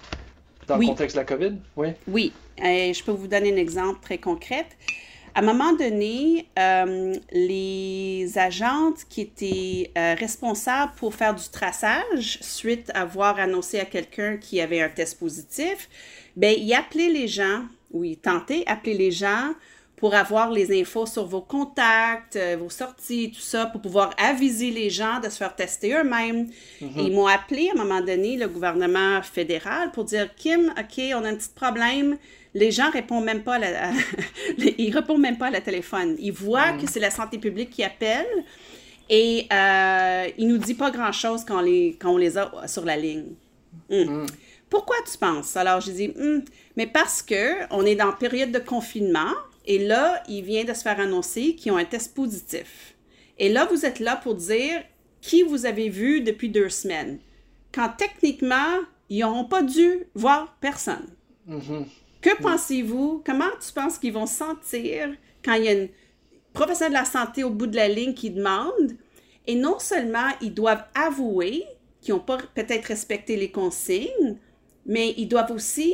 dans 0.67 0.77
Oui. 0.77 0.85
le 0.85 0.91
contexte 0.91 1.15
de 1.15 1.21
la 1.21 1.25
COVID? 1.25 1.55
Oui. 1.75 1.87
Oui, 2.07 2.33
euh, 2.63 2.93
je 2.93 3.03
peux 3.03 3.11
vous 3.11 3.27
donner 3.27 3.53
un 3.53 3.57
exemple 3.57 3.99
très 4.01 4.17
concret. 4.17 4.65
À 5.33 5.41
un 5.41 5.43
moment 5.43 5.73
donné, 5.73 6.47
euh, 6.57 7.13
les 7.31 8.31
agentes 8.37 9.05
qui 9.07 9.21
étaient 9.21 9.91
euh, 9.97 10.15
responsables 10.19 10.93
pour 10.97 11.13
faire 11.13 11.35
du 11.35 11.47
traçage, 11.49 12.39
suite 12.41 12.89
à 12.95 13.01
avoir 13.01 13.39
annoncé 13.39 13.79
à 13.79 13.85
quelqu'un 13.85 14.37
qui 14.37 14.59
avait 14.59 14.81
un 14.81 14.89
test 14.89 15.19
positif, 15.19 15.89
ben, 16.35 16.55
ils 16.57 16.73
appelaient 16.73 17.09
les 17.09 17.27
gens, 17.27 17.65
ou 17.91 18.03
ils 18.03 18.17
tentaient 18.17 18.63
d'appeler 18.65 18.95
les 18.95 19.11
gens 19.11 19.53
pour 19.97 20.13
avoir 20.15 20.51
les 20.51 20.79
infos 20.79 21.05
sur 21.07 21.25
vos 21.25 21.41
contacts, 21.41 22.35
euh, 22.35 22.55
vos 22.59 22.69
sorties, 22.69 23.31
tout 23.33 23.41
ça, 23.41 23.65
pour 23.65 23.81
pouvoir 23.81 24.11
aviser 24.17 24.69
les 24.71 24.89
gens 24.89 25.19
de 25.19 25.27
se 25.29 25.37
faire 25.37 25.55
tester 25.55 25.93
eux-mêmes. 25.93 26.47
Et 26.81 26.85
ils 27.01 27.11
m'ont 27.13 27.25
appelé 27.27 27.69
à 27.69 27.71
un 27.79 27.83
moment 27.83 27.99
donné, 28.01 28.37
le 28.37 28.47
gouvernement 28.47 29.21
fédéral, 29.23 29.91
pour 29.91 30.03
dire 30.05 30.33
Kim, 30.35 30.71
OK, 30.79 31.01
on 31.15 31.25
a 31.25 31.29
un 31.29 31.35
petit 31.35 31.49
problème. 31.53 32.17
Les 32.53 32.71
gens 32.71 32.89
répondent 32.91 33.25
même 33.25 33.43
pas 33.43 33.55
à 33.55 33.59
la, 33.59 33.87
à- 33.89 33.91
ils 34.77 34.93
répondent 34.95 35.19
même 35.21 35.37
pas 35.37 35.47
à 35.47 35.51
la 35.51 35.61
téléphone. 35.61 36.15
Ils 36.19 36.31
voient 36.31 36.73
que 36.73 36.87
c'est 36.89 36.99
la 36.99 37.11
santé 37.11 37.37
publique 37.39 37.71
qui 37.71 37.83
appelle 37.83 38.25
et 39.09 39.47
euh, 39.51 40.27
il 40.37 40.47
nous 40.47 40.57
dit 40.57 40.73
pas 40.73 40.91
grand-chose 40.91 41.43
quand 41.45 41.57
on 41.59 41.61
les, 41.61 41.97
quand 41.99 42.11
on 42.11 42.17
les 42.17 42.37
a 42.37 42.51
sur 42.67 42.83
la 42.85 42.97
ligne. 42.97 43.33
Hum. 43.89 44.25
Pourquoi 44.69 44.97
tu 45.09 45.17
penses? 45.17 45.55
Alors, 45.55 45.79
j'ai 45.81 45.93
dit, 45.93 46.13
Hum, 46.19 46.43
mais 46.75 46.87
parce 46.87 47.21
que 47.21 47.65
on 47.71 47.85
est 47.85 47.95
dans 47.95 48.11
période 48.11 48.51
de 48.51 48.59
confinement 48.59 49.33
et 49.67 49.85
là, 49.85 50.23
il 50.29 50.43
vient 50.43 50.63
de 50.63 50.73
se 50.73 50.81
faire 50.81 50.99
annoncer 50.99 51.53
qu'ils 51.55 51.73
ont 51.73 51.77
un 51.77 51.85
test 51.85 52.15
positif. 52.15 52.95
Et 53.37 53.49
là, 53.49 53.65
vous 53.65 53.85
êtes 53.85 53.99
là 53.99 54.15
pour 54.15 54.33
dire 54.33 54.81
qui 55.19 55.43
vous 55.43 55.65
avez 55.65 55.89
vu 55.89 56.21
depuis 56.21 56.47
deux 56.49 56.69
semaines. 56.69 57.19
Quand 57.73 57.89
techniquement, 57.97 58.79
ils 59.09 59.19
n'auront 59.19 59.43
pas 59.43 59.61
dû 59.61 60.05
voir 60.15 60.57
personne. 60.61 61.07
Mhm. 61.45 61.85
Que 62.21 62.41
pensez-vous? 62.41 63.21
Comment 63.25 63.51
tu 63.59 63.73
penses 63.73 63.97
qu'ils 63.97 64.13
vont 64.13 64.25
se 64.25 64.35
sentir 64.35 65.09
quand 65.43 65.53
il 65.53 65.65
y 65.65 65.67
a 65.67 65.73
une 65.73 65.89
professionnel 66.53 66.93
de 66.93 66.97
la 66.99 67.05
santé 67.05 67.43
au 67.43 67.49
bout 67.49 67.67
de 67.67 67.75
la 67.75 67.89
ligne 67.89 68.13
qui 68.13 68.31
demande? 68.31 68.93
Et 69.45 69.55
non 69.55 69.79
seulement 69.79 70.29
ils 70.41 70.53
doivent 70.53 70.85
avouer 70.95 71.65
qu'ils 71.99 72.13
n'ont 72.13 72.21
pas 72.21 72.37
peut-être 72.55 72.85
respecté 72.85 73.35
les 73.35 73.51
consignes, 73.51 74.37
mais 74.85 75.13
ils 75.17 75.27
doivent 75.27 75.51
aussi 75.51 75.93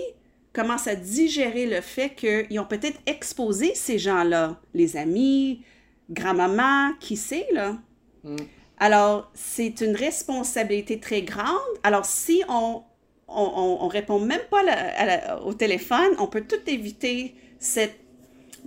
commencer 0.54 0.92
à 0.92 0.96
digérer 0.96 1.66
le 1.66 1.82
fait 1.82 2.12
qu'ils 2.16 2.60
ont 2.60 2.66
peut-être 2.66 3.00
exposé 3.06 3.74
ces 3.76 3.98
gens-là, 4.00 4.60
les 4.74 4.96
amis, 4.98 5.64
grand-maman, 6.10 6.94
qui 7.00 7.18
sait, 7.18 7.48
là. 7.52 7.78
Mm. 8.24 8.36
Alors, 8.78 9.32
c'est 9.34 9.82
une 9.82 9.96
responsabilité 9.96 11.00
très 11.00 11.22
grande. 11.24 11.60
Alors, 11.84 12.06
si 12.06 12.44
on 12.50 12.84
on, 13.36 13.42
on, 13.56 13.86
on 13.86 13.88
répond 13.88 14.20
même 14.20 14.42
pas 14.52 14.60
à 14.60 14.64
la- 14.64 15.00
à 15.00 15.06
la- 15.06 15.44
au 15.44 15.54
téléphone, 15.56 16.12
on 16.20 16.28
peut 16.28 16.42
tout 16.48 16.60
éviter 16.68 17.34
cette 17.58 17.96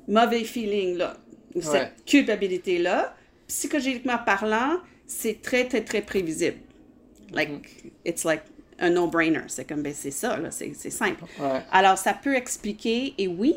mauvais 0.08 0.42
feeling-là, 0.42 1.18
ou 1.54 1.58
Ouais. 1.58 1.64
cette 1.64 2.04
culpabilité-là. 2.04 3.14
Psychologiquement 3.46 4.18
parlant, 4.24 4.78
c'est 5.06 5.40
très, 5.40 5.68
très, 5.68 5.82
très 5.84 6.02
prévisible. 6.02 6.56
Like, 7.32 7.84
it's 8.04 8.24
like 8.24 8.42
a 8.78 8.90
no-brainer. 8.90 9.42
C'est 9.48 9.66
comme, 9.66 9.82
ben, 9.82 9.92
c'est 9.94 10.10
ça, 10.10 10.38
c'est 10.50 10.72
c'est 10.74 10.90
simple. 10.90 11.24
Ouais. 11.40 11.62
Alors, 11.70 11.98
ça 11.98 12.14
peut 12.14 12.34
expliquer, 12.34 13.14
et 13.18 13.28
oui, 13.28 13.54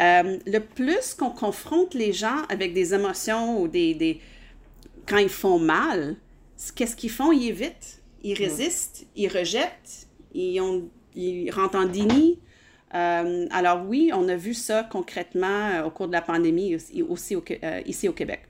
euh, 0.00 0.38
le 0.46 0.58
plus 0.60 1.14
qu'on 1.14 1.30
confronte 1.30 1.94
les 1.94 2.12
gens 2.12 2.42
avec 2.48 2.72
des 2.74 2.94
émotions 2.94 3.60
ou 3.60 3.68
des, 3.68 3.94
des... 3.94 4.20
quand 5.06 5.18
ils 5.18 5.28
font 5.28 5.58
mal, 5.58 6.16
qu'est-ce 6.74 6.96
qu'ils 6.96 7.10
font? 7.10 7.32
Ils 7.32 7.48
évitent, 7.48 8.00
ils 8.22 8.34
résistent, 8.34 9.06
ils 9.14 9.28
rejettent, 9.28 10.06
ils, 10.34 10.60
ont, 10.60 10.88
ils 11.14 11.50
rentrent 11.50 11.78
en 11.78 11.86
déni. 11.86 12.38
Euh, 12.94 13.46
alors 13.50 13.84
oui, 13.86 14.10
on 14.14 14.28
a 14.28 14.36
vu 14.36 14.54
ça 14.54 14.84
concrètement 14.84 15.70
euh, 15.70 15.84
au 15.84 15.90
cours 15.90 16.06
de 16.06 16.12
la 16.12 16.22
pandémie 16.22 16.76
aussi, 16.76 17.02
aussi 17.02 17.34
au 17.34 17.40
Qué- 17.40 17.60
euh, 17.62 17.82
ici 17.84 18.08
au 18.08 18.12
Québec. 18.12 18.40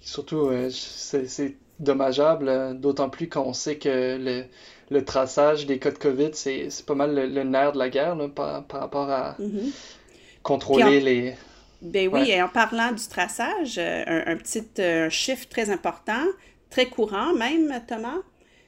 Surtout, 0.00 0.50
c'est 0.70 1.56
dommageable, 1.80 2.78
d'autant 2.80 3.10
plus 3.10 3.28
qu'on 3.28 3.52
sait 3.52 3.76
que 3.76 4.16
le, 4.16 4.44
le 4.90 5.04
traçage 5.04 5.66
des 5.66 5.78
cas 5.78 5.90
de 5.90 5.98
COVID, 5.98 6.30
c'est 6.34 6.68
pas 6.86 6.94
mal 6.94 7.14
le, 7.14 7.26
le 7.26 7.44
nerf 7.44 7.72
de 7.72 7.78
la 7.78 7.90
guerre 7.90 8.16
là, 8.16 8.28
par, 8.28 8.66
par 8.66 8.80
rapport 8.80 9.10
à 9.10 9.36
Mhm. 9.38 9.72
contrôler 10.42 11.00
en- 11.00 11.04
les... 11.04 11.36
Ben 11.80 12.08
oui, 12.08 12.12
Ouais. 12.12 12.28
et 12.30 12.42
en 12.42 12.48
parlant 12.48 12.92
du 12.92 13.06
traçage, 13.08 13.78
euh, 13.78 14.04
un, 14.06 14.32
un 14.32 14.36
petit 14.36 14.64
euh, 14.80 15.10
chiffre 15.10 15.48
très 15.48 15.70
important, 15.70 16.24
très 16.70 16.86
courant 16.86 17.34
même, 17.34 17.82
Thomas, 17.86 18.18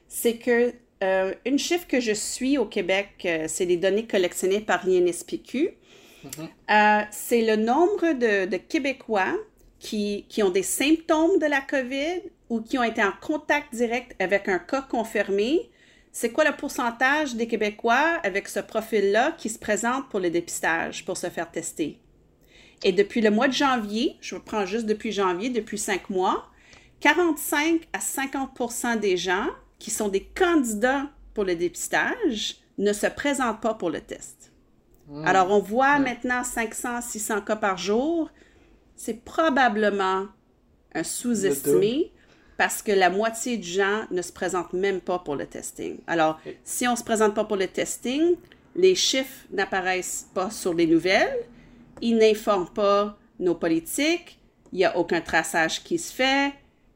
c'est 0.07 0.37
que 0.37 0.73
euh, 1.03 1.33
une 1.45 1.59
chiffre 1.59 1.87
que 1.87 1.99
je 1.99 2.13
suis 2.13 2.57
au 2.57 2.65
Québec, 2.65 3.09
euh, 3.25 3.45
c'est 3.47 3.65
les 3.65 3.77
données 3.77 4.07
collectionnées 4.07 4.61
par 4.61 4.87
l'INSPQ. 4.87 5.71
Euh, 6.71 7.01
c'est 7.11 7.41
le 7.41 7.55
nombre 7.55 8.13
de, 8.13 8.45
de 8.45 8.57
Québécois 8.57 9.35
qui, 9.79 10.25
qui 10.29 10.43
ont 10.43 10.51
des 10.51 10.63
symptômes 10.63 11.39
de 11.39 11.47
la 11.47 11.61
COVID 11.61 12.21
ou 12.49 12.61
qui 12.61 12.77
ont 12.77 12.83
été 12.83 13.03
en 13.03 13.13
contact 13.21 13.73
direct 13.73 14.15
avec 14.21 14.47
un 14.47 14.59
cas 14.59 14.83
confirmé, 14.83 15.70
c'est 16.11 16.31
quoi 16.31 16.43
le 16.43 16.55
pourcentage 16.55 17.35
des 17.35 17.47
Québécois 17.47 18.19
avec 18.23 18.47
ce 18.47 18.59
profil-là 18.59 19.31
qui 19.37 19.49
se 19.49 19.57
présentent 19.57 20.09
pour 20.09 20.19
le 20.19 20.29
dépistage, 20.29 21.05
pour 21.05 21.17
se 21.17 21.29
faire 21.29 21.49
tester? 21.49 21.99
Et 22.83 22.91
depuis 22.91 23.21
le 23.21 23.31
mois 23.31 23.47
de 23.47 23.53
janvier, 23.53 24.17
je 24.21 24.35
prends 24.35 24.65
juste 24.65 24.85
depuis 24.85 25.11
janvier, 25.11 25.49
depuis 25.49 25.77
cinq 25.77 26.09
mois, 26.09 26.49
45 26.99 27.87
à 27.93 27.99
50% 27.99 28.99
des 28.99 29.17
gens 29.17 29.47
qui 29.79 29.89
sont 29.89 30.09
des 30.09 30.23
candidats 30.23 31.09
pour 31.33 31.43
le 31.43 31.55
dépistage 31.55 32.57
ne 32.77 32.93
se 32.93 33.07
présentent 33.07 33.61
pas 33.61 33.73
pour 33.73 33.89
le 33.89 34.01
test. 34.01 34.51
Hmm. 35.07 35.25
Alors, 35.25 35.51
on 35.51 35.59
voit 35.59 35.99
maintenant 35.99 36.43
500, 36.43 37.01
600 37.01 37.41
cas 37.41 37.55
par 37.55 37.77
jour. 37.77 38.29
C'est 38.95 39.23
probablement 39.23 40.27
un 40.93 41.03
sous-estimé 41.03 42.11
parce 42.61 42.83
que 42.83 42.91
la 42.91 43.09
moitié 43.09 43.57
de 43.57 43.63
gens 43.63 44.03
ne 44.11 44.21
se 44.21 44.31
présentent 44.31 44.73
même 44.73 45.01
pas 45.01 45.17
pour 45.17 45.35
le 45.35 45.47
testing. 45.47 45.97
Alors, 46.05 46.39
si 46.63 46.87
on 46.87 46.91
ne 46.91 46.95
se 46.95 47.03
présente 47.03 47.33
pas 47.33 47.43
pour 47.43 47.57
le 47.57 47.65
testing, 47.65 48.35
les 48.75 48.93
chiffres 48.93 49.47
n'apparaissent 49.51 50.27
pas 50.35 50.51
sur 50.51 50.75
les 50.75 50.85
nouvelles, 50.85 51.39
ils 52.03 52.15
n'informent 52.15 52.69
pas 52.69 53.17
nos 53.39 53.55
politiques, 53.55 54.37
il 54.71 54.77
n'y 54.77 54.85
a 54.85 54.95
aucun 54.95 55.21
traçage 55.21 55.83
qui 55.83 55.97
se 55.97 56.13
fait, 56.13 56.53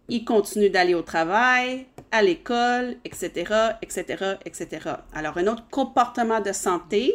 ils 0.07 0.23
continuent 0.23 0.69
d'aller 0.69 0.93
au 0.93 1.01
travail, 1.01 1.87
à 2.11 2.21
l'école, 2.21 2.97
etc., 3.03 3.51
etc., 3.81 4.35
etc. 4.45 4.67
Alors, 5.15 5.35
un 5.39 5.47
autre 5.47 5.65
comportement 5.71 6.41
de 6.41 6.51
santé, 6.51 7.11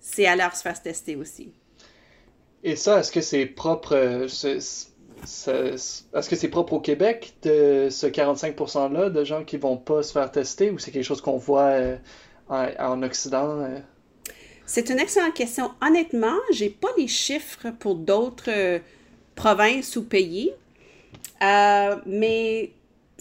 c'est 0.00 0.26
aller 0.26 0.44
se 0.52 0.60
faire 0.60 0.82
tester 0.82 1.16
aussi. 1.16 1.50
Et 2.62 2.76
ça, 2.76 3.00
est-ce 3.00 3.10
que 3.10 3.22
c'est 3.22 3.46
propre, 3.46 3.96
euh, 3.96 4.28
est-ce 5.24 6.28
que 6.28 6.36
c'est 6.36 6.48
propre 6.48 6.74
au 6.74 6.80
Québec 6.80 7.34
de 7.42 7.88
ce 7.90 8.06
45%-là 8.06 9.10
de 9.10 9.24
gens 9.24 9.44
qui 9.44 9.56
vont 9.56 9.76
pas 9.76 10.02
se 10.02 10.12
faire 10.12 10.30
tester 10.30 10.70
ou 10.70 10.78
c'est 10.78 10.90
quelque 10.90 11.04
chose 11.04 11.20
qu'on 11.20 11.36
voit 11.36 11.70
euh, 11.70 11.96
en, 12.48 13.02
Occident? 13.02 13.60
Euh? 13.60 13.78
C'est 14.66 14.90
une 14.90 14.98
excellente 14.98 15.34
question. 15.34 15.70
Honnêtement, 15.84 16.38
j'ai 16.52 16.70
pas 16.70 16.90
les 16.96 17.08
chiffres 17.08 17.70
pour 17.78 17.96
d'autres 17.96 18.80
provinces 19.34 19.96
ou 19.96 20.04
pays, 20.04 20.52
mais 21.40 22.70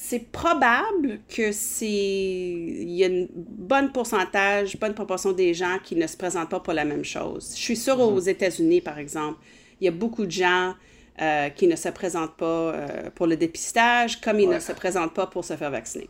c'est 0.01 0.31
probable 0.31 1.19
que 1.27 1.51
c'est 1.51 1.85
il 1.85 2.91
y 2.91 3.03
a 3.03 3.07
une 3.07 3.27
bonne 3.35 3.91
pourcentage, 3.91 4.79
bonne 4.79 4.93
proportion 4.93 5.33
des 5.33 5.53
gens 5.53 5.77
qui 5.83 5.97
ne 5.97 6.07
se 6.07 6.15
présentent 6.15 6.49
pas 6.49 6.62
pour 6.62 6.73
la 6.73 6.85
même 6.85 7.03
chose. 7.03 7.51
Je 7.55 7.62
suis 7.62 7.75
sûre 7.75 7.99
aux 7.99 8.19
États-Unis, 8.19 8.79
par 8.79 8.97
exemple, 8.97 9.39
il 9.81 9.85
y 9.85 9.88
a 9.89 9.91
beaucoup 9.91 10.25
de 10.25 10.31
gens 10.31 10.73
euh, 11.21 11.49
qui 11.49 11.67
ne 11.67 11.75
se 11.75 11.89
présentent 11.89 12.38
pas 12.38 12.45
euh, 12.45 13.10
pour 13.13 13.27
le 13.27 13.36
dépistage, 13.36 14.21
comme 14.21 14.39
ils 14.39 14.47
ne 14.47 14.60
se 14.60 14.71
présentent 14.71 15.13
pas 15.13 15.27
pour 15.27 15.43
se 15.43 15.58
faire 15.58 15.69
vacciner. 15.69 16.10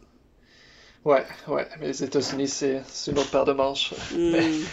Ouais, 1.04 1.24
ouais, 1.48 1.66
mais 1.80 1.88
les 1.88 2.04
États-Unis, 2.04 2.48
c'est 2.48 2.84
une 3.08 3.18
autre 3.18 3.32
paire 3.32 3.46
de 3.46 3.54
manches. 3.54 3.94
Mm. 4.16 4.66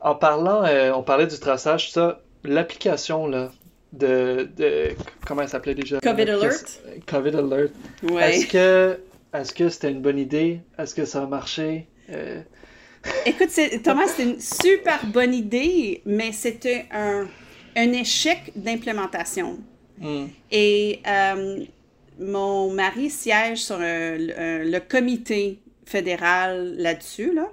en 0.00 0.14
parlant, 0.14 0.64
euh, 0.64 0.92
on 0.92 1.02
parlait 1.02 1.26
du 1.26 1.36
traçage, 1.38 1.90
ça, 1.90 2.20
l'application, 2.44 3.26
là, 3.26 3.50
de, 3.92 4.48
de, 4.56 4.90
comment 5.26 5.42
elle 5.42 5.48
s'appelait 5.48 5.74
déjà? 5.74 5.98
COVID 5.98 6.30
Alert. 6.30 6.80
COVID 7.06 7.36
Alert. 7.36 7.72
Ouais. 8.04 8.36
Est-ce 8.36 8.46
que 8.46 9.00
est-ce 9.34 9.52
que 9.52 9.68
c'était 9.68 9.90
une 9.90 10.00
bonne 10.02 10.18
idée? 10.18 10.60
Est-ce 10.78 10.94
que 10.94 11.04
ça 11.04 11.22
a 11.22 11.26
marché? 11.26 11.88
Écoute, 13.26 13.50
Thomas, 13.82 14.06
c'est 14.06 14.22
une 14.22 14.38
super 14.40 15.04
bonne 15.06 15.34
idée, 15.34 16.02
mais 16.06 16.30
c'était 16.30 16.86
un, 16.92 17.26
un 17.74 17.92
échec 17.92 18.52
d'implémentation. 18.54 19.58
Mm. 20.02 20.26
Et 20.50 21.00
euh, 21.06 21.64
mon 22.18 22.72
mari 22.72 23.08
siège 23.08 23.58
sur 23.58 23.78
le 23.80 24.78
comité 24.80 25.60
fédéral 25.86 26.74
là-dessus, 26.76 27.32
là. 27.32 27.48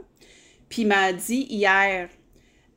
Puis 0.68 0.84
il 0.84 0.88
m'a 0.88 1.14
dit 1.14 1.48
hier, 1.50 2.10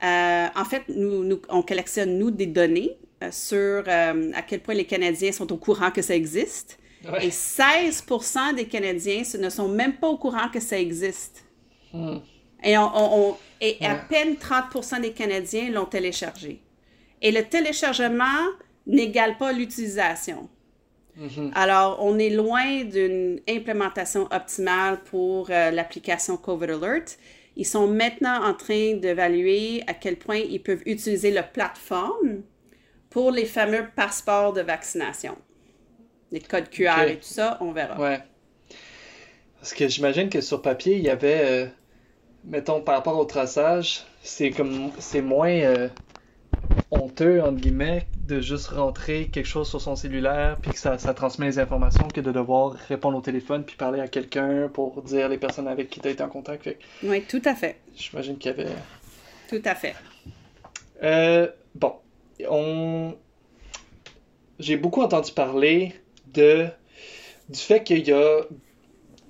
euh, 0.03 0.47
en 0.55 0.65
fait, 0.65 0.85
nous, 0.89 1.41
on 1.49 1.63
collectionne, 1.63 2.19
nous, 2.19 2.31
des 2.31 2.47
données 2.47 2.97
euh, 3.23 3.31
sur 3.31 3.85
à 3.89 4.43
quel 4.43 4.61
point 4.61 4.75
les 4.75 4.87
Canadiens 4.87 5.33
sont 5.33 5.53
au 5.53 5.57
courant 5.57 5.91
que 5.91 6.03
ça 6.03 6.15
existe. 6.15 6.79
Et 7.21 7.31
16% 7.31 8.55
des 8.55 8.67
Canadiens 8.67 9.23
ne 9.39 9.49
sont 9.49 9.69
même 9.69 9.95
pas 9.95 10.07
au 10.07 10.17
courant 10.17 10.49
que 10.49 10.61
ça 10.61 10.79
existe. 10.79 11.45
Mm. 11.93 12.19
Et, 12.65 12.79
on, 12.79 13.37
et 13.61 13.77
à 13.85 13.97
peine 13.97 14.35
30% 14.35 15.01
des 15.01 15.13
Canadiens 15.13 15.71
l'ont 15.71 15.85
téléchargé. 15.85 16.63
Et 17.21 17.33
le 17.33 17.43
téléchargement 17.43 18.47
n'égale 18.87 19.37
pas 19.37 19.53
l'utilisation. 19.53 20.49
Mhm. 21.17 21.53
Alors, 21.55 21.99
on 22.01 22.19
est 22.19 22.31
loin 22.31 22.85
d'une 22.85 23.41
implémentation 23.49 24.29
optimale 24.33 25.01
pour 25.05 25.51
euh, 25.51 25.71
l'application 25.71 26.37
COVID 26.37 26.71
Alert. 26.71 27.19
Ils 27.57 27.67
sont 27.67 27.87
maintenant 27.87 28.43
en 28.45 28.55
train 28.55 28.95
d'évaluer 28.95 29.83
à 29.87 29.95
quel 29.95 30.17
point 30.17 30.39
ils 30.39 30.63
peuvent 30.63 30.83
utiliser 30.87 31.31
la 31.31 31.43
plateforme 31.43 32.43
pour 33.11 33.31
les 33.31 33.45
fameux 33.45 33.87
passeports 33.95 34.55
de 34.55 34.63
vaccination. 34.63 35.37
Les 36.31 36.41
codes 36.41 36.71
QR 36.71 37.03
et 37.09 37.17
tout 37.17 37.25
ça, 37.25 37.59
on 37.61 37.73
verra. 37.73 38.01
Ouais. 38.01 38.21
Parce 39.61 39.75
que 39.75 39.87
j'imagine 39.87 40.31
que 40.31 40.41
sur 40.41 40.63
papier, 40.63 40.97
il 40.97 41.05
y 41.05 41.11
avait, 41.11 41.41
euh, 41.45 41.67
mettons, 42.45 42.81
par 42.81 42.97
rapport 42.97 43.19
au 43.19 43.27
traçage, 43.27 44.03
c'est 44.23 44.51
comme, 44.51 44.91
c'est 44.99 45.21
moins, 45.21 45.53
euh, 45.53 45.89
honteux, 46.91 47.43
entre 47.43 47.61
guillemets, 47.61 48.07
de 48.27 48.41
juste 48.41 48.69
rentrer 48.69 49.29
quelque 49.29 49.47
chose 49.47 49.69
sur 49.69 49.81
son 49.81 49.97
cellulaire 49.97 50.57
puis 50.63 50.71
que 50.71 50.79
ça, 50.79 50.97
ça 50.99 51.13
transmet 51.13 51.47
les 51.47 51.59
informations 51.59 52.07
que 52.09 52.21
de 52.21 52.31
devoir 52.31 52.73
répondre 52.73 53.19
au 53.19 53.21
téléphone 53.21 53.65
puis 53.65 53.77
parler 53.77 54.01
à 54.01 54.09
quelqu'un 54.09 54.69
pour 54.69 55.03
dire 55.03 55.29
les 55.29 55.39
personnes 55.39 55.69
avec 55.69 55.91
qui 55.91 56.01
tu 56.01 56.09
as 56.09 56.11
été 56.13 56.23
en 56.23 56.29
contact. 56.29 56.69
Oui, 57.03 57.23
tout 57.23 57.43
à 57.45 57.55
fait. 57.55 57.81
J'imagine 57.97 58.39
qu'il 58.39 58.53
y 58.53 58.55
avait. 58.55 58.71
Tout 59.49 59.63
à 59.65 59.75
fait. 59.75 59.95
Euh, 61.03 61.49
bon, 61.75 61.95
on. 62.49 63.15
J'ai 64.59 64.77
beaucoup 64.77 65.03
entendu 65.03 65.33
parler 65.33 65.95
de 66.33 66.67
du 67.49 67.59
fait 67.59 67.83
qu'il 67.83 68.07
y 68.07 68.13
a 68.13 68.41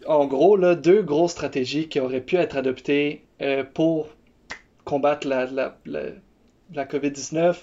en 0.07 0.26
gros 0.26 0.57
là, 0.57 0.74
deux 0.74 1.00
grosses 1.00 1.33
stratégies 1.33 1.88
qui 1.88 2.00
auraient 2.00 2.20
pu 2.20 2.37
être 2.37 2.57
adoptées 2.57 3.24
euh, 3.40 3.64
pour 3.64 4.09
combattre 4.85 5.26
la, 5.26 5.46
la 5.46 5.78
la 6.74 6.85
COVID-19, 6.85 7.57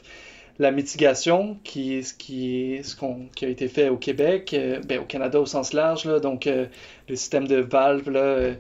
la 0.60 0.72
mitigation, 0.72 1.58
qui, 1.64 2.06
qui, 2.18 2.82
ce 2.84 2.96
qui 3.34 3.46
a 3.46 3.48
été 3.48 3.70
fait 3.70 3.88
au 3.88 3.96
Québec, 3.96 4.54
euh, 4.54 4.82
ben, 4.86 5.00
au 5.00 5.06
Canada 5.06 5.40
au 5.40 5.46
sens 5.46 5.72
large, 5.72 6.04
donc 6.22 6.48
euh, 6.48 6.66
le 7.08 7.16
système 7.16 7.48
de 7.48 7.56
valves, 7.56 8.10
là, 8.10 8.20
euh, 8.20 8.54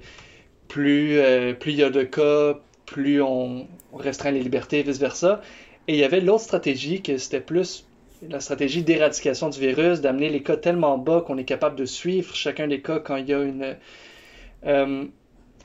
plus, 0.69 1.19
plus 1.59 1.71
il 1.71 1.77
y 1.77 1.83
a 1.83 1.89
de 1.89 2.03
cas, 2.03 2.59
plus 2.85 3.21
on, 3.21 3.67
restreint 3.93 4.31
les 4.31 4.41
libertés, 4.41 4.83
vice-versa. 4.83 5.41
Et 5.88 5.93
il 5.93 5.99
y 5.99 6.03
avait 6.03 6.21
l'autre 6.21 6.43
stratégie, 6.43 7.01
que 7.01 7.17
c'était 7.17 7.41
plus 7.41 7.85
la 8.29 8.39
stratégie 8.39 8.83
d'éradication 8.83 9.49
du 9.49 9.59
virus, 9.59 10.01
d'amener 10.01 10.29
les 10.29 10.43
cas 10.43 10.57
tellement 10.57 10.97
bas 10.97 11.23
qu'on 11.25 11.38
est 11.38 11.45
capable 11.45 11.75
de 11.75 11.85
suivre 11.85 12.35
chacun 12.35 12.67
des 12.67 12.81
cas 12.81 12.99
quand 12.99 13.15
il 13.15 13.27
y 13.27 13.33
a 13.33 13.41
une... 13.41 13.75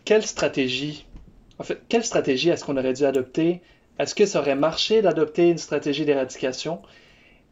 quelle 0.04 0.24
stratégie, 0.24 1.04
en 1.58 1.64
fait, 1.64 1.80
quelle 1.88 2.04
stratégie 2.04 2.48
est-ce 2.48 2.64
qu'on 2.64 2.78
aurait 2.78 2.94
dû 2.94 3.04
adopter 3.04 3.60
est-ce 3.98 4.14
que 4.14 4.26
ça 4.26 4.40
aurait 4.40 4.56
marché 4.56 5.02
d'adopter 5.02 5.50
une 5.50 5.58
stratégie 5.58 6.04
d'éradication? 6.04 6.82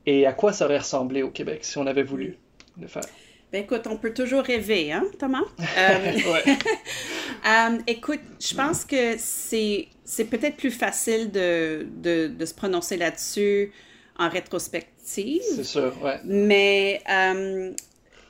Et 0.07 0.26
à 0.26 0.33
quoi 0.33 0.52
ça 0.52 0.64
aurait 0.64 0.78
ressemblé 0.78 1.22
au 1.22 1.31
Québec 1.31 1.61
si 1.64 1.78
on 1.78 1.87
avait 1.87 2.02
voulu 2.02 2.37
le 2.81 2.88
faire? 2.88 3.05
Ben 3.52 3.64
écoute, 3.64 3.87
on 3.87 3.96
peut 3.96 4.14
toujours 4.14 4.42
rêver, 4.42 4.92
hein, 4.92 5.05
Thomas? 5.18 5.42
Euh, 5.78 6.12
euh, 7.46 7.78
écoute, 7.87 8.20
je 8.40 8.55
pense 8.55 8.85
que 8.85 9.16
c'est, 9.18 9.88
c'est 10.05 10.24
peut-être 10.24 10.57
plus 10.57 10.70
facile 10.70 11.31
de, 11.31 11.87
de, 11.96 12.28
de 12.28 12.46
se 12.46 12.55
prononcer 12.55 12.96
là-dessus 12.96 13.72
en 14.18 14.28
rétrospective. 14.28 15.42
C'est 15.42 15.64
sûr, 15.64 15.92
ouais. 16.02 16.18
Mais 16.24 17.02
euh, 17.11 17.72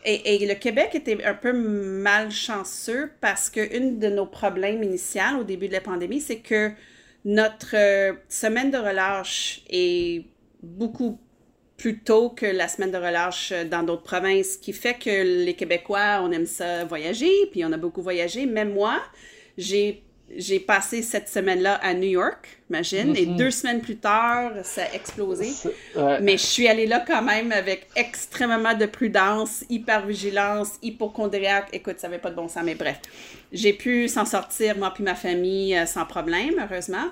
et, 0.04 0.42
et, 0.42 0.46
le 0.46 0.54
Québec 0.54 0.90
était 0.94 1.22
un 1.24 1.34
peu 1.34 1.52
malchanceux 1.52 3.12
parce 3.20 3.50
qu'une 3.50 3.98
de 3.98 4.08
nos 4.08 4.26
problèmes 4.26 4.82
initiaux 4.82 5.40
au 5.40 5.44
début 5.44 5.68
de 5.68 5.74
la 5.74 5.80
pandémie, 5.80 6.20
c'est 6.20 6.38
que 6.38 6.72
notre 7.24 7.74
euh, 7.74 8.14
semaine 8.28 8.70
de 8.70 8.78
relâche 8.78 9.62
est 9.70 10.24
beaucoup 10.62 11.20
plus 11.76 11.98
tôt 12.00 12.30
que 12.30 12.46
la 12.46 12.68
semaine 12.68 12.92
de 12.92 12.96
relâche 12.96 13.52
dans 13.70 13.82
d'autres 13.82 14.04
provinces, 14.04 14.52
ce 14.52 14.58
qui 14.58 14.72
fait 14.72 14.94
que 14.94 15.44
les 15.44 15.54
Québécois, 15.54 16.20
on 16.22 16.30
aime 16.30 16.46
ça 16.46 16.84
voyager, 16.84 17.32
puis 17.50 17.64
on 17.64 17.72
a 17.72 17.76
beaucoup 17.76 18.02
voyagé. 18.02 18.46
Même 18.46 18.72
moi, 18.72 19.02
j'ai 19.58 20.04
j'ai 20.36 20.60
passé 20.60 21.02
cette 21.02 21.28
semaine-là 21.28 21.74
à 21.82 21.94
New 21.94 22.08
York, 22.08 22.48
imagine, 22.70 23.16
et 23.16 23.26
mhm. 23.26 23.36
deux 23.36 23.50
semaines 23.50 23.80
plus 23.80 23.96
tard, 23.96 24.52
ça 24.64 24.82
a 24.84 24.94
explosé. 24.94 25.50
Mais 26.20 26.32
je 26.32 26.46
suis 26.46 26.68
allée 26.68 26.86
là 26.86 27.04
quand 27.06 27.22
même 27.22 27.52
avec 27.52 27.88
extrêmement 27.96 28.74
de 28.74 28.86
prudence, 28.86 29.64
hyper-vigilance, 29.68 30.78
hypochondriaque. 30.82 31.68
Écoute, 31.72 31.96
ça 31.98 32.08
n'avait 32.08 32.20
pas 32.20 32.30
de 32.30 32.36
bon 32.36 32.48
sens, 32.48 32.62
mais 32.64 32.74
bref. 32.74 33.00
J'ai 33.52 33.72
pu 33.72 34.08
s'en 34.08 34.24
sortir, 34.24 34.76
moi 34.76 34.92
puis 34.94 35.04
ma 35.04 35.14
famille, 35.14 35.76
euh, 35.76 35.86
sans 35.86 36.06
problème, 36.06 36.54
heureusement. 36.58 37.08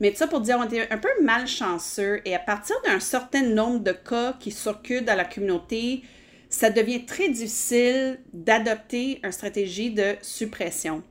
Mais 0.00 0.12
ça 0.14 0.26
pour 0.26 0.40
dire, 0.40 0.58
on 0.58 0.64
était 0.64 0.88
un 0.90 0.98
peu 0.98 1.08
malchanceux 1.22 2.20
et 2.24 2.34
à 2.34 2.40
partir 2.40 2.76
d'un 2.84 2.98
certain 2.98 3.42
nombre 3.42 3.78
de 3.78 3.92
cas 3.92 4.34
qui 4.40 4.50
circulent 4.50 5.04
dans 5.04 5.14
la 5.14 5.24
communauté, 5.24 6.02
ça 6.48 6.70
devient 6.70 7.04
très 7.06 7.28
difficile 7.28 8.18
d'adopter 8.32 9.20
une 9.22 9.32
stratégie 9.32 9.90
de 9.90 10.16
suppression. 10.20 11.02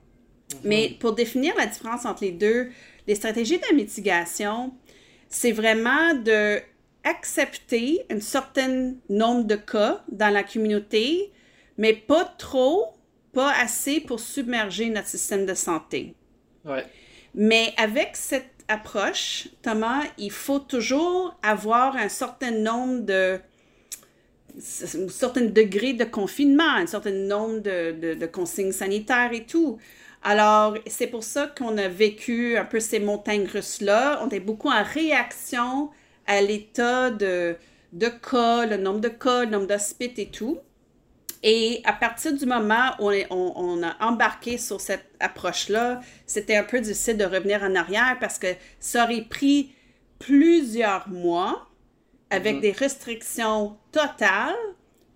Mhm. 0.54 0.68
Mais 0.68 0.96
pour 1.00 1.14
définir 1.14 1.54
la 1.56 1.66
différence 1.66 2.04
entre 2.04 2.24
les 2.24 2.32
deux, 2.32 2.70
les 3.06 3.14
stratégies 3.14 3.58
de 3.58 3.74
mitigation, 3.74 4.72
c'est 5.28 5.52
vraiment 5.52 6.14
de 6.14 6.60
accepter 7.04 8.06
un 8.10 8.20
certain 8.20 8.94
nombre 9.10 9.44
de 9.44 9.56
cas 9.56 10.02
dans 10.10 10.32
la 10.32 10.42
communauté, 10.42 11.32
mais 11.76 11.92
pas 11.92 12.24
trop, 12.38 12.94
pas 13.32 13.52
assez 13.52 14.00
pour 14.00 14.20
submerger 14.20 14.88
notre 14.88 15.08
système 15.08 15.44
de 15.44 15.54
santé. 15.54 16.14
Ouais. 16.64 16.86
Mais 17.34 17.74
avec 17.76 18.16
cette 18.16 18.54
approche, 18.68 19.48
Thomas, 19.62 20.04
il 20.16 20.30
faut 20.30 20.60
toujours 20.60 21.36
avoir 21.42 21.96
un 21.96 22.08
certain 22.08 22.52
nombre 22.52 23.02
de 23.02 23.38
un 24.56 25.08
certain 25.08 25.46
degré 25.46 25.94
de 25.94 26.04
confinement, 26.04 26.76
un 26.76 26.86
certain 26.86 27.10
nombre 27.10 27.58
de, 27.58 28.14
de, 28.14 28.26
consignes 28.26 28.70
sanitaires 28.70 29.32
et 29.32 29.44
tout. 29.46 29.78
Alors, 30.26 30.78
c'est 30.86 31.06
pour 31.06 31.22
ça 31.22 31.46
qu'on 31.46 31.76
a 31.76 31.86
vécu 31.86 32.56
un 32.56 32.64
peu 32.64 32.80
ces 32.80 32.98
montagnes 32.98 33.46
russes-là. 33.46 34.20
On 34.24 34.30
est 34.30 34.40
beaucoup 34.40 34.70
en 34.70 34.82
réaction 34.82 35.90
à 36.26 36.40
l'état 36.40 37.10
de, 37.10 37.56
de 37.92 38.08
cas, 38.08 38.64
le 38.64 38.78
nombre 38.78 39.00
de 39.00 39.10
cas, 39.10 39.44
le 39.44 39.50
nombre 39.50 39.66
d'hospites 39.66 40.18
et 40.18 40.30
tout. 40.30 40.58
Et 41.42 41.82
à 41.84 41.92
partir 41.92 42.32
du 42.32 42.46
moment 42.46 42.92
où 43.00 43.10
on, 43.10 43.52
on, 43.54 43.82
a 43.82 43.96
embarqué 44.00 44.56
sur 44.56 44.80
cette 44.80 45.04
approche-là, 45.20 46.00
c'était 46.24 46.56
un 46.56 46.64
peu 46.64 46.80
difficile 46.80 47.18
de 47.18 47.24
revenir 47.26 47.62
en 47.62 47.74
arrière 47.74 48.16
parce 48.18 48.38
que 48.38 48.46
ça 48.80 49.04
aurait 49.04 49.26
pris 49.28 49.74
plusieurs 50.18 51.06
mois 51.10 51.68
avec 52.30 52.56
mhm. 52.56 52.60
des 52.62 52.72
restrictions 52.72 53.76
totales 53.92 54.54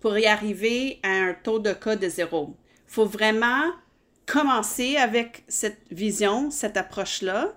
pour 0.01 0.19
y 0.19 0.27
arriver 0.27 0.99
à 1.01 1.09
un 1.09 1.33
taux 1.33 1.57
de 1.57 1.73
cas 1.73 1.95
de 1.95 2.07
zéro. 2.07 2.55
Il 2.87 2.93
faut 2.93 3.07
vraiment 3.07 3.71
commencer 4.31 4.97
avec 4.97 5.43
cette 5.47 5.81
vision, 5.91 6.51
cette 6.51 6.77
approche-là, 6.77 7.53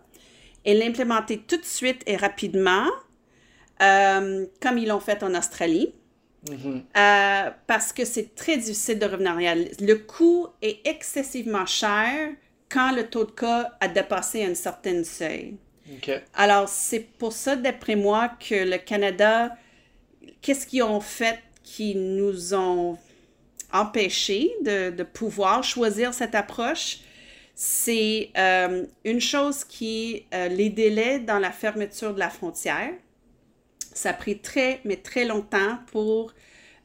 et 0.65 0.75
l'implémenter 0.75 1.39
tout 1.39 1.57
de 1.57 1.65
suite 1.65 2.03
et 2.07 2.17
rapidement, 2.17 2.87
euh, 3.83 4.47
comme 4.61 4.79
ils 4.79 4.89
l'ont 4.89 5.01
fait 5.01 5.23
en 5.23 5.35
Australie. 5.35 5.95
Mhm. 6.51 6.83
Euh, 6.97 7.51
parce 7.67 7.93
que 7.93 8.05
c'est 8.05 8.35
très 8.35 8.57
difficile 8.57 8.99
de 8.99 9.07
revenir 9.07 9.33
en 9.33 9.35
arrière. 9.35 9.57
Le 9.81 9.95
coût 9.95 10.49
est 10.61 10.81
excessivement 10.85 11.67
cher 11.67 12.31
quand 12.69 12.93
le 12.93 13.05
taux 13.09 13.25
de 13.25 13.31
cas 13.31 13.73
a 13.81 13.87
dépassé 13.87 14.45
un 14.45 14.55
certain 14.55 15.05
seuil. 15.05 15.57
Alors, 16.35 16.69
c'est 16.69 17.01
pour 17.01 17.33
ça, 17.33 17.55
d'après 17.55 17.97
moi, 17.97 18.31
que 18.41 18.55
le 18.55 18.79
Canada, 18.79 19.57
qu'est-ce 20.41 20.67
qu'ils 20.67 20.83
ont 20.83 21.01
fait 21.01 21.39
qui 21.63 21.95
nous 21.95 22.55
ont 22.55 22.99
empêchés 23.73 24.53
de, 24.63 25.03
pouvoir 25.03 25.65
choisir 25.65 26.15
cette 26.15 26.35
approche? 26.35 26.99
C'est 27.55 28.31
euh, 28.37 28.87
une 29.05 29.21
chose 29.21 29.65
qui 29.65 30.27
est 30.33 30.35
euh, 30.35 30.49
les 30.49 30.71
délais 30.71 31.19
dans 31.19 31.39
la 31.39 31.51
fermeture 31.51 32.15
de 32.15 32.19
la 32.19 32.31
frontière. 32.31 32.93
Ça 33.95 34.11
a 34.11 34.13
pris 34.15 34.39
très, 34.39 34.81
mais 34.85 34.97
très 34.97 35.25
longtemps 35.27 35.79
pour 35.91 36.33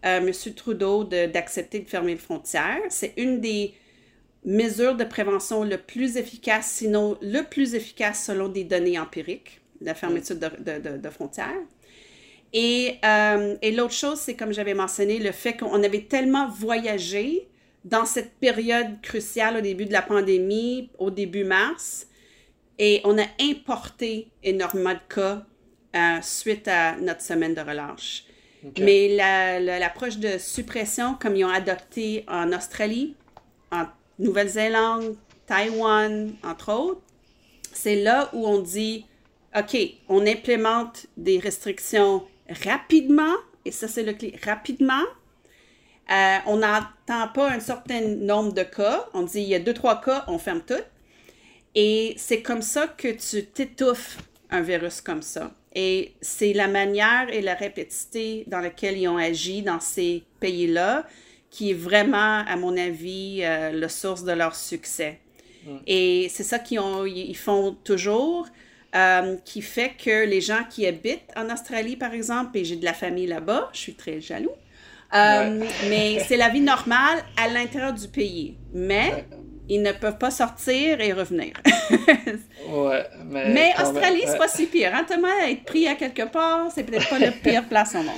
euh, 0.05 0.17
M. 0.17 0.31
Trudeau 0.53 1.05
d'accepter 1.05 1.79
de, 1.79 1.87
fermer 1.87 2.13
les 2.13 2.17
frontières. 2.19 2.81
C'est 2.89 3.13
une 3.15 3.39
des 3.39 3.73
mesures 4.43 4.95
de 4.95 5.05
prévention 5.05 5.63
le 5.63 5.77
plus 5.77 6.17
efficace, 6.17 6.69
sinon 6.69 7.17
le 7.21 7.41
plus 7.43 7.73
efficace 7.75 8.25
selon 8.25 8.49
des 8.49 8.65
données 8.65 8.99
empiriques, 8.99 9.61
la 9.81 9.95
fermeture 9.95 10.35
de, 10.35 10.97
de 10.97 11.09
frontières. 11.09 11.61
Et, 12.53 12.95
euh, 13.03 13.55
et 13.61 13.71
l'autre 13.71 13.93
chose, 13.93 14.19
c'est 14.19 14.35
comme 14.35 14.53
j'avais 14.53 14.73
mentionné, 14.73 15.19
le 15.19 15.31
fait 15.31 15.57
qu'on 15.57 15.83
avait 15.83 16.03
tellement 16.03 16.47
voyagé 16.49 17.47
dans 17.85 18.05
cette 18.05 18.33
période 18.39 19.01
cruciale 19.01 19.57
au 19.57 19.61
début 19.61 19.85
de 19.85 19.93
la 19.93 20.01
pandémie, 20.01 20.89
au 20.97 21.09
début 21.09 21.43
mars, 21.43 22.07
et 22.79 23.01
on 23.05 23.17
a 23.17 23.25
importé 23.41 24.27
énormément 24.43 24.93
de 24.93 25.13
cas 25.13 25.45
euh, 25.95 26.21
suite 26.21 26.67
à 26.67 26.95
notre 26.97 27.21
semaine 27.21 27.53
de 27.53 27.61
relâche. 27.61 28.23
Mais 28.79 29.15
l'approche 29.79 30.17
de 30.17 30.37
suppression, 30.37 31.15
comme 31.15 31.35
ils 31.35 31.45
ont 31.45 31.49
adopté 31.49 32.25
en 32.27 32.51
Australie, 32.51 33.15
en 33.71 33.85
Nouvelle-Zélande, 34.19 35.15
Taïwan, 35.45 36.33
entre 36.43 36.73
autres, 36.73 37.01
c'est 37.71 37.95
là 37.95 38.29
où 38.33 38.45
on 38.45 38.59
dit, 38.59 39.05
OK, 39.55 39.77
on 40.09 40.25
implémente 40.25 41.05
des 41.15 41.39
restrictions 41.39 42.23
rapidement, 42.63 43.35
et 43.65 43.71
ça 43.71 43.87
c'est 43.87 44.03
le 44.03 44.13
clé, 44.13 44.35
rapidement. 44.43 45.03
Euh, 46.09 46.37
on 46.45 46.57
n'entend 46.57 47.27
pas 47.33 47.51
un 47.51 47.59
certain 47.59 48.01
nombre 48.01 48.53
de 48.53 48.63
cas. 48.63 49.07
On 49.13 49.23
dit 49.23 49.41
il 49.41 49.49
y 49.49 49.55
a 49.55 49.59
deux, 49.59 49.73
trois 49.73 49.99
cas, 49.99 50.23
on 50.27 50.39
ferme 50.39 50.61
tout. 50.61 50.75
Et 51.75 52.15
c'est 52.17 52.41
comme 52.41 52.61
ça 52.61 52.87
que 52.87 53.09
tu 53.09 53.45
t'étouffes 53.45 54.17
un 54.49 54.61
virus 54.61 55.01
comme 55.01 55.21
ça. 55.21 55.51
Et 55.75 56.13
c'est 56.21 56.53
la 56.53 56.67
manière 56.67 57.27
et 57.29 57.41
la 57.41 57.53
répétition 57.53 58.43
dans 58.47 58.59
laquelle 58.59 58.97
ils 58.97 59.07
ont 59.07 59.17
agi 59.17 59.61
dans 59.61 59.79
ces 59.79 60.23
pays-là 60.39 61.05
qui 61.49 61.71
est 61.71 61.75
vraiment, 61.75 62.43
à 62.45 62.55
mon 62.55 62.75
avis, 62.77 63.41
euh, 63.43 63.71
la 63.71 63.89
source 63.89 64.23
de 64.23 64.31
leur 64.31 64.55
succès. 64.55 65.19
Mm. 65.65 65.77
Et 65.85 66.27
c'est 66.29 66.43
ça 66.43 66.59
qu'ils 66.59 66.79
ils 67.05 67.37
font 67.37 67.75
toujours, 67.83 68.47
euh, 68.95 69.35
qui 69.43 69.61
fait 69.61 69.91
que 70.01 70.25
les 70.25 70.41
gens 70.41 70.63
qui 70.69 70.87
habitent 70.87 71.31
en 71.35 71.51
Australie, 71.51 71.95
par 71.95 72.13
exemple, 72.13 72.57
et 72.57 72.65
j'ai 72.65 72.77
de 72.77 72.85
la 72.85 72.93
famille 72.93 73.27
là-bas, 73.27 73.69
je 73.73 73.79
suis 73.79 73.95
très 73.95 74.21
jaloux, 74.21 74.51
euh, 75.13 75.63
mais 75.89 76.19
c'est 76.27 76.37
la 76.37 76.49
vie 76.49 76.61
normale 76.61 77.19
à 77.35 77.47
l'intérieur 77.47 77.93
du 77.93 78.07
pays. 78.07 78.55
Mais 78.73 79.25
ils 79.69 79.81
ne 79.81 79.91
peuvent 79.91 80.17
pas 80.17 80.31
sortir 80.31 81.01
et 81.01 81.11
revenir. 81.11 81.53
ouais, 82.69 83.05
mais. 83.25 83.49
Mais 83.49 83.73
Australie, 83.81 84.23
c'est 84.25 84.37
pas 84.37 84.47
si 84.47 84.67
pire. 84.67 84.91
Hein, 84.93 85.05
Thomas, 85.07 85.47
être 85.49 85.65
pris 85.65 85.87
à 85.87 85.95
quelque 85.95 86.23
part, 86.31 86.71
c'est 86.73 86.83
peut-être 86.83 87.09
pas 87.09 87.19
la 87.19 87.31
pire 87.31 87.67
place 87.67 87.95
au 87.95 88.03
monde. 88.03 88.15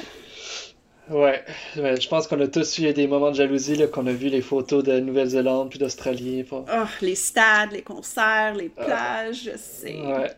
Ouais, 1.10 1.44
je 1.76 2.08
pense 2.08 2.28
qu'on 2.28 2.40
a 2.40 2.48
tous 2.48 2.78
eu 2.78 2.94
des 2.94 3.08
moments 3.08 3.32
de 3.32 3.36
jalousie, 3.36 3.76
là, 3.76 3.88
qu'on 3.88 4.06
a 4.06 4.12
vu 4.12 4.30
les 4.30 4.42
photos 4.42 4.84
de 4.84 5.00
Nouvelle-Zélande 5.00 5.72
puis 5.72 5.80
d'Australie. 5.80 6.46
Oh, 6.52 6.66
les 7.02 7.16
stades, 7.16 7.72
les 7.72 7.82
concerts, 7.82 8.54
les 8.54 8.70
ah. 8.78 8.86
plages, 8.86 9.46
je 9.46 9.58
sais. 9.58 9.96
Ouais. 9.96 10.30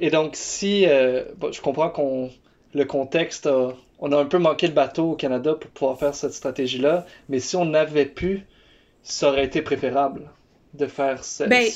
Et 0.00 0.10
donc, 0.10 0.32
si. 0.34 0.86
Euh, 0.86 1.24
je 1.50 1.60
comprends 1.60 1.90
qu'on. 1.90 2.30
Le 2.74 2.86
contexte 2.86 3.46
On 3.98 4.12
a 4.12 4.16
un 4.16 4.24
peu 4.24 4.38
manqué 4.38 4.66
le 4.66 4.72
bateau 4.72 5.10
au 5.10 5.14
Canada 5.14 5.54
pour 5.54 5.70
pouvoir 5.72 5.98
faire 5.98 6.14
cette 6.14 6.32
stratégie-là, 6.32 7.04
mais 7.28 7.38
si 7.38 7.54
on 7.54 7.66
n'avait 7.66 8.06
pu 8.06 8.46
ça 9.02 9.28
aurait 9.28 9.44
été 9.44 9.62
préférable 9.62 10.30
de 10.74 10.86
faire 10.86 11.24
ça. 11.24 11.46
Ben, 11.46 11.68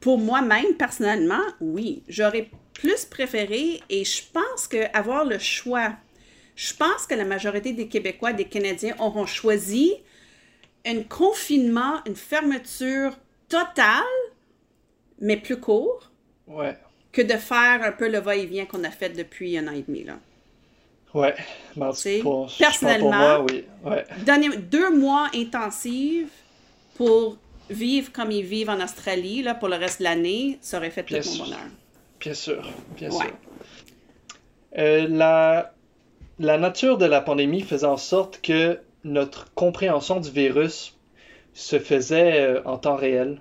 pour 0.00 0.18
moi-même, 0.18 0.74
personnellement, 0.78 1.42
oui. 1.60 2.02
J'aurais 2.08 2.48
plus 2.74 3.04
préféré 3.04 3.80
et 3.88 4.04
je 4.04 4.22
pense 4.32 4.68
qu'avoir 4.68 5.24
le 5.24 5.38
choix, 5.38 5.92
je 6.54 6.72
pense 6.74 7.06
que 7.06 7.14
la 7.14 7.24
majorité 7.24 7.72
des 7.72 7.88
Québécois, 7.88 8.32
des 8.32 8.44
Canadiens 8.44 8.94
auront 8.98 9.26
choisi 9.26 9.94
un 10.86 11.02
confinement, 11.02 12.00
une 12.06 12.16
fermeture 12.16 13.18
totale, 13.48 14.04
mais 15.20 15.36
plus 15.36 15.58
court. 15.58 16.12
Ouais. 16.46 16.76
Que 17.12 17.22
de 17.22 17.34
faire 17.34 17.82
un 17.82 17.92
peu 17.92 18.10
le 18.10 18.18
va-et-vient 18.18 18.66
qu'on 18.66 18.84
a 18.84 18.90
fait 18.90 19.10
depuis 19.10 19.56
un 19.58 19.68
an 19.68 19.72
et 19.72 19.82
demi. 19.82 20.04
Là. 20.04 20.14
Ouais, 21.14 21.34
pour, 22.20 22.52
personnellement, 22.58 23.44
oui. 23.48 23.64
Ouais. 23.84 24.04
Donner 24.26 24.54
deux 24.56 24.94
mois 24.94 25.28
intensifs 25.34 26.28
pour 26.96 27.38
vivre 27.70 28.12
comme 28.12 28.30
ils 28.30 28.44
vivent 28.44 28.68
en 28.68 28.82
Australie 28.82 29.42
là, 29.42 29.54
pour 29.54 29.68
le 29.68 29.76
reste 29.76 30.00
de 30.00 30.04
l'année, 30.04 30.58
ça 30.60 30.76
aurait 30.76 30.90
fait 30.90 31.04
tout 31.04 31.14
mon 31.14 31.44
bonheur. 31.44 31.58
Bien 32.20 32.34
sûr, 32.34 32.68
bien 32.96 33.10
sûr. 33.10 33.32
Euh, 34.76 35.06
la, 35.08 35.72
la 36.38 36.58
nature 36.58 36.98
de 36.98 37.06
la 37.06 37.22
pandémie 37.22 37.62
faisait 37.62 37.86
en 37.86 37.96
sorte 37.96 38.40
que 38.42 38.78
notre 39.04 39.52
compréhension 39.54 40.20
du 40.20 40.30
virus 40.30 40.98
se 41.54 41.78
faisait 41.78 42.42
euh, 42.42 42.62
en 42.66 42.76
temps 42.76 42.96
réel. 42.96 43.40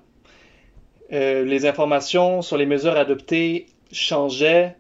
Euh, 1.13 1.44
les 1.46 1.65
informations 1.65 2.41
sur 2.41 2.58
les 2.58 2.65
mesures 2.65 2.98
adoptées 2.98 3.68
changeaient 3.91 4.76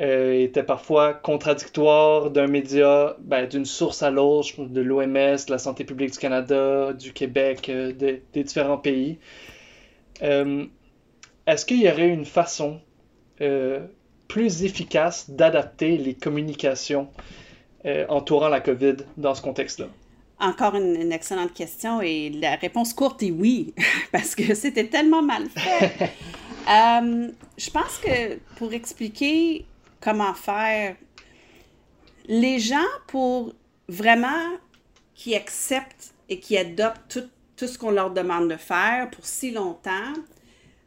euh, 0.00 0.32
était 0.42 0.62
parfois 0.62 1.14
contradictoire 1.14 2.30
d'un 2.30 2.46
média, 2.46 3.16
ben, 3.20 3.46
d'une 3.46 3.64
source 3.64 4.02
à 4.02 4.10
l'autre, 4.10 4.64
de 4.64 4.80
l'OMS, 4.80 5.12
de 5.14 5.50
la 5.50 5.58
Santé 5.58 5.84
publique 5.84 6.12
du 6.12 6.18
Canada, 6.18 6.92
du 6.92 7.12
Québec, 7.12 7.68
euh, 7.68 7.92
des 7.92 8.44
différents 8.44 8.78
pays. 8.78 9.18
Est-ce 10.20 11.66
qu'il 11.66 11.82
y 11.82 11.90
aurait 11.90 12.08
une 12.08 12.24
façon 12.24 12.80
plus 14.28 14.62
efficace 14.62 15.30
d'adapter 15.30 15.96
les 15.96 16.14
communications 16.14 17.08
entourant 18.08 18.48
la 18.48 18.60
COVID 18.60 18.98
dans 19.16 19.34
ce 19.34 19.42
contexte-là? 19.42 19.86
Encore 20.42 20.74
une, 20.74 21.00
une, 21.00 21.12
excellente 21.12 21.54
question 21.54 22.02
et 22.02 22.28
la 22.28 22.56
réponse 22.56 22.92
courte 22.92 23.22
est 23.22 23.30
oui, 23.30 23.74
parce 24.12 24.34
que 24.34 24.54
c'était 24.54 24.88
tellement 24.88 25.22
mal 25.22 25.48
fait. 25.48 26.10
Euh, 26.70 27.28
je 27.58 27.70
pense 27.70 27.98
que 27.98 28.36
pour 28.54 28.72
expliquer 28.72 29.66
comment 30.00 30.32
faire, 30.32 30.94
les 32.26 32.60
gens, 32.60 32.86
pour 33.08 33.52
vraiment 33.88 34.58
qui 35.16 35.34
acceptent 35.34 36.14
et 36.28 36.38
qui 36.38 36.56
adoptent 36.56 37.00
tout, 37.08 37.28
tout 37.56 37.66
ce 37.66 37.76
qu'on 37.76 37.90
leur 37.90 38.12
demande 38.12 38.48
de 38.48 38.56
faire 38.56 39.10
pour 39.10 39.26
si 39.26 39.50
longtemps, 39.50 40.12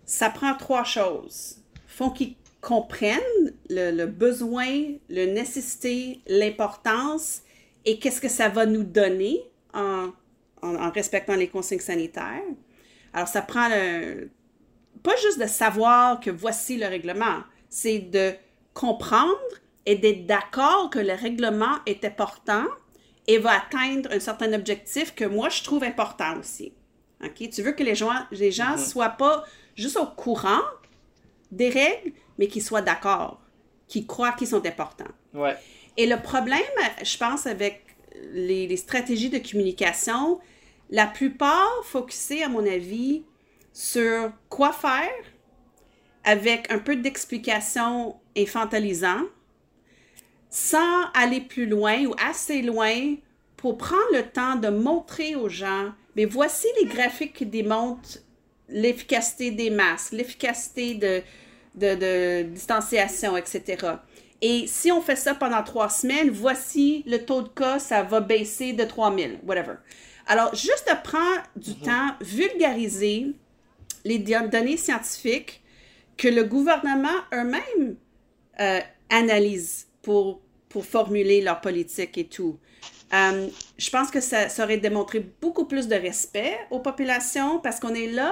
ça 0.05 0.29
prend 0.29 0.55
trois 0.55 0.83
choses. 0.83 1.57
Faut 1.87 2.11
qu'ils 2.11 2.35
comprennent 2.61 3.53
le, 3.69 4.05
besoin, 4.05 4.93
la 5.09 5.25
nécessité, 5.25 6.19
l'importance 6.27 7.41
et 7.85 7.99
qu'est-ce 7.99 8.19
que 8.19 8.29
ça 8.29 8.49
va 8.49 8.65
nous 8.65 8.83
donner 8.83 9.41
en, 9.73 10.09
en, 10.61 10.89
respectant 10.91 11.35
les 11.35 11.47
consignes 11.47 11.79
sanitaires? 11.79 12.41
Alors, 13.13 13.27
ça 13.27 13.41
prend 13.41 13.69
pas 15.03 15.15
juste 15.21 15.39
de 15.39 15.47
savoir 15.47 16.19
que 16.19 16.31
voici 16.31 16.77
le 16.77 16.87
règlement, 16.87 17.43
c'est 17.69 17.99
de 17.99 18.33
comprendre 18.73 19.37
et 19.85 19.95
d'être 19.95 20.25
d'accord 20.25 20.89
que 20.89 20.99
le 20.99 21.13
règlement 21.13 21.77
est 21.85 22.03
important 22.03 22.65
et 23.27 23.37
va 23.37 23.51
atteindre 23.57 24.11
un 24.11 24.19
certain 24.19 24.53
objectif 24.53 25.13
que 25.15 25.25
moi, 25.25 25.49
je 25.49 25.63
trouve 25.63 25.83
important 25.83 26.39
aussi. 26.39 26.73
OK? 27.23 27.49
Tu 27.49 27.61
veux 27.61 27.71
que 27.71 27.83
les 27.83 27.95
gens 27.95 28.11
les 28.31 28.51
gens 28.51 28.75
mm-hmm. 28.75 28.89
soient 28.89 29.09
pas 29.09 29.43
juste 29.75 29.97
au 29.97 30.05
courant 30.05 30.61
des 31.51 31.69
règles, 31.69 32.11
mais 32.37 32.47
qu'ils 32.47 32.63
soient 32.63 32.81
d'accord, 32.81 33.41
qu'ils 33.87 34.05
croient 34.05 34.33
qu'ils 34.33 34.47
sont 34.47 34.65
importants. 34.65 35.11
Ouais. 35.33 35.55
Et 35.97 36.05
le 36.07 36.21
problème, 36.21 36.61
je 37.03 37.17
pense, 37.17 37.45
avec 37.47 37.85
les, 38.33 38.75
stratégies 38.77 39.29
de 39.29 39.39
communication, 39.39 40.39
la 40.89 41.07
plupart 41.07 41.83
focusées, 41.83 42.43
à 42.43 42.49
mon 42.49 42.65
avis, 42.65 43.23
sur 43.73 44.31
quoi 44.49 44.71
faire 44.71 45.11
avec 46.23 46.71
un 46.71 46.79
peu 46.79 46.95
d'explication 46.95 48.15
infantilisant, 48.35 49.21
sans 50.49 51.03
aller 51.13 51.41
plus 51.41 51.67
loin 51.67 52.05
ou 52.05 52.15
assez 52.17 52.61
loin 52.61 53.15
pour 53.57 53.77
prendre 53.77 54.11
le 54.13 54.23
temps 54.23 54.55
de 54.55 54.69
montrer 54.69 55.35
aux 55.35 55.49
gens, 55.49 55.91
mais 56.15 56.25
voici 56.25 56.67
les 56.79 56.87
graphiques 56.87 57.33
qui 57.33 57.45
démontrent 57.45 58.19
l'efficacité 58.69 59.51
des 59.51 59.69
masques, 59.69 60.13
l'efficacité 60.13 60.95
de, 60.95 61.21
de, 61.75 62.43
distanciation, 62.43 63.37
etc. 63.37 63.87
Et 64.47 64.67
si 64.67 64.91
on 64.91 65.01
fait 65.01 65.15
ça 65.15 65.33
pendant 65.33 65.63
trois 65.63 65.89
semaines, 65.89 66.29
voici 66.29 67.01
le 67.07 67.17
taux 67.17 67.41
de 67.41 67.47
cas, 67.47 67.79
ça 67.79 68.03
va 68.03 68.19
baisser 68.21 68.73
de 68.73 68.83
3000, 68.83 69.39
whatever. 69.43 69.77
Alors, 70.27 70.53
juste 70.53 70.87
de 70.87 70.95
prendre 71.01 71.41
du 71.55 71.71
mhm. 71.71 71.77
temps, 71.77 72.11
vulgariser 72.21 73.33
les 74.03 74.19
données 74.19 74.77
scientifiques 74.77 75.63
que 76.15 76.27
le 76.27 76.43
gouvernement 76.43 77.17
eux-mêmes 77.33 77.95
euh, 78.59 78.81
analyse 79.09 79.87
pour, 80.03 80.41
pour 80.69 80.85
formuler 80.85 81.41
leur 81.41 81.59
politique 81.59 82.15
et 82.19 82.27
tout. 82.27 82.59
Euh, 83.15 83.47
je 83.79 83.89
pense 83.89 84.11
que 84.11 84.21
ça, 84.21 84.47
ça, 84.49 84.63
aurait 84.63 84.77
démontré 84.77 85.25
beaucoup 85.41 85.65
plus 85.65 85.87
de 85.87 85.95
respect 85.95 86.55
aux 86.69 86.81
populations 86.81 87.57
parce 87.57 87.79
qu'on 87.79 87.95
est 87.95 88.11
là 88.11 88.31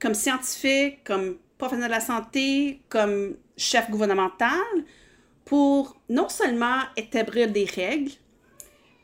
comme 0.00 0.12
scientifique, 0.12 1.02
comme 1.02 1.38
professionnel 1.56 1.88
de 1.88 1.94
la 1.94 2.00
santé, 2.00 2.82
comme 2.90 3.36
chef 3.56 3.88
gouvernemental, 3.88 4.58
pour 5.50 5.96
non 6.08 6.28
seulement 6.28 6.78
établir 6.96 7.50
des 7.50 7.64
règles, 7.64 8.12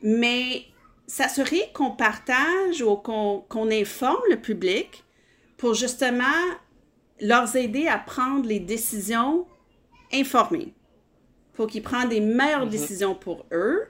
mais 0.01 0.63
s'assurer 1.09 1.73
qu'on 1.75 1.91
partage 1.91 2.83
ou 2.83 2.95
qu'on 2.95 3.71
informe 3.73 4.23
le 4.31 4.37
public 4.37 5.03
pour 5.57 5.75
justement 5.75 6.23
leur 7.21 7.57
aider 7.57 7.89
à 7.89 7.99
prendre 7.99 8.47
les 8.47 8.61
décisions 8.61 9.45
informées, 10.15 10.73
pour 11.55 11.67
qu'ils 11.67 11.83
prennent 11.83 12.11
des 12.11 12.21
meilleures 12.21 12.67
mm-hmm. 12.67 12.71
décisions 12.71 13.17
pour 13.17 13.45
eux. 13.51 13.83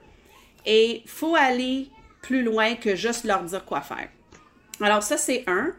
Et 0.65 1.03
il 1.05 1.11
faut 1.11 1.35
aller 1.35 1.91
plus 2.23 2.43
loin 2.43 2.75
que 2.75 2.97
juste 2.97 3.25
leur 3.25 3.43
dire 3.43 3.67
quoi 3.67 3.83
faire. 3.83 4.09
Alors 4.81 5.03
ça, 5.03 5.19
c'est 5.19 5.45
un. 5.47 5.75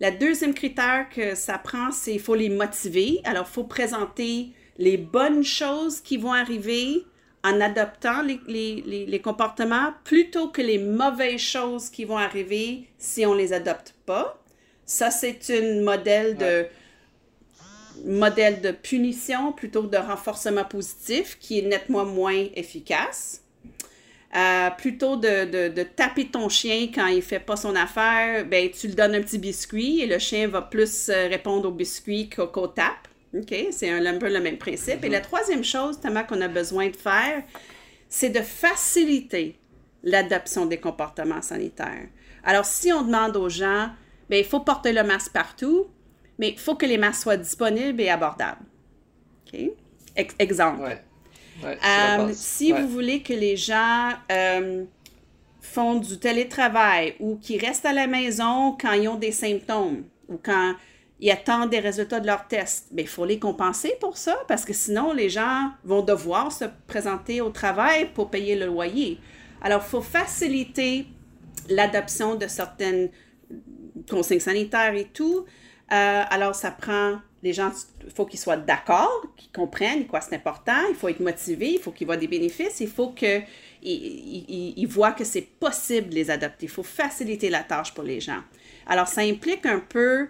La 0.00 0.10
deuxième 0.10 0.54
critère 0.54 1.10
que 1.10 1.34
ça 1.34 1.58
prend, 1.58 1.90
c'est 1.90 2.12
qu'il 2.12 2.20
faut 2.20 2.34
les 2.34 2.48
motiver. 2.48 3.20
Alors, 3.24 3.44
il 3.46 3.52
faut 3.52 3.64
présenter 3.64 4.54
les 4.78 4.96
bonnes 4.96 5.44
choses 5.44 6.00
qui 6.00 6.16
vont 6.16 6.32
arriver 6.32 7.04
en 7.44 7.60
adoptant 7.60 8.22
les, 8.22 9.20
comportements 9.22 9.92
plutôt 10.04 10.48
que 10.48 10.62
les 10.62 10.78
mauvaises 10.78 11.40
choses 11.40 11.90
qui 11.90 12.04
vont 12.04 12.18
arriver 12.18 12.88
si 12.98 13.26
on 13.26 13.34
les 13.34 13.52
adopte 13.52 13.94
pas. 14.06 14.38
Ça, 14.86 15.10
c'est 15.10 15.50
un 15.50 15.82
modèle 15.82 16.36
de 16.36 16.66
modèle 18.04 18.60
de 18.60 18.72
punition 18.72 19.52
plutôt 19.52 19.82
que 19.82 19.88
de 19.88 19.98
renforcement 19.98 20.64
positif 20.64 21.38
qui 21.38 21.58
est 21.58 21.62
nettement 21.62 22.04
moins 22.04 22.46
efficace. 22.54 23.42
Euh, 24.34 24.70
plutôt 24.70 25.16
de, 25.16 25.82
taper 25.94 26.26
ton 26.26 26.48
chien 26.48 26.88
quand 26.92 27.06
il 27.08 27.20
fait 27.20 27.38
pas 27.38 27.56
son 27.56 27.76
affaire, 27.76 28.46
ben 28.46 28.70
tu 28.70 28.88
lui 28.88 28.94
donnes 28.94 29.14
un 29.14 29.20
petit 29.20 29.38
biscuit 29.38 30.00
et 30.00 30.06
le 30.06 30.18
chien 30.18 30.48
va 30.48 30.62
plus 30.62 31.10
euh, 31.10 31.28
répondre 31.28 31.68
au 31.68 31.72
biscuit 31.72 32.30
qu'au 32.30 32.66
tape. 32.66 33.08
OK? 33.34 33.54
C'est 33.70 33.90
un, 33.90 34.18
peu 34.18 34.32
le 34.32 34.40
même 34.40 34.58
principe. 34.58 35.04
Et 35.04 35.08
la 35.08 35.20
troisième 35.20 35.64
chose, 35.64 36.00
Thomas, 36.00 36.24
qu'on 36.24 36.40
a 36.40 36.48
besoin 36.48 36.88
de 36.88 36.96
faire, 36.96 37.42
c'est 38.08 38.30
de 38.30 38.40
faciliter 38.40 39.56
l'adoption 40.02 40.66
des 40.66 40.78
comportements 40.78 41.42
sanitaires. 41.42 42.08
Alors, 42.44 42.64
si 42.64 42.92
on 42.92 43.02
demande 43.02 43.36
aux 43.36 43.48
gens, 43.48 43.90
ben 44.28 44.38
il 44.38 44.44
faut 44.44 44.60
porter 44.60 44.92
le 44.92 45.02
masque 45.02 45.32
partout, 45.32 45.86
mais 46.38 46.50
il 46.50 46.58
faut 46.58 46.74
que 46.74 46.86
les 46.86 46.98
masques 46.98 47.22
soient 47.22 47.36
disponibles 47.36 48.00
et 48.00 48.08
abordables. 48.08 48.64
OK? 49.46 49.60
exemple. 50.16 50.98
Euh, 51.64 52.30
si 52.32 52.72
vous 52.72 52.88
voulez 52.88 53.22
que 53.22 53.32
les 53.32 53.56
gens 53.56 54.10
euh, 54.30 54.84
font 55.60 55.94
du 55.94 56.18
télétravail 56.18 57.14
ou 57.20 57.36
qu'ils 57.36 57.64
restent 57.64 57.86
à 57.86 57.92
la 57.92 58.06
maison 58.06 58.76
quand 58.78 58.92
ils 58.92 59.08
ont 59.08 59.16
des 59.16 59.32
symptômes 59.32 60.04
ou 60.28 60.38
quand 60.42 60.74
ils 61.22 61.30
attendent 61.30 61.70
des 61.70 61.78
résultats 61.78 62.18
de 62.18 62.26
leurs 62.26 62.48
tests, 62.48 62.88
il 62.90 62.96
ben, 62.96 63.06
faut 63.06 63.24
les 63.24 63.38
compenser 63.38 63.94
pour 64.00 64.16
ça 64.16 64.36
parce 64.48 64.64
que 64.64 64.72
sinon, 64.72 65.12
les 65.12 65.30
gens 65.30 65.70
vont 65.84 66.02
devoir 66.02 66.50
se 66.50 66.64
présenter 66.88 67.40
au 67.40 67.50
travail 67.50 68.10
pour 68.12 68.28
payer 68.28 68.56
le 68.56 68.66
loyer. 68.66 69.18
Alors, 69.62 69.82
il 69.86 69.88
faut 69.88 70.02
faciliter 70.02 71.06
l'adoption 71.68 72.34
de 72.34 72.48
certaines 72.48 73.08
consignes 74.10 74.40
sanitaires 74.40 74.94
et 74.94 75.04
tout. 75.04 75.44
Euh, 75.92 76.22
alors, 76.28 76.56
ça 76.56 76.72
prend 76.72 77.18
les 77.44 77.52
gens, 77.52 77.70
il 78.04 78.10
faut 78.10 78.26
qu'ils 78.26 78.40
soient 78.40 78.56
d'accord, 78.56 79.24
qu'ils 79.36 79.52
comprennent 79.52 80.08
quoi 80.08 80.20
c'est 80.20 80.34
important, 80.34 80.88
il 80.88 80.96
faut 80.96 81.08
être 81.08 81.20
motivé, 81.20 81.74
il 81.74 81.78
faut 81.78 81.92
qu'ils 81.92 82.06
voient 82.08 82.16
des 82.16 82.26
bénéfices, 82.26 82.80
il 82.80 82.88
faut 82.88 83.10
qu'ils 83.10 83.44
ils, 83.80 84.86
voient 84.88 85.12
que 85.12 85.24
c'est 85.24 85.42
possible 85.42 86.08
de 86.08 86.16
les 86.16 86.30
adopter. 86.32 86.66
Il 86.66 86.68
faut 86.68 86.82
faciliter 86.82 87.48
la 87.48 87.62
tâche 87.62 87.94
pour 87.94 88.02
les 88.02 88.20
gens. 88.20 88.42
Alors, 88.88 89.06
ça 89.06 89.20
implique 89.20 89.66
un 89.66 89.78
peu 89.78 90.26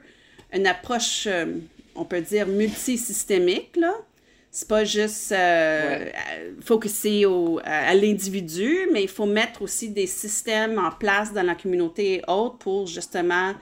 une 0.53 0.67
approche, 0.67 1.27
euh, 1.27 1.47
on 1.95 2.05
peut 2.05 2.21
dire, 2.21 2.47
multisystémique, 2.47 3.77
là. 3.77 3.93
C'est 4.55 4.69
pas 4.69 4.85
juste 4.85 5.33
euh, 5.33 6.11
au, 7.27 7.61
à, 7.65 7.95
l'individu, 7.95 8.87
mais 8.93 9.03
il 9.03 9.09
faut 9.09 9.25
mettre 9.25 9.63
aussi 9.63 9.89
des 9.89 10.07
systèmes 10.07 10.79
en 10.79 10.91
place 10.91 11.33
dans 11.33 11.43
la 11.43 11.55
communauté 11.55 12.17
et 12.17 12.23
autres 12.29 12.59
pour 12.59 12.87
justement 12.87 13.55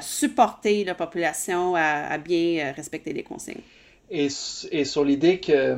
supporter 0.00 0.84
la 0.84 0.94
population 0.94 1.74
à, 1.76 2.18
bien 2.18 2.66
euh, 2.66 2.72
respecter 2.72 3.12
les 3.12 3.22
consignes. 3.22 3.62
Et, 4.10 4.28
et 4.70 4.84
sur 4.84 5.04
l'idée 5.04 5.38
que, 5.38 5.76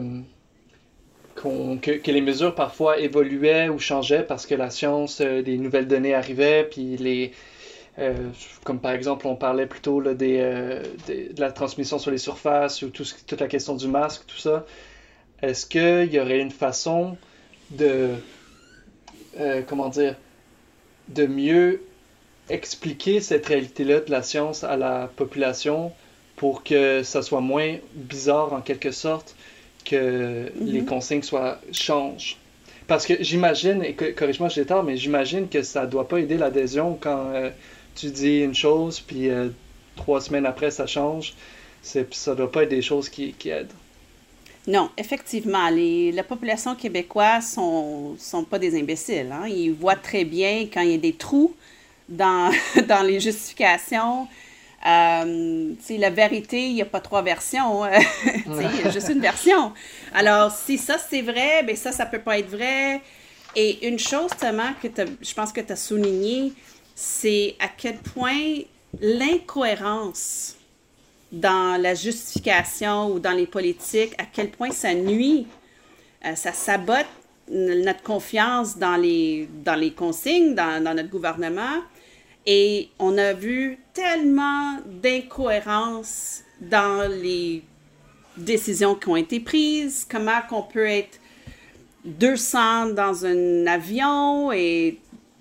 que, 1.34 2.10
les 2.10 2.20
mesures 2.20 2.54
parfois 2.54 2.98
évoluaient 2.98 3.68
ou 3.68 3.78
changeaient 3.78 4.24
parce 4.24 4.46
que 4.46 4.54
la 4.54 4.70
science, 4.70 5.20
euh, 5.20 5.42
des 5.42 5.56
nouvelles 5.58 5.86
données 5.86 6.14
arrivaient, 6.14 6.66
puis 6.70 6.96
les, 6.96 7.32
euh, 7.98 8.14
comme 8.64 8.80
par 8.80 8.92
exemple, 8.92 9.26
on 9.26 9.36
parlait 9.36 9.66
plutôt 9.66 10.00
là, 10.00 10.14
des, 10.14 10.38
de 11.08 11.40
la 11.40 11.52
transmission 11.52 11.98
sur 11.98 12.10
les 12.10 12.18
surfaces 12.18 12.82
ou 12.82 12.90
tout, 12.90 13.04
toute 13.26 13.40
la 13.40 13.48
question 13.48 13.74
du 13.74 13.88
masque, 13.88 14.22
tout 14.26 14.38
ça. 14.38 14.64
Est-ce 15.42 15.66
qu'il 15.66 16.12
y 16.12 16.18
aurait 16.20 16.40
une 16.40 16.50
façon 16.50 17.16
de, 17.70 18.10
comment 19.68 19.88
dire, 19.88 20.16
de 21.08 21.26
mieux 21.26 21.80
expliquer 22.48 23.20
cette 23.20 23.46
réalité-là 23.46 24.00
de 24.00 24.10
la 24.10 24.22
science 24.22 24.64
à 24.64 24.76
la 24.76 25.10
population 25.16 25.92
pour 26.36 26.62
que 26.62 27.02
ça 27.02 27.22
soit 27.22 27.40
moins 27.40 27.76
bizarre 27.94 28.52
en 28.52 28.60
quelque 28.60 28.90
sorte 28.90 29.34
que 29.84 30.50
les 30.60 30.80
mhm. 30.80 30.86
consignes 30.86 31.22
soient 31.22 31.60
changent? 31.72 32.36
Parce 32.86 33.04
que 33.04 33.22
j'imagine, 33.22 33.82
et 33.82 33.94
corrige-moi 33.94 34.48
si 34.48 34.56
j'ai 34.56 34.66
tort, 34.66 34.82
mais 34.82 34.96
j'imagine 34.96 35.48
que 35.48 35.62
ça 35.62 35.86
doit 35.86 36.08
pas 36.08 36.20
aider 36.20 36.38
l'adhésion 36.38 36.96
quand 36.98 37.32
euh, 37.34 37.50
tu 37.98 38.10
dis 38.10 38.40
une 38.40 38.54
chose, 38.54 39.00
puis 39.00 39.28
euh, 39.28 39.48
trois 39.96 40.20
semaines 40.20 40.46
après 40.46 40.70
ça 40.70 40.86
change. 40.86 41.34
Ça 41.82 42.34
doit 42.34 42.50
pas 42.50 42.64
être 42.64 42.68
des 42.68 42.82
choses 42.82 43.08
qui, 43.08 43.34
aident. 43.46 43.72
Non, 44.66 44.90
effectivement, 44.98 45.70
les, 45.70 46.12
la 46.12 46.22
population 46.22 46.74
québécoise 46.74 47.52
sont, 47.52 48.16
sont 48.18 48.44
pas 48.44 48.58
des 48.58 48.78
imbéciles. 48.78 49.32
Hein? 49.32 49.48
Ils 49.48 49.72
voient 49.72 49.96
très 49.96 50.24
bien 50.24 50.68
quand 50.72 50.82
il 50.82 50.90
y 50.90 50.94
a 50.94 50.98
des 50.98 51.14
trous 51.14 51.54
dans, 52.08 52.50
dans 52.88 53.02
les 53.02 53.20
justifications. 53.20 54.26
Euh, 54.86 55.74
la 55.90 56.10
vérité, 56.10 56.68
il 56.68 56.74
n'y 56.74 56.82
a 56.82 56.86
pas 56.86 57.00
trois 57.00 57.22
versions. 57.22 57.84
Hein. 57.84 57.98
il 58.26 58.84
y 58.84 58.86
a 58.86 58.90
juste 58.90 59.08
une 59.08 59.20
version. 59.20 59.72
Alors, 60.12 60.52
si 60.52 60.78
ça, 60.78 60.98
c'est 60.98 61.22
vrai, 61.22 61.62
ben 61.64 61.74
ça, 61.74 61.92
ça 61.92 62.06
peut 62.06 62.20
pas 62.20 62.38
être 62.38 62.50
vrai. 62.50 63.00
Et 63.56 63.88
une 63.88 63.98
chose, 63.98 64.30
Thomas, 64.38 64.74
que 64.82 64.88
je 65.20 65.34
pense 65.34 65.52
que 65.52 65.60
tu 65.60 65.72
as 65.72 65.76
souligné, 65.76 66.52
c'est 67.00 67.54
à 67.60 67.68
quel 67.68 67.98
point 67.98 68.58
l'incohérence 69.00 70.56
dans 71.30 71.80
la 71.80 71.94
justification 71.94 73.12
ou 73.12 73.20
dans 73.20 73.30
les 73.30 73.46
politiques, 73.46 74.14
à 74.18 74.24
quel 74.24 74.50
point 74.50 74.72
ça 74.72 74.92
nuit, 74.94 75.46
euh, 76.26 76.34
ça 76.34 76.52
sabote 76.52 77.06
notre 77.52 78.02
confiance 78.02 78.78
dans 78.78 78.96
les, 78.96 79.48
dans 79.64 79.76
les 79.76 79.92
consignes, 79.92 80.56
dans, 80.56 80.82
dans 80.82 80.92
notre 80.92 81.08
gouvernement. 81.08 81.82
Et 82.44 82.88
on 82.98 83.16
a 83.16 83.32
vu 83.32 83.78
tellement 83.94 84.78
d'incohérences 84.84 86.42
dans 86.60 87.08
les 87.08 87.62
décisions 88.36 88.96
qui 88.96 89.08
ont 89.08 89.16
été 89.16 89.38
prises, 89.38 90.04
comment 90.10 90.40
qu'on 90.50 90.62
peut 90.62 90.88
être 90.88 91.20
200 92.04 92.86
dans 92.88 93.24
un 93.24 93.68
avion 93.68 94.50
et 94.50 94.98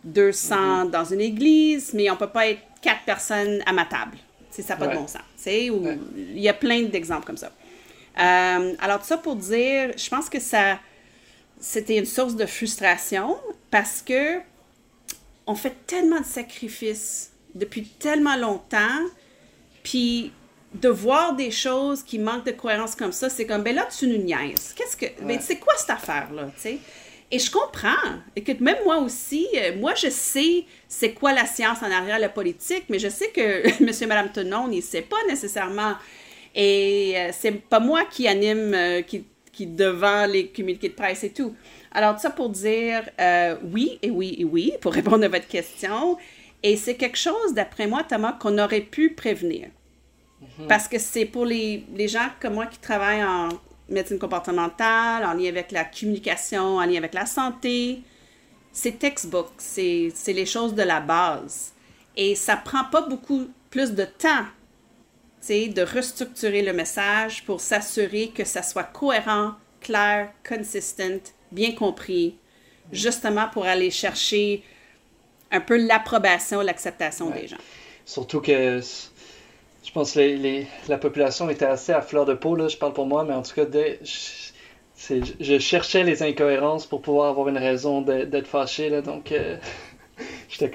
200 0.08 0.56
mm-hmm. 0.56 0.90
dans 0.90 1.06
une 1.06 1.22
église, 1.22 1.94
mais 1.94 2.10
on 2.10 2.16
peut 2.16 2.30
pas 2.30 2.48
être 2.48 2.62
quatre 2.82 3.04
personnes 3.06 3.62
à 3.66 3.74
ma 3.74 3.86
table. 3.86 4.18
C'est 4.50 4.62
ça 4.62 4.76
pas 4.76 4.88
de 4.88 4.96
bon 4.96 5.08
sens. 5.08 5.22
Il 5.46 6.40
y 6.40 6.50
a 6.50 6.54
plein 6.54 6.84
d'exemples 6.84 7.26
comme 7.26 7.38
ça. 7.38 7.52
Euh, 8.20 8.74
alors, 8.80 9.00
tout 9.00 9.06
ça 9.06 9.18
pour 9.18 9.36
dire, 9.36 9.92
je 9.96 10.10
pense 10.10 10.30
que 10.30 10.40
ça, 10.40 10.80
c'était 11.60 11.98
une 11.98 12.06
source 12.06 12.36
de 12.36 12.46
frustration 12.46 13.38
parce 13.70 14.02
que 14.02 14.40
on 15.46 15.56
fait 15.56 15.76
tellement 15.86 16.20
de 16.20 16.26
sacrifices 16.26 17.32
depuis 17.56 17.84
tellement 17.84 18.36
longtemps, 18.36 19.00
puis 19.84 20.32
de 20.74 20.90
voir 20.90 21.36
des 21.36 21.52
choses 21.52 22.04
qui 22.04 22.20
manquent 22.20 22.46
de 22.46 22.52
cohérence 22.52 22.96
comme 22.96 23.14
ça, 23.14 23.30
c'est 23.30 23.46
comme, 23.46 23.64
ben 23.64 23.76
là, 23.76 23.88
tu 23.98 24.08
nous 24.08 24.22
niaises. 24.22 24.74
Qu'est-ce 24.76 24.98
que, 24.98 25.06
ben, 25.22 25.40
c'est 25.42 25.58
quoi 25.58 25.74
cette 25.78 25.90
affaire-là, 25.90 26.52
tu 26.56 26.62
sais? 26.62 26.78
Et 27.30 27.40
je 27.40 27.52
comprends. 27.52 27.90
Écoute, 28.36 28.62
même 28.62 28.78
moi 28.86 29.00
aussi, 29.00 29.48
euh, 29.56 29.76
moi, 29.78 29.94
je 29.96 30.10
sais 30.10 30.66
c'est 30.88 31.12
quoi 31.12 31.34
la 31.34 31.46
science 31.46 31.80
en 31.82 31.92
arrière 31.92 32.20
la 32.20 32.30
politique, 32.30 32.86
mais 32.90 33.00
je 33.00 33.10
sais 33.10 33.30
que 33.30 33.84
monsieur 33.84 34.06
et 34.06 34.08
madame 34.08 34.32
Tonon, 34.32 34.68
ne 34.68 34.80
sait 34.80 35.02
pas 35.02 35.18
nécessairement. 35.28 35.96
Et 36.56 37.14
euh, 37.18 37.30
c'est 37.38 37.52
pas 37.52 37.82
moi 37.82 38.06
qui 38.06 38.28
anime, 38.28 38.74
euh, 38.74 39.02
qui, 39.02 39.26
qui 39.52 39.68
devant 39.68 40.26
les 40.26 40.48
communiqués 40.48 40.90
de 40.90 40.94
presse 40.94 41.26
et 41.26 41.32
tout. 41.32 41.54
Alors, 41.92 42.18
ça 42.20 42.30
pour 42.30 42.50
dire 42.50 43.04
oui 43.74 43.98
et 44.02 44.12
oui 44.12 44.36
et 44.40 44.44
oui, 44.46 44.74
pour 44.82 44.94
répondre 44.94 45.26
à 45.26 45.28
votre 45.28 45.48
question. 45.48 46.18
Et 46.64 46.78
c'est 46.78 46.96
quelque 46.96 47.18
chose, 47.18 47.54
d'après 47.54 47.88
moi, 47.88 48.04
Thomas, 48.08 48.34
qu'on 48.34 48.58
aurait 48.58 48.82
pu 48.82 49.12
prévenir. 49.12 49.68
Mhm. 50.42 50.68
Parce 50.68 50.88
que 50.88 51.00
c'est 51.00 51.26
pour 51.26 51.46
les, 51.46 51.84
les 51.96 52.08
gens 52.08 52.30
comme 52.40 52.54
moi 52.54 52.68
qui 52.68 52.80
travaillent 52.80 53.24
en 53.24 53.50
médecine 53.90 54.20
comportementale, 54.20 55.26
en 55.26 55.34
lien 55.34 55.50
avec 55.50 55.72
la 55.72 55.86
communication, 55.86 56.78
en 56.78 56.86
lien 56.86 56.98
avec 56.98 57.14
la 57.14 57.26
santé. 57.26 58.02
C'est 58.72 59.00
textbook, 59.00 59.50
c'est 59.58 60.12
les 60.28 60.46
choses 60.46 60.74
de 60.74 60.84
la 60.84 61.00
base. 61.00 61.74
Et 62.16 62.36
ça 62.36 62.58
prend 62.58 62.84
pas 62.86 63.02
beaucoup 63.02 63.48
plus 63.70 63.94
de 63.94 64.06
temps 64.06 64.46
de 65.50 65.82
restructurer 65.82 66.62
le 66.62 66.74
message 66.74 67.46
pour 67.46 67.62
s'assurer 67.62 68.32
que 68.36 68.44
ça 68.44 68.62
soit 68.62 68.84
cohérent, 68.84 69.54
clair, 69.80 70.30
consistent, 70.46 71.34
bien 71.54 71.72
compris, 71.72 72.36
justement 72.92 73.48
pour 73.48 73.64
aller 73.66 73.90
chercher 73.90 74.62
un 75.50 75.62
peu 75.62 75.78
l'approbation, 75.78 76.60
l'acceptation 76.60 77.30
des 77.30 77.48
gens. 77.48 77.58
Surtout 78.06 78.42
que 78.42 78.82
je 79.84 79.92
pense 79.92 80.14
que 80.14 80.20
les, 80.20 80.68
la 80.88 80.98
population 80.98 81.50
était 81.50 81.66
assez 81.66 81.94
à 81.94 82.02
fleur 82.02 82.26
de 82.26 82.34
peau, 82.34 82.56
là, 82.56 82.68
je 82.68 82.78
parle 82.78 82.94
pour 82.94 83.06
moi, 83.06 83.24
mais 83.24 83.34
en 83.34 83.42
tout 83.42 83.54
cas, 83.54 83.66
je, 83.72 85.16
je 85.40 85.60
cherchais 85.60 86.04
les 86.04 86.24
incohérences 86.24 86.86
pour 86.86 87.02
pouvoir 87.02 87.30
avoir 87.30 87.48
une 87.50 87.58
raison 87.58 88.02
d'être 88.02 88.48
fâché, 88.48 88.90
là, 88.90 89.02
donc 89.02 89.32
euh, 89.32 89.58
j'étais 90.50 90.72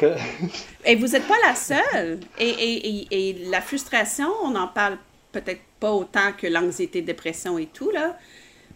Et 0.84 0.96
vous 0.96 1.08
n'êtes 1.08 1.26
pas 1.26 1.38
la 1.46 1.54
seule. 1.54 2.20
Et, 2.38 2.48
et, 2.48 3.06
et, 3.10 3.32
la 3.50 3.60
frustration, 3.60 4.28
on 4.42 4.54
en 4.54 4.68
parle 4.68 4.98
peut-être 5.32 5.62
pas 5.80 5.92
autant 5.92 6.32
que 6.36 6.46
l'anxiété, 6.46 7.02
dépression 7.02 7.58
et 7.58 7.66
tout, 7.66 7.90
là. 7.90 8.16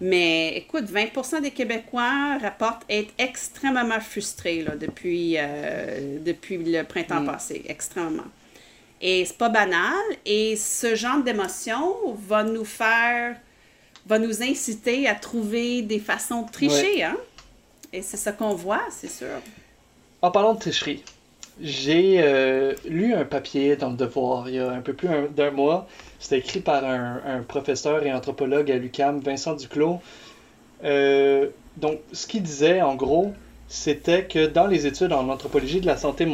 Mais 0.01 0.57
écoute, 0.59 0.85
20% 0.85 1.41
des 1.41 1.53
Québécois 1.53 2.37
rapportent 2.39 2.85
être 2.91 3.14
extrêmement 3.16 4.01
frustrés 4.01 4.62
là, 4.62 4.77
depuis, 4.77 5.37
euh, 5.39 6.18
depuis 6.20 6.59
le 6.59 6.83
printemps 6.83 7.22
mm. 7.22 7.27
passé, 7.27 7.62
extrêmement. 7.66 8.24
Et 9.01 9.24
c'est 9.24 9.36
pas 9.36 9.49
banal. 9.49 9.94
Et 10.24 10.57
ce 10.57 10.94
genre 10.94 11.22
d'émotion 11.22 11.94
va 12.26 12.42
nous 12.44 12.64
faire, 12.64 13.36
va 14.07 14.18
nous 14.18 14.42
inciter 14.42 15.07
à 15.09 15.14
trouver 15.14 15.82
des 15.82 15.99
façons 15.99 16.42
de 16.42 16.51
tricher. 16.51 17.03
Hein? 17.03 17.16
Et 17.92 18.03
c'est 18.03 18.16
ça 18.16 18.32
qu'on 18.32 18.55
voit, 18.55 18.82
c'est 18.90 19.11
sûr. 19.11 19.40
En 20.22 20.30
parlant 20.30 20.55
de 20.55 20.59
tricherie, 20.59 21.03
j'ai 21.61 22.20
euh, 22.22 22.74
lu 22.86 23.14
un 23.14 23.24
papier 23.24 23.76
dans 23.76 23.90
le 23.90 23.97
Devoir 23.97 24.49
il 24.49 24.57
y 24.57 24.59
a 24.59 24.70
un 24.70 24.80
peu 24.80 24.92
plus 24.92 25.09
d'un 25.34 25.51
mois. 25.51 25.86
C'était 26.18 26.38
écrit 26.38 26.61
par 26.61 26.84
un, 26.84 27.42
professeur 27.47 28.05
et 28.05 28.12
anthropologue 28.12 28.70
à 28.70 28.76
l'UCAM, 28.76 29.20
Vincent 29.20 29.55
Duclos. 29.55 30.01
Euh, 30.84 31.49
donc, 31.76 31.99
ce 32.12 32.26
qu'il 32.26 32.42
disait, 32.42 32.82
en 32.82 32.94
gros, 32.94 33.32
c'était 33.68 34.24
que 34.24 34.47
dans 34.47 34.66
les 34.66 34.86
études 34.86 35.12
en 35.12 35.28
anthropologie 35.28 35.80
de 35.80 35.86
la 35.86 35.97
santé 35.97 36.26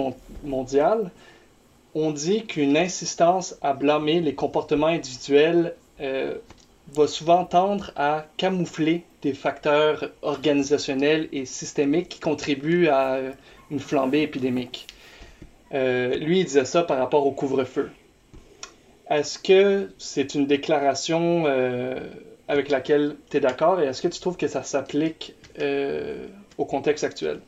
mondiale, 0.44 1.10
on 1.94 2.10
dit 2.10 2.46
qu'une 2.46 2.76
insistance 2.76 3.56
à 3.60 3.74
blâmer 3.74 4.20
les 4.20 4.34
comportements 4.34 4.86
individuels 4.86 5.74
euh, 6.00 6.34
va 6.94 7.06
souvent 7.06 7.44
tendre 7.44 7.92
à 7.96 8.26
camoufler 8.36 9.04
des 9.20 9.34
facteurs 9.34 10.10
organisationnels 10.22 11.28
et 11.32 11.44
systémiques 11.44 12.08
qui 12.08 12.20
contribuent 12.20 12.88
à 12.88 13.18
une 13.70 13.78
flambée 13.78 14.22
épidémique. 14.22 14.86
Euh, 15.74 16.16
lui, 16.16 16.40
il 16.40 16.44
disait 16.44 16.64
ça 16.64 16.82
par 16.82 16.98
rapport 16.98 17.26
au 17.26 17.32
couvre-feu. 17.32 17.90
Est-ce 19.08 19.38
que 19.38 19.90
c'est 19.98 20.34
une 20.34 20.46
déclaration 20.46 21.44
euh, 21.46 22.00
avec 22.48 22.70
laquelle 22.70 23.16
tu 23.30 23.36
es 23.36 23.40
d'accord 23.40 23.80
et 23.80 23.86
est-ce 23.86 24.02
que 24.02 24.08
tu 24.08 24.20
trouves 24.20 24.36
que 24.36 24.48
ça 24.48 24.62
s'applique 24.62 25.34
au 26.58 26.64
contexte 26.64 27.04
actuel? 27.04 27.40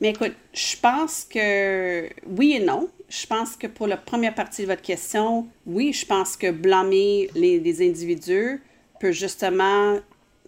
Mais 0.00 0.10
écoute, 0.10 0.32
je 0.52 0.76
pense 0.80 1.24
que 1.24 2.08
oui 2.26 2.54
et 2.56 2.60
non 2.60 2.88
je 3.10 3.26
pense 3.26 3.56
que 3.56 3.66
pour 3.66 3.88
la 3.88 3.96
première 3.96 4.34
partie 4.34 4.62
de 4.62 4.68
votre 4.68 4.82
question, 4.82 5.48
oui, 5.66 5.92
je 5.92 6.06
pense 6.06 6.36
que 6.36 6.50
blâmer 6.52 7.28
les, 7.34 7.86
individus 7.86 8.62
peut 9.00 9.10
justement 9.10 9.98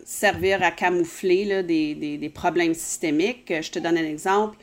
servir 0.05 0.63
à 0.63 0.71
camoufler 0.71 1.65
des, 1.65 2.33
problèmes 2.33 2.75
systémiques. 2.75 3.53
Je 3.61 3.71
te 3.71 3.81
donne 3.81 3.99
un 3.99 4.05
exemple. 4.05 4.57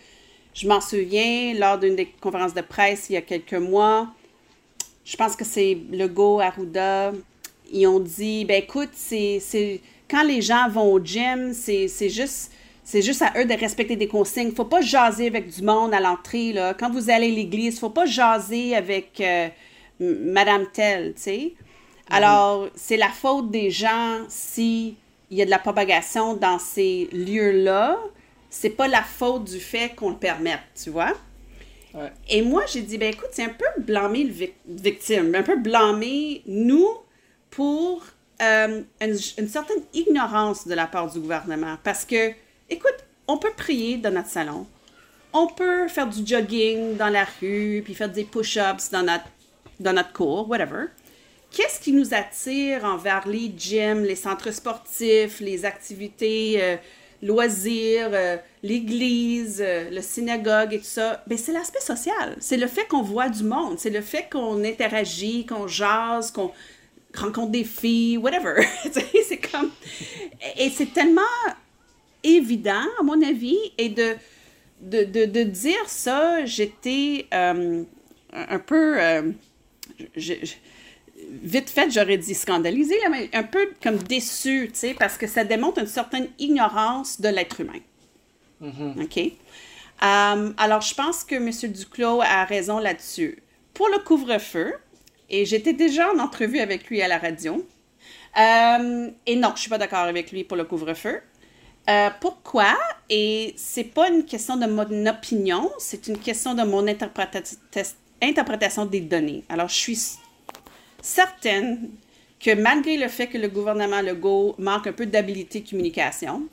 Je 0.53 0.67
m'en 0.67 0.79
souviens, 0.79 1.53
lors 1.55 1.77
d'une 1.77 1.97
des 1.97 2.05
conférences 2.05 2.53
de 2.53 2.61
presse 2.61 3.07
il 3.09 3.13
y 3.13 3.17
a 3.17 3.21
quelques 3.21 3.53
mois, 3.53 4.07
je 5.03 5.17
pense 5.17 5.35
que 5.35 5.43
c'est 5.43 5.77
Legault, 5.91 6.39
Arruda, 6.39 7.11
ils 7.71 7.85
ont 7.85 7.99
dit, 7.99 8.45
ben 8.45 8.63
écoute, 8.63 8.91
c'est 8.93 9.81
quand 10.09 10.23
les 10.23 10.41
gens 10.41 10.69
vont 10.69 10.93
au 10.93 11.03
gym, 11.03 11.53
c'est 11.53 12.09
juste 12.09 12.51
c'est 12.89 13.03
juste 13.03 13.21
à 13.21 13.33
eux 13.37 13.45
de 13.45 13.53
respecter 13.53 13.95
des 13.95 14.07
consignes. 14.07 14.51
Faut 14.51 14.65
pas 14.65 14.81
jaser 14.81 15.27
avec 15.27 15.47
du 15.47 15.61
monde 15.61 15.93
à 15.93 15.99
l'entrée. 15.99 16.53
Là. 16.53 16.73
Quand 16.73 16.89
vous 16.89 17.11
allez 17.11 17.27
à 17.27 17.35
l'église, 17.35 17.79
faut 17.79 17.91
pas 17.91 18.07
jaser 18.07 18.75
avec 18.75 19.21
euh, 19.21 19.47
Madame 19.99 20.65
Tell, 20.73 21.13
tu 21.13 21.21
sais. 21.21 21.53
Mhm. 21.53 22.15
Alors, 22.15 22.67
c'est 22.73 22.97
la 22.97 23.09
faute 23.09 23.51
des 23.51 23.69
gens 23.69 24.21
s'il 24.27 24.95
y 25.29 25.39
a 25.39 25.45
de 25.45 25.51
la 25.51 25.59
propagation 25.59 26.33
dans 26.33 26.57
ces 26.57 27.07
lieux-là. 27.11 27.99
C'est 28.49 28.71
pas 28.71 28.87
la 28.87 29.03
faute 29.03 29.43
du 29.43 29.59
fait 29.59 29.93
qu'on 29.95 30.09
le 30.09 30.17
permette, 30.17 30.59
tu 30.81 30.89
vois. 30.89 31.13
Et 32.27 32.41
moi, 32.41 32.63
j'ai 32.65 32.81
dit, 32.81 32.97
ben 32.97 33.13
écoute, 33.13 33.29
c'est 33.33 33.43
un 33.43 33.49
peu 33.49 33.83
blâmer 33.83 34.23
le 34.23 34.33
victime, 34.67 35.35
un 35.35 35.43
peu 35.43 35.57
blâmer 35.57 36.41
nous 36.47 36.89
pour 37.51 38.03
euh, 38.41 38.81
une, 38.99 39.17
une 39.37 39.47
certaine 39.47 39.83
ignorance 39.93 40.67
de 40.67 40.73
la 40.73 40.87
part 40.87 41.11
du 41.11 41.19
gouvernement. 41.19 41.77
Parce 41.83 42.03
que 42.03 42.33
Écoute, 42.69 42.97
on 43.27 43.37
peut 43.37 43.53
prier 43.55 43.97
dans 43.97 44.11
notre 44.11 44.29
salon. 44.29 44.67
On 45.33 45.47
peut 45.47 45.87
faire 45.87 46.07
du 46.07 46.25
jogging 46.25 46.97
dans 46.97 47.09
la 47.09 47.25
rue, 47.39 47.81
puis 47.83 47.93
faire 47.93 48.09
des 48.09 48.23
push-ups 48.23 48.89
dans 48.91 49.03
notre, 49.03 49.25
dans 49.79 49.93
notre 49.93 50.11
cours, 50.13 50.49
whatever. 50.49 50.85
Qu'est-ce 51.51 51.79
qui 51.79 51.93
nous 51.93 52.13
attire 52.13 52.85
envers 52.85 53.27
les 53.27 53.51
gyms, 53.55 54.03
les 54.03 54.15
centres 54.15 54.51
sportifs, 54.51 55.39
les 55.39 55.65
activités 55.65 56.57
euh, 56.61 56.75
loisirs, 57.23 58.09
euh, 58.13 58.37
l'église, 58.61 59.61
euh, 59.65 59.89
le 59.89 60.01
synagogue 60.01 60.73
et 60.73 60.79
tout 60.79 60.85
ça? 60.85 61.23
Ben, 61.25 61.37
c'est 61.37 61.53
l'aspect 61.53 61.81
social. 61.81 62.35
C'est 62.39 62.57
le 62.57 62.67
fait 62.67 62.85
qu'on 62.87 63.01
voit 63.01 63.29
du 63.29 63.43
monde. 63.43 63.79
C'est 63.79 63.89
le 63.89 64.01
fait 64.01 64.27
qu'on 64.31 64.63
interagit, 64.63 65.45
qu'on 65.45 65.67
jase, 65.67 66.31
qu'on 66.31 66.51
rencontre 67.15 67.51
des 67.51 67.63
filles, 67.63 68.17
whatever. 68.17 68.63
c'est 68.91 69.37
comme... 69.51 69.71
Et 70.57 70.69
c'est 70.69 70.93
tellement 70.93 71.21
évident, 72.23 72.85
à 72.99 73.03
mon 73.03 73.21
avis, 73.21 73.57
et 73.77 73.89
de, 73.89 74.15
de, 74.81 75.03
de, 75.03 75.43
dire 75.43 75.87
ça, 75.87 76.45
j'étais 76.45 77.27
euh, 77.33 77.83
un 78.33 78.59
peu, 78.59 79.01
euh, 79.01 79.31
vite 81.43 81.69
fait, 81.69 81.91
j'aurais 81.91 82.17
dit 82.17 82.33
scandalisé, 82.33 82.95
mais 83.11 83.29
un 83.33 83.43
peu 83.43 83.69
comme 83.81 83.97
déçu, 83.97 84.69
tu 84.71 84.79
sais, 84.79 84.93
parce 84.93 85.17
que 85.17 85.27
ça 85.27 85.43
démontre 85.43 85.79
une 85.79 85.87
certaine 85.87 86.27
ignorance 86.39 87.19
de 87.19 87.29
l'être 87.29 87.61
humain. 87.61 87.79
Mm-hmm. 88.61 89.03
OK? 89.03 89.17
Euh, 90.01 90.53
alors, 90.57 90.81
je 90.81 90.95
pense 90.95 91.23
que 91.23 91.35
M. 91.35 91.71
Duclos 91.71 92.21
a 92.21 92.45
raison 92.45 92.79
là-dessus. 92.79 93.41
Pour 93.73 93.89
le 93.89 93.99
couvre-feu, 93.99 94.73
et 95.29 95.45
j'étais 95.45 95.73
déjà 95.73 96.11
en 96.11 96.19
entrevue 96.19 96.59
avec 96.59 96.89
lui 96.89 97.01
à 97.01 97.07
la 97.07 97.17
radio, 97.17 97.65
et 98.35 99.35
non, 99.35 99.49
je 99.49 99.53
ne 99.53 99.57
suis 99.57 99.69
pas 99.69 99.77
d'accord 99.77 99.99
avec 99.99 100.31
lui 100.31 100.43
pour 100.43 100.55
le 100.55 100.63
couvre-feu. 100.63 101.21
Euh, 101.89 102.09
pourquoi? 102.19 102.77
Et 103.09 103.53
c'est 103.57 103.83
pas 103.83 104.09
une 104.09 104.23
question 104.23 104.55
de 104.57 104.67
mon 104.67 105.07
opinion, 105.07 105.71
c'est 105.79 106.07
une 106.07 106.19
question 106.19 106.53
de 106.53 106.63
mon 106.63 106.85
interprétation 106.87 108.85
des 108.85 109.01
données. 109.01 109.43
Alors, 109.49 109.67
je 109.69 109.75
suis 109.75 109.99
certaine 111.01 111.89
que 112.39 112.53
malgré 112.53 112.95
le 112.97 113.07
fait 113.07 113.27
que 113.27 113.37
le 113.37 113.47
gouvernement 113.47 114.01
Legault 114.01 114.55
manque 114.59 114.87
un 114.87 114.93
peu 114.93 115.07
d'habilité 115.07 115.61
de 115.61 115.69
communication, 115.69 116.43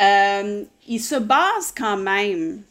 euh, 0.00 0.64
il 0.88 1.00
se 1.00 1.16
base 1.16 1.72
quand 1.76 1.98
même 1.98 2.62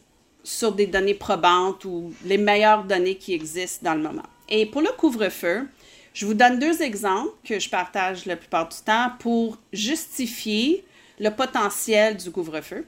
sur 0.42 0.72
des 0.72 0.86
données 0.86 1.14
probantes 1.14 1.84
ou 1.84 2.12
les 2.24 2.38
meilleures 2.38 2.84
données 2.84 3.16
qui 3.16 3.32
existent 3.32 3.88
dans 3.88 3.94
le 3.94 4.02
moment. 4.02 4.26
Et 4.48 4.66
pour 4.66 4.82
le 4.82 4.90
couvre-feu, 4.98 5.66
je 6.12 6.26
vous 6.26 6.34
donne 6.34 6.58
deux 6.58 6.82
exemples 6.82 7.32
que 7.44 7.58
je 7.58 7.70
partage 7.70 8.26
la 8.26 8.36
plupart 8.36 8.68
du 8.68 8.76
temps 8.84 9.10
pour 9.20 9.58
justifier 9.72 10.84
le 11.18 11.30
potentiel 11.30 12.16
du 12.16 12.30
couvre-feu. 12.30 12.86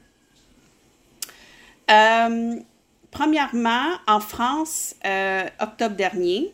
Euh, 1.90 2.56
premièrement, 3.10 3.92
en 4.06 4.20
France, 4.20 4.94
euh, 5.04 5.44
octobre 5.60 5.94
dernier, 5.94 6.52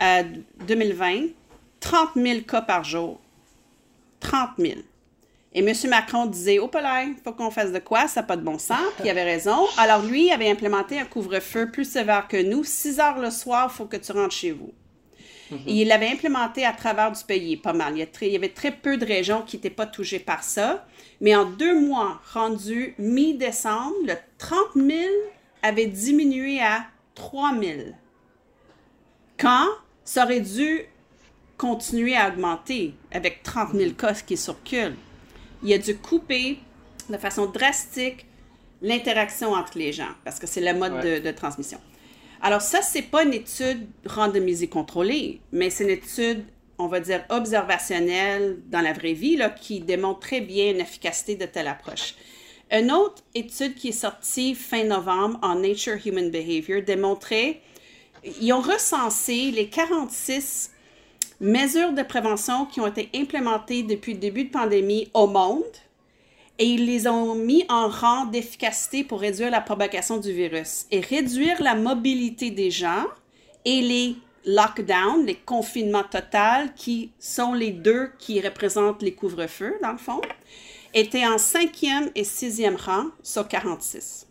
2020, 0.00 1.26
30 1.80 2.10
000 2.16 2.40
cas 2.40 2.62
par 2.62 2.82
jour. 2.82 3.20
30 4.20 4.50
000. 4.58 4.80
Et 5.56 5.60
M. 5.60 5.72
Macron 5.88 6.26
disait, 6.26 6.58
oh, 6.58 6.68
il 6.74 7.14
faut 7.22 7.32
qu'on 7.32 7.50
fasse 7.52 7.70
de 7.70 7.78
quoi, 7.78 8.08
ça 8.08 8.20
n'a 8.20 8.26
pas 8.26 8.36
de 8.36 8.42
bon 8.42 8.58
sens. 8.58 8.80
Puis 8.96 9.04
il 9.04 9.10
avait 9.10 9.22
raison. 9.22 9.66
Alors 9.78 10.02
lui, 10.02 10.26
il 10.26 10.32
avait 10.32 10.50
implémenté 10.50 10.98
un 10.98 11.04
couvre-feu 11.04 11.70
plus 11.70 11.84
sévère 11.84 12.26
que 12.26 12.42
nous. 12.42 12.64
6 12.64 12.98
heures 12.98 13.18
le 13.20 13.30
soir, 13.30 13.70
il 13.72 13.76
faut 13.76 13.84
que 13.84 13.96
tu 13.96 14.10
rentres 14.10 14.34
chez 14.34 14.50
vous. 14.50 14.72
Mhm. 15.50 15.58
Et 15.66 15.82
il 15.82 15.88
l'avait 15.88 16.08
implémenté 16.08 16.64
à 16.64 16.72
travers 16.72 17.12
du 17.12 17.22
pays, 17.24 17.56
pas 17.56 17.72
mal. 17.72 17.94
Il 17.96 18.28
y, 18.28 18.36
avait 18.36 18.48
très 18.48 18.70
peu 18.70 18.96
de 18.96 19.04
régions 19.04 19.42
qui 19.42 19.56
n'étaient 19.56 19.70
pas 19.70 19.86
touchées 19.86 20.18
par 20.18 20.42
ça. 20.42 20.86
Mais 21.20 21.34
en 21.34 21.44
deux 21.44 21.78
mois, 21.80 22.20
rendu 22.32 22.94
mi-décembre, 22.98 23.94
le 24.06 24.14
30 24.38 24.58
000 24.74 24.88
avait 25.62 25.86
diminué 25.86 26.60
à 26.60 26.86
3 27.14 27.52
000. 27.60 27.80
Quand 29.38 29.66
ça 30.04 30.24
aurait 30.24 30.40
dû 30.40 30.86
continuer 31.56 32.16
à 32.16 32.28
augmenter 32.28 32.94
avec 33.12 33.42
30 33.42 33.72
000 33.74 33.92
cas 33.92 34.14
qui 34.14 34.36
circulent. 34.36 34.96
Il 35.62 35.72
a 35.72 35.78
dû 35.78 35.96
couper 35.96 36.58
de 37.08 37.16
façon 37.16 37.46
drastique 37.46 38.26
l'interaction 38.82 39.52
entre 39.52 39.78
les 39.78 39.92
gens 39.92 40.10
parce 40.24 40.38
que 40.38 40.46
c'est 40.46 40.60
le 40.60 40.78
mode 40.78 41.00
de, 41.00 41.30
transmission. 41.30 41.78
Alors 42.42 42.60
ça, 42.60 42.82
c'est 42.82 43.02
pas 43.02 43.24
une 43.24 43.34
étude 43.34 43.86
randomisée 44.06 44.68
contrôlée, 44.68 45.40
mais 45.52 45.70
c'est 45.70 45.84
une 45.84 45.90
étude, 45.90 46.44
on 46.78 46.86
va 46.86 47.00
dire, 47.00 47.24
observationnelle 47.30 48.58
dans 48.66 48.80
la 48.80 48.92
vraie 48.92 49.12
vie 49.12 49.38
qui 49.60 49.80
démontre 49.80 50.20
très 50.20 50.40
bien 50.40 50.72
l'efficacité 50.72 51.36
de 51.36 51.46
telle 51.46 51.68
approche. 51.68 52.14
Une 52.70 52.90
autre 52.90 53.22
étude 53.34 53.74
qui 53.74 53.88
est 53.88 53.92
sortie 53.92 54.54
fin 54.54 54.84
novembre 54.84 55.38
en 55.42 55.56
Nature 55.56 55.98
Human 56.04 56.30
Behavior 56.30 56.82
démontrait 56.82 57.60
ils 58.40 58.52
ont 58.52 58.60
recensé 58.60 59.50
les 59.50 59.68
46 59.68 60.72
mesures 61.40 61.92
de 61.92 62.02
prévention 62.02 62.66
qui 62.66 62.80
ont 62.80 62.86
été 62.86 63.10
implémentées 63.14 63.82
depuis 63.82 64.14
le 64.14 64.18
début 64.18 64.44
de 64.44 64.50
pandémie 64.50 65.10
au 65.14 65.26
monde 65.26 65.62
et 66.58 66.66
ils 66.66 66.86
les 66.86 67.06
ont 67.06 67.34
mis 67.34 67.64
en 67.68 67.88
rang 67.88 68.26
d'efficacité 68.26 69.04
pour 69.04 69.20
réduire 69.20 69.50
la 69.50 69.60
propagation 69.60 70.18
du 70.18 70.32
virus 70.32 70.86
et 70.90 71.00
réduire 71.00 71.62
la 71.62 71.74
mobilité 71.74 72.50
des 72.50 72.70
gens 72.70 73.06
et 73.64 73.80
les 73.80 74.16
lockdowns, 74.46 75.24
les 75.26 75.36
confinements 75.36 76.04
totaux, 76.04 76.70
qui 76.76 77.12
sont 77.18 77.54
les 77.54 77.70
deux 77.70 78.10
qui 78.18 78.40
représentent 78.40 79.02
les 79.02 79.14
couvre-feux, 79.14 79.76
dans 79.82 79.92
le 79.92 79.98
fond, 79.98 80.20
étaient 80.92 81.26
en 81.26 81.38
cinquième 81.38 82.10
et 82.14 82.24
sixième 82.24 82.76
rang 82.76 83.06
sur 83.22 83.48
46. 83.48 84.26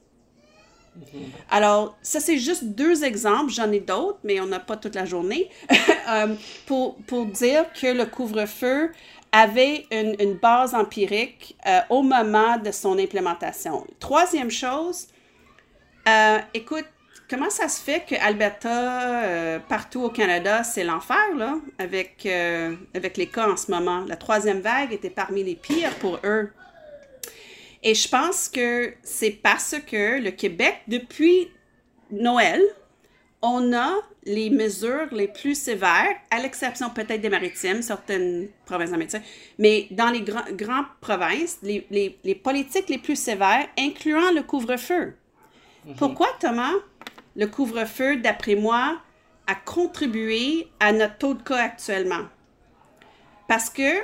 Alors, 1.50 1.98
ça, 2.02 2.20
c'est 2.20 2.38
juste 2.38 2.64
deux 2.64 3.04
exemples. 3.04 3.52
J'en 3.52 3.72
ai 3.72 3.80
d'autres, 3.80 4.20
mais 4.24 4.40
on 4.40 4.46
n'a 4.46 4.60
pas 4.60 4.78
toute 4.78 4.96
la 4.96 5.06
journée. 5.06 5.50
Euh, 6.10 6.36
pour, 6.66 6.98
pour 7.08 7.26
dire 7.26 7.64
que 7.72 7.88
le 7.88 8.06
couvre-feu 8.06 8.92
avait 9.34 9.86
une, 9.92 10.36
base 10.36 10.74
empirique 10.74 11.58
euh, 11.66 11.82
au 11.90 12.02
moment 12.02 12.58
de 12.58 12.72
son 12.72 12.98
implémentation. 12.98 13.86
Troisième 14.00 14.50
chose, 14.50 15.08
euh, 16.08 16.38
écoute, 16.54 16.86
comment 17.30 17.50
ça 17.50 17.68
se 17.68 17.82
fait 17.82 18.06
que 18.08 18.16
Alberta, 18.16 19.60
partout 19.68 20.04
au 20.04 20.10
Canada, 20.10 20.64
c'est 20.64 20.86
l'enfer, 20.86 21.36
là, 21.36 21.56
avec, 21.80 22.26
avec 22.94 23.18
les 23.18 23.28
cas 23.28 23.50
en 23.50 23.58
ce 23.58 23.72
moment? 23.72 24.06
La 24.08 24.16
troisième 24.16 24.62
vague 24.62 24.94
était 24.94 25.10
parmi 25.10 25.44
les 25.44 25.56
pires 25.56 25.96
pour 25.96 26.20
eux. 26.24 26.52
Et 27.84 27.96
je 27.96 28.08
pense 28.08 28.48
que 28.48 28.94
c'est 29.04 29.32
parce 29.32 29.76
que 29.86 30.22
le 30.22 30.32
Québec, 30.32 30.82
depuis 30.88 31.50
Noël, 32.12 32.62
on 33.42 33.74
a 33.74 33.94
les 34.26 34.50
mesures 34.50 35.08
les 35.12 35.28
plus 35.28 35.56
sévères, 35.56 36.16
à 36.32 36.40
l'exception 36.40 36.90
peut-être 36.90 37.22
des 37.22 37.30
maritimes, 37.30 37.82
certaines 37.82 38.48
provinces 38.66 38.92
maritimes, 38.92 39.22
mais 39.60 39.88
dans 39.92 40.10
les 40.10 40.22
grandes 40.22 40.86
provinces, 41.02 41.60
les, 41.62 42.40
politiques 42.44 42.90
les 42.90 42.98
plus 42.98 43.16
sévères, 43.16 43.68
incluant 43.78 44.32
le 44.32 44.44
couvre-feu. 44.44 45.14
Mhm. 45.86 45.96
Pourquoi, 45.96 46.28
Thomas, 46.40 46.74
le 47.36 47.48
couvre-feu, 47.48 48.18
d'après 48.18 48.56
moi, 48.56 49.00
a 49.48 49.56
contribué 49.56 50.68
à 50.80 50.94
notre 50.94 51.18
taux 51.18 51.34
de 51.34 51.44
cas 51.44 51.64
actuellement? 51.64 52.26
Parce 53.48 53.70
que 53.70 54.00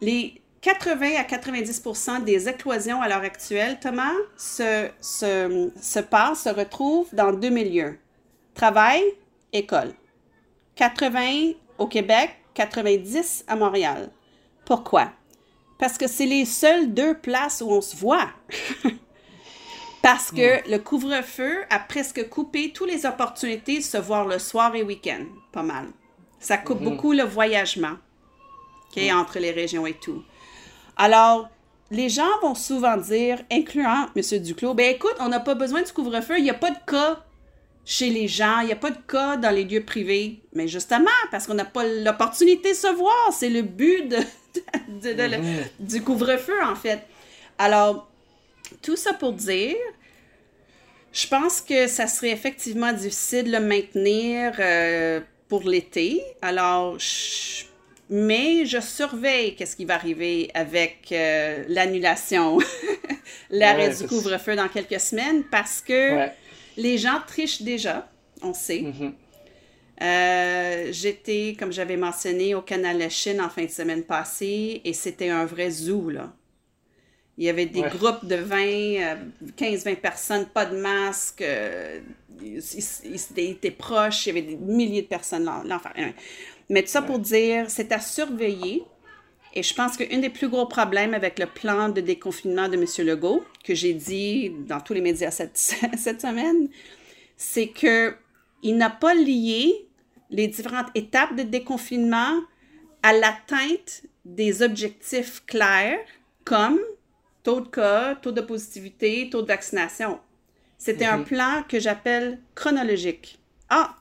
les, 0.00 0.42
80 0.62 1.16
à 1.18 1.24
90% 1.24 2.22
des 2.22 2.48
éclosions 2.48 3.02
à 3.02 3.08
l'heure 3.08 3.22
actuelle, 3.22 3.78
Thomas, 3.80 4.12
se, 4.36 4.88
se, 5.00 5.70
se 5.80 5.98
passent, 5.98 6.44
se 6.44 6.48
retrouvent 6.48 7.12
dans 7.12 7.32
deux 7.32 7.50
milieux. 7.50 7.98
Travail, 8.54 9.02
école. 9.52 9.94
80 10.76 11.52
au 11.78 11.86
Québec, 11.86 12.36
90 12.54 13.44
à 13.46 13.56
Montréal. 13.56 14.10
Pourquoi? 14.64 15.12
Parce 15.78 15.98
que 15.98 16.06
c'est 16.06 16.26
les 16.26 16.44
seules 16.44 16.92
deux 16.92 17.14
places 17.14 17.62
où 17.64 17.70
on 17.70 17.80
se 17.80 17.96
voit. 17.96 18.30
Parce 20.02 20.32
que 20.32 20.68
le 20.68 20.78
couvre-feu 20.78 21.64
a 21.70 21.78
presque 21.78 22.28
coupé 22.28 22.72
toutes 22.72 22.90
les 22.90 23.06
opportunités 23.06 23.78
de 23.78 23.84
se 23.84 23.98
voir 23.98 24.26
le 24.26 24.40
soir 24.40 24.74
et 24.74 24.82
week-end. 24.82 25.24
Pas 25.52 25.62
mal. 25.62 25.86
Ça 26.40 26.56
coupe 26.58 26.80
mm-hmm. 26.80 26.84
beaucoup 26.84 27.12
le 27.12 27.22
voyagement 27.22 27.96
entre 29.12 29.38
les 29.38 29.50
régions 29.50 29.86
et 29.86 29.94
tout. 29.94 30.22
Alors, 30.96 31.48
les 31.90 32.08
gens 32.08 32.28
vont 32.42 32.54
souvent 32.54 32.96
dire, 32.96 33.42
incluant 33.50 34.06
M. 34.14 34.38
Duclos, 34.40 34.74
ben 34.74 34.94
écoute, 34.94 35.16
on 35.20 35.28
n'a 35.28 35.40
pas 35.40 35.54
besoin 35.54 35.82
du 35.82 35.92
couvre-feu, 35.92 36.38
il 36.38 36.44
n'y 36.44 36.50
a 36.50 36.54
pas 36.54 36.70
de 36.70 36.78
cas 36.86 37.24
chez 37.84 38.10
les 38.10 38.28
gens, 38.28 38.60
il 38.60 38.66
n'y 38.66 38.72
a 38.72 38.76
pas 38.76 38.90
de 38.90 39.00
cas 39.08 39.36
dans 39.36 39.50
les 39.50 39.64
lieux 39.64 39.84
privés. 39.84 40.40
Mais 40.54 40.68
justement, 40.68 41.10
parce 41.30 41.46
qu'on 41.46 41.54
n'a 41.54 41.64
pas 41.64 41.84
l'opportunité 41.84 42.70
de 42.70 42.76
se 42.76 42.92
voir, 42.94 43.32
c'est 43.32 43.50
le 43.50 43.62
but 43.62 44.14
mm-hmm. 44.54 45.64
du 45.80 46.02
couvre-feu, 46.02 46.62
en 46.62 46.76
fait. 46.76 47.00
Alors, 47.58 48.08
tout 48.82 48.96
ça 48.96 49.12
pour 49.12 49.32
dire, 49.32 49.76
je 51.12 51.26
pense 51.26 51.60
que 51.60 51.86
ça 51.86 52.06
serait 52.06 52.30
effectivement 52.30 52.92
difficile 52.92 53.44
de 53.44 53.52
le 53.52 53.60
maintenir 53.60 54.54
euh, 54.58 55.20
pour 55.48 55.62
l'été. 55.62 56.22
Alors, 56.40 56.98
je 56.98 57.64
mais 58.14 58.66
je 58.66 58.78
surveille 58.78 59.56
qu'est-ce 59.56 59.74
qui 59.74 59.86
va 59.86 59.94
arriver 59.94 60.50
avec 60.52 61.08
euh, 61.12 61.64
l'annulation, 61.68 62.58
l'arrêt 63.50 63.88
du 63.88 64.06
couvre-feu 64.06 64.54
dans 64.54 64.68
quelques 64.68 65.00
semaines 65.00 65.44
parce 65.44 65.80
que 65.80 66.28
les 66.76 66.98
gens 66.98 67.20
trichent 67.26 67.62
déjà, 67.62 68.08
on 68.42 68.54
sait. 68.54 68.82
Mm-hmm. 68.82 69.12
Euh, 70.02 70.88
j'étais, 70.90 71.56
comme 71.58 71.72
j'avais 71.72 71.96
mentionné, 71.96 72.54
au 72.54 72.62
Canal 72.62 72.98
de 72.98 73.08
Chine 73.08 73.40
en 73.40 73.48
fin 73.48 73.64
de 73.64 73.70
semaine 73.70 74.02
passée 74.02 74.80
et 74.84 74.92
c'était 74.92 75.28
un 75.28 75.44
vrai 75.44 75.70
zoo, 75.70 76.10
là. 76.10 76.32
Il 77.38 77.44
y 77.44 77.48
avait 77.48 77.66
des 77.66 77.82
groupes 77.82 78.26
de 78.26 78.36
20, 78.36 78.56
15-20 79.56 79.88
euh, 79.88 79.96
personnes, 79.96 80.46
pas 80.46 80.66
de 80.66 80.76
masque, 80.76 81.42
ils, 82.42 83.38
étaient 83.38 83.70
proches, 83.70 84.26
il 84.26 84.28
y 84.28 84.38
avait 84.38 84.48
des 84.48 84.56
milliers 84.56 85.02
de 85.02 85.06
personnes, 85.06 85.50
l'enfer. 85.64 85.92
Mais 86.68 86.82
tout 86.82 86.88
ça 86.88 87.02
pour 87.02 87.18
dire, 87.18 87.70
c'est 87.70 87.90
à 87.90 88.00
surveiller. 88.00 88.84
Et 89.54 89.62
je 89.62 89.74
pense 89.74 89.96
qu'un 89.96 90.18
des 90.18 90.30
plus 90.30 90.48
gros 90.48 90.66
problèmes 90.66 91.14
avec 91.14 91.38
le 91.38 91.46
plan 91.46 91.88
de 91.90 92.00
déconfinement 92.00 92.68
de 92.68 92.76
M. 92.76 92.86
Legault, 93.06 93.44
que 93.64 93.74
j'ai 93.74 93.92
dit 93.92 94.50
dans 94.66 94.80
tous 94.80 94.94
les 94.94 95.00
médias 95.02 95.30
cette, 95.30 95.56
cette 95.98 96.20
semaine, 96.20 96.68
c'est 97.36 97.68
qu'il 97.68 98.76
n'a 98.76 98.90
pas 98.90 99.14
lié 99.14 99.86
les 100.30 100.48
différentes 100.48 100.88
étapes 100.94 101.36
de 101.36 101.42
déconfinement 101.42 102.40
à 103.02 103.12
l'atteinte 103.12 104.02
des 104.24 104.62
objectifs 104.62 105.42
clairs 105.46 105.98
comme 106.44 106.78
taux 107.42 107.60
de 107.60 107.68
cas, 107.68 108.14
taux 108.14 108.32
de 108.32 108.40
positivité, 108.40 109.28
taux 109.30 109.42
de 109.42 109.48
vaccination. 109.48 110.20
C'était 110.78 111.04
un 111.04 111.18
Mhm. 111.18 111.24
plan 111.24 111.62
que 111.68 111.78
j'appelle 111.78 112.40
chronologique. 112.54 113.38
Ah, 113.68 113.96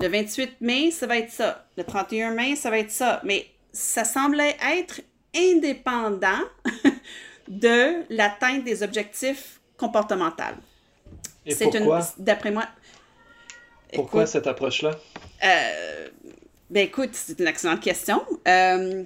le 0.00 0.08
28 0.08 0.60
mai, 0.60 0.90
ça 0.90 1.06
va 1.06 1.18
être 1.18 1.30
ça. 1.30 1.66
Le 1.76 1.84
31 1.84 2.30
mai, 2.32 2.56
ça 2.56 2.70
va 2.70 2.78
être 2.78 2.90
ça. 2.90 3.20
Mais 3.24 3.46
ça 3.72 4.04
semblait 4.04 4.56
être 4.76 5.00
indépendant 5.36 6.40
de 7.48 8.02
l'atteinte 8.12 8.64
des 8.64 8.82
objectifs 8.82 9.60
comportementaux. 9.76 10.42
C'est 11.48 11.72
une, 11.74 11.88
d'après 12.18 12.50
moi, 12.50 12.66
pourquoi 13.92 14.22
Écoute, 14.22 14.32
cette 14.32 14.46
approche-là? 14.46 14.98
euh, 15.44 16.08
ben 16.70 16.84
écoute, 16.86 17.10
c'est 17.12 17.38
une 17.38 17.46
excellente 17.46 17.80
question. 17.80 18.22
Euh, 18.46 19.04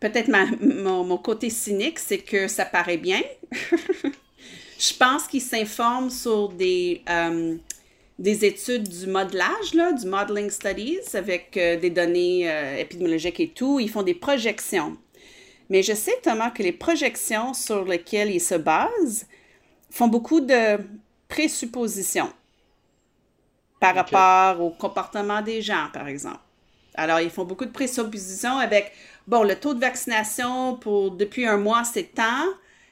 Peut-être 0.00 0.28
ma- 0.28 0.46
mon, 0.60 1.02
mon 1.02 1.18
côté 1.18 1.50
cynique, 1.50 1.98
c'est 1.98 2.18
que 2.18 2.46
ça 2.46 2.64
paraît 2.64 2.98
bien. 2.98 3.20
Je 4.78 4.94
pense 4.96 5.26
qu'ils 5.26 5.42
s'informent 5.42 6.10
sur 6.10 6.50
des, 6.50 7.02
euh, 7.10 7.56
des 8.18 8.44
études 8.44 8.88
du 8.88 9.06
modelage, 9.06 9.74
là, 9.74 9.92
du 9.92 10.06
modeling 10.06 10.50
studies, 10.50 11.00
avec 11.14 11.56
euh, 11.56 11.78
des 11.78 11.90
données 11.90 12.50
euh, 12.50 12.76
épidémiologiques 12.76 13.40
et 13.40 13.48
tout. 13.48 13.78
Ils 13.78 13.88
font 13.88 14.02
des 14.02 14.14
projections. 14.14 14.96
Mais 15.70 15.82
je 15.82 15.92
sais, 15.92 16.14
Thomas, 16.22 16.50
que 16.50 16.62
les 16.62 16.72
projections 16.72 17.54
sur 17.54 17.84
lesquelles 17.84 18.30
ils 18.30 18.40
se 18.40 18.54
basent 18.54 19.26
font 19.90 20.08
beaucoup 20.08 20.40
de 20.40 20.78
présuppositions 21.28 22.32
par 23.78 23.94
rapport 23.94 24.60
au 24.60 24.70
comportement 24.70 25.40
des 25.40 25.62
gens, 25.62 25.88
par 25.92 26.08
exemple. 26.08 26.40
Alors, 26.94 27.20
ils 27.20 27.30
font 27.30 27.44
beaucoup 27.44 27.64
de 27.64 27.70
présuppositions 27.70 28.58
avec, 28.58 28.92
bon, 29.28 29.44
le 29.44 29.54
taux 29.54 29.74
de 29.74 29.80
vaccination 29.80 30.76
pour 30.76 31.12
depuis 31.12 31.46
un 31.46 31.58
mois, 31.58 31.84
c'est 31.84 32.14
tant. 32.14 32.44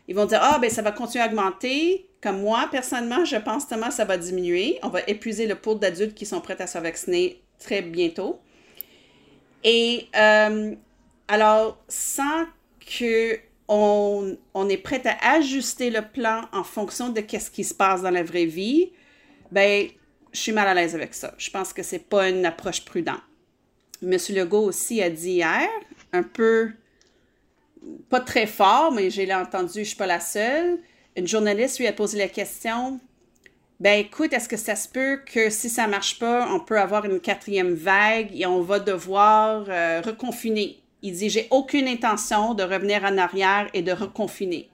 Ils 0.09 0.14
vont 0.14 0.26
dire, 0.26 0.38
ah, 0.40 0.59
ben 0.61 0.70
ça 0.70 0.82
va 0.82 0.92
continuer 0.92 1.24
à 1.24 1.28
augmenter. 1.28 2.09
Comme 2.20 2.40
moi, 2.40 2.68
personnellement, 2.70 3.24
je 3.24 3.36
pense 3.36 3.66
tellement 3.66 3.90
ça 3.90 4.04
va 4.04 4.16
diminuer. 4.16 4.78
On 4.82 4.88
va 4.88 5.00
épuiser 5.07 5.46
le 5.46 5.54
pool 5.54 5.78
d'adultes 5.78 6.14
qui 6.14 6.26
sont 6.26 6.40
prêts 6.40 6.61
à 6.61 6.66
se 6.66 6.78
vacciner 6.78 7.42
très 7.59 7.82
bientôt. 7.82 8.40
Et 9.64 10.09
euh, 10.16 10.74
alors, 11.28 11.78
sans 11.88 12.46
que 12.80 13.38
on, 13.68 14.36
est 14.68 14.76
prêt 14.76 15.02
à 15.04 15.32
ajuster 15.32 15.90
le 15.90 16.02
plan 16.02 16.42
en 16.52 16.62
fonction 16.62 17.09
de 17.09 17.20
qu'est-ce 17.20 17.50
qui 17.50 17.64
se 17.64 17.74
passe 17.74 18.02
dans 18.02 18.11
la 18.11 18.22
vraie 18.22 18.44
vie, 18.44 18.92
ben, 19.50 19.88
je 20.32 20.38
suis 20.38 20.52
mal 20.52 20.68
à 20.68 20.74
l'aise 20.74 20.94
avec 20.94 21.14
ça. 21.14 21.34
Je 21.38 21.50
pense 21.50 21.72
que 21.72 21.82
c'est 21.82 21.98
pas 21.98 22.28
une 22.28 22.46
approche 22.46 22.84
prudente. 22.84 23.22
Monsieur 24.02 24.34
Legault 24.36 24.64
aussi 24.64 25.02
a 25.02 25.11
dit 25.11 25.32
hier, 25.32 25.68
un 26.12 26.22
peu, 26.22 26.70
pas 28.09 28.20
très 28.20 28.47
fort, 28.47 28.93
mais 28.93 29.11
j'ai 29.11 29.32
entendu, 29.32 29.80
je 29.80 29.84
suis 29.84 29.97
pas 29.97 30.07
la 30.07 30.20
seule. 30.20 30.78
Une 31.16 31.26
journaliste 31.26 31.78
lui 31.78 31.87
a 31.87 31.93
posé 31.93 32.18
la 32.18 32.28
question 32.28 33.01
ben 33.78 34.01
écoute, 34.01 34.32
est-ce 34.32 34.49
que 34.49 34.57
ça 34.57 34.74
se 34.74 34.89
peut 34.89 35.20
que 35.26 35.51
si 35.51 35.68
ça 35.68 35.87
marche 35.87 36.18
pas, 36.18 36.49
on 36.51 36.61
peut 36.61 36.80
avoir 36.80 37.05
une 37.05 37.20
quatrième 37.20 37.74
vague 37.74 38.30
et 38.34 38.47
on 38.47 38.62
va 38.62 38.78
devoir 38.78 39.66
euh, 39.68 40.01
reconfiner? 40.01 40.82
Il 41.03 41.12
dit 41.12 41.28
J'ai 41.28 41.47
aucune 41.51 41.87
intention 41.87 42.55
de 42.55 42.62
revenir 42.62 43.05
en 43.05 43.18
arrière 43.18 43.68
et 43.74 43.82
de 43.82 43.93
reconfiner. 43.93 44.70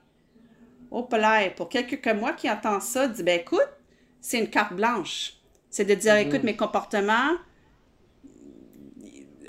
Oh, 0.93 1.09
là, 1.11 1.51
pour 1.51 1.69
quelqu'un 1.69 1.97
comme 1.97 2.21
moi 2.21 2.33
qui 2.33 2.49
entend 2.49 2.79
ça, 2.79 3.09
dit 3.09 3.25
Ben 3.25 3.41
écoute, 3.41 3.69
c'est 4.21 4.39
une 4.39 4.49
carte 4.49 4.75
blanche. 4.75 5.35
C'est 5.69 5.85
de 5.85 5.95
dire 5.95 6.15
Écoute, 6.17 6.45
mes 6.45 6.55
comportements, 6.55 7.33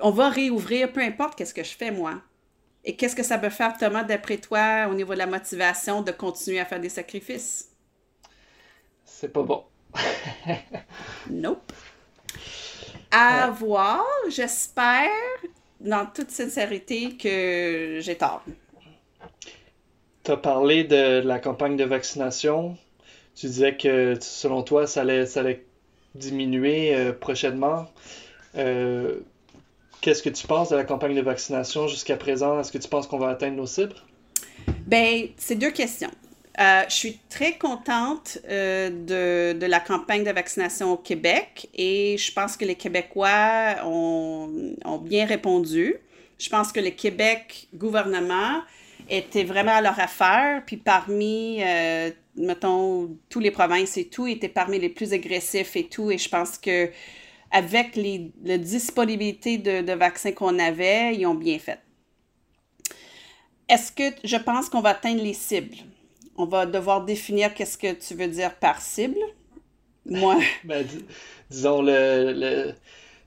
on 0.01 0.09
va 0.09 0.30
réouvrir, 0.30 0.91
peu 0.91 1.01
importe 1.01 1.38
qu'est-ce 1.38 1.53
que 1.53 1.64
je 1.64 1.76
fais 1.76 1.91
moi. 1.91 2.24
Et 2.86 2.95
qu'est-ce 2.95 3.15
que 3.15 3.23
ça 3.23 3.38
peut 3.38 3.49
faire, 3.49 3.77
Thomas, 3.77 4.03
d'après 4.03 4.38
toi, 4.38 4.88
au 4.89 4.93
niveau 4.93 5.13
de 5.13 5.19
la 5.19 5.25
motivation 5.25 6.01
de 6.01 6.11
continuer 6.11 6.59
à 6.59 6.65
faire 6.65 6.81
des 6.81 6.89
sacrifices? 6.89 7.69
C'est 9.05 9.31
pas 9.31 9.43
bon. 9.43 9.63
Nope. 11.29 11.71
À 13.11 13.51
voir, 13.51 14.03
j'espère, 14.27 15.09
dans 15.79 16.05
toute 16.07 16.31
sincérité, 16.31 17.15
que 17.15 17.99
j'ai 18.01 18.17
tort. 18.17 18.43
Tu 20.23 20.31
as 20.31 20.38
parlé 20.38 20.84
de 20.84 21.19
la 21.19 21.39
campagne 21.39 21.77
de 21.77 21.84
vaccination. 21.84 22.75
Tu 23.36 23.45
disais 23.47 23.77
que 23.77 24.15
selon 24.19 24.63
toi, 24.63 24.88
ça 24.88 25.01
allait, 25.01 25.25
ça 25.25 25.41
allait 25.41 25.65
diminuer 26.15 26.95
euh, 26.95 27.13
prochainement. 27.13 27.88
Euh, 28.55 29.19
qu'est-ce 30.04 30.22
que 30.22 30.30
tu 30.30 30.45
penses 30.45 30.70
de 30.70 30.76
la 30.76 30.84
campagne 30.84 31.16
de 31.16 31.22
vaccination 31.22 31.88
jusqu'à 31.88 32.18
présent? 32.18 32.60
Est-ce 32.60 32.72
que 32.72 32.78
tu 32.78 32.89
penses 32.89 33.08
qu'on 33.08 33.18
va 33.18 33.30
atteindre 33.30 33.56
nos 33.56 33.66
cibles? 33.66 33.95
Ben, 34.86 35.30
c'est 35.38 35.56
deux 35.56 35.72
questions. 35.72 36.12
Euh, 36.60 36.84
je 36.88 36.93
suis 36.93 37.20
très 37.30 37.58
contente 37.58 38.38
euh, 38.47 38.89
de, 38.89 39.58
de 39.58 39.66
la 39.66 39.80
campagne 39.80 40.24
de 40.24 40.30
vaccination 40.30 40.91
au 40.91 40.97
Québec 40.97 41.70
et 41.74 42.16
je 42.20 42.32
pense 42.32 42.58
que 42.58 42.66
les 42.66 42.76
Québécois 42.76 43.78
ont, 43.86 44.76
ont 44.86 44.97
bien 44.99 45.26
répondu. 45.26 45.95
Je 46.38 46.49
pense 46.49 46.72
que 46.72 46.80
le 46.80 46.91
Québec 46.91 47.70
gouvernement 47.74 48.62
était 49.10 49.45
vraiment 49.45 49.72
à 49.72 49.82
leur 49.82 49.99
affaire, 49.99 50.62
puis 50.66 50.78
parmi, 50.78 51.64
euh, 51.64 52.12
mettons, 52.36 53.10
tous 53.30 53.39
les 53.39 53.51
provinces 53.51 53.97
et 53.97 54.06
tout, 54.06 54.28
était 54.28 54.49
parmi 54.49 54.80
les 54.80 54.89
plus 54.89 55.14
agressifs 55.14 55.76
et 55.76 55.86
tout, 55.86 56.12
et 56.12 56.18
je 56.18 56.30
pense 56.30 56.58
que 56.58 56.89
avec 57.54 57.95
les, 57.97 58.34
la 58.43 58.60
disponibilité 58.60 59.60
de, 59.60 59.82
de 59.84 59.93
vaccins 59.93 60.34
qu'on 60.34 60.60
avait, 60.60 61.16
ils 61.16 61.28
ont 61.28 61.36
bien 61.36 61.60
fait. 61.60 61.80
Est-ce 63.70 63.91
que 63.91 64.04
je 64.24 64.38
pense 64.38 64.70
qu'on 64.70 64.82
va 64.82 64.89
atteindre 64.91 65.22
les 65.24 65.34
cibles? 65.34 65.78
On 66.38 66.45
va 66.45 66.66
devoir 66.66 67.06
définir 67.06 67.54
qu'est-ce 67.54 67.78
que 67.78 67.93
tu 67.93 68.16
veux 68.16 68.28
dire 68.28 68.56
par 68.56 68.82
cible. 68.82 69.18
Moi, 70.06 70.39
Ben, 70.64 70.84
dis- 70.86 71.06
disons 71.49 71.82
le, 71.82 72.34
le 72.34 72.74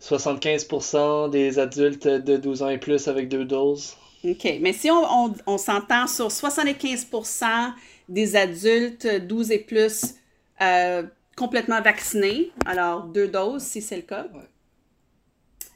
75% 0.01 1.29
des 1.31 1.59
adultes 1.59 2.07
de 2.09 2.37
12 2.37 2.63
ans 2.63 2.69
et 2.69 2.79
plus 2.79 3.09
avec 3.09 3.29
deux 3.29 3.45
doses. 3.45 3.97
OK. 4.25 4.59
Mais 4.61 4.73
si 4.73 4.91
on, 4.91 5.05
on- 5.27 5.35
on 5.47 5.59
s'entend 5.59 6.07
sur 6.07 6.31
75% 6.31 7.73
des 8.09 8.37
adultes 8.37 9.07
12 9.27 9.51
et 9.53 9.59
plus 9.59 10.15
euh, 10.61 11.03
complètement 11.37 11.81
vaccinés, 11.83 12.53
alors 12.65 13.05
deux 13.05 13.29
doses 13.29 13.63
si 13.63 13.83
c'est 13.83 13.97
le 13.97 14.03
cas. 14.03 14.27
Ouais. 14.35 14.49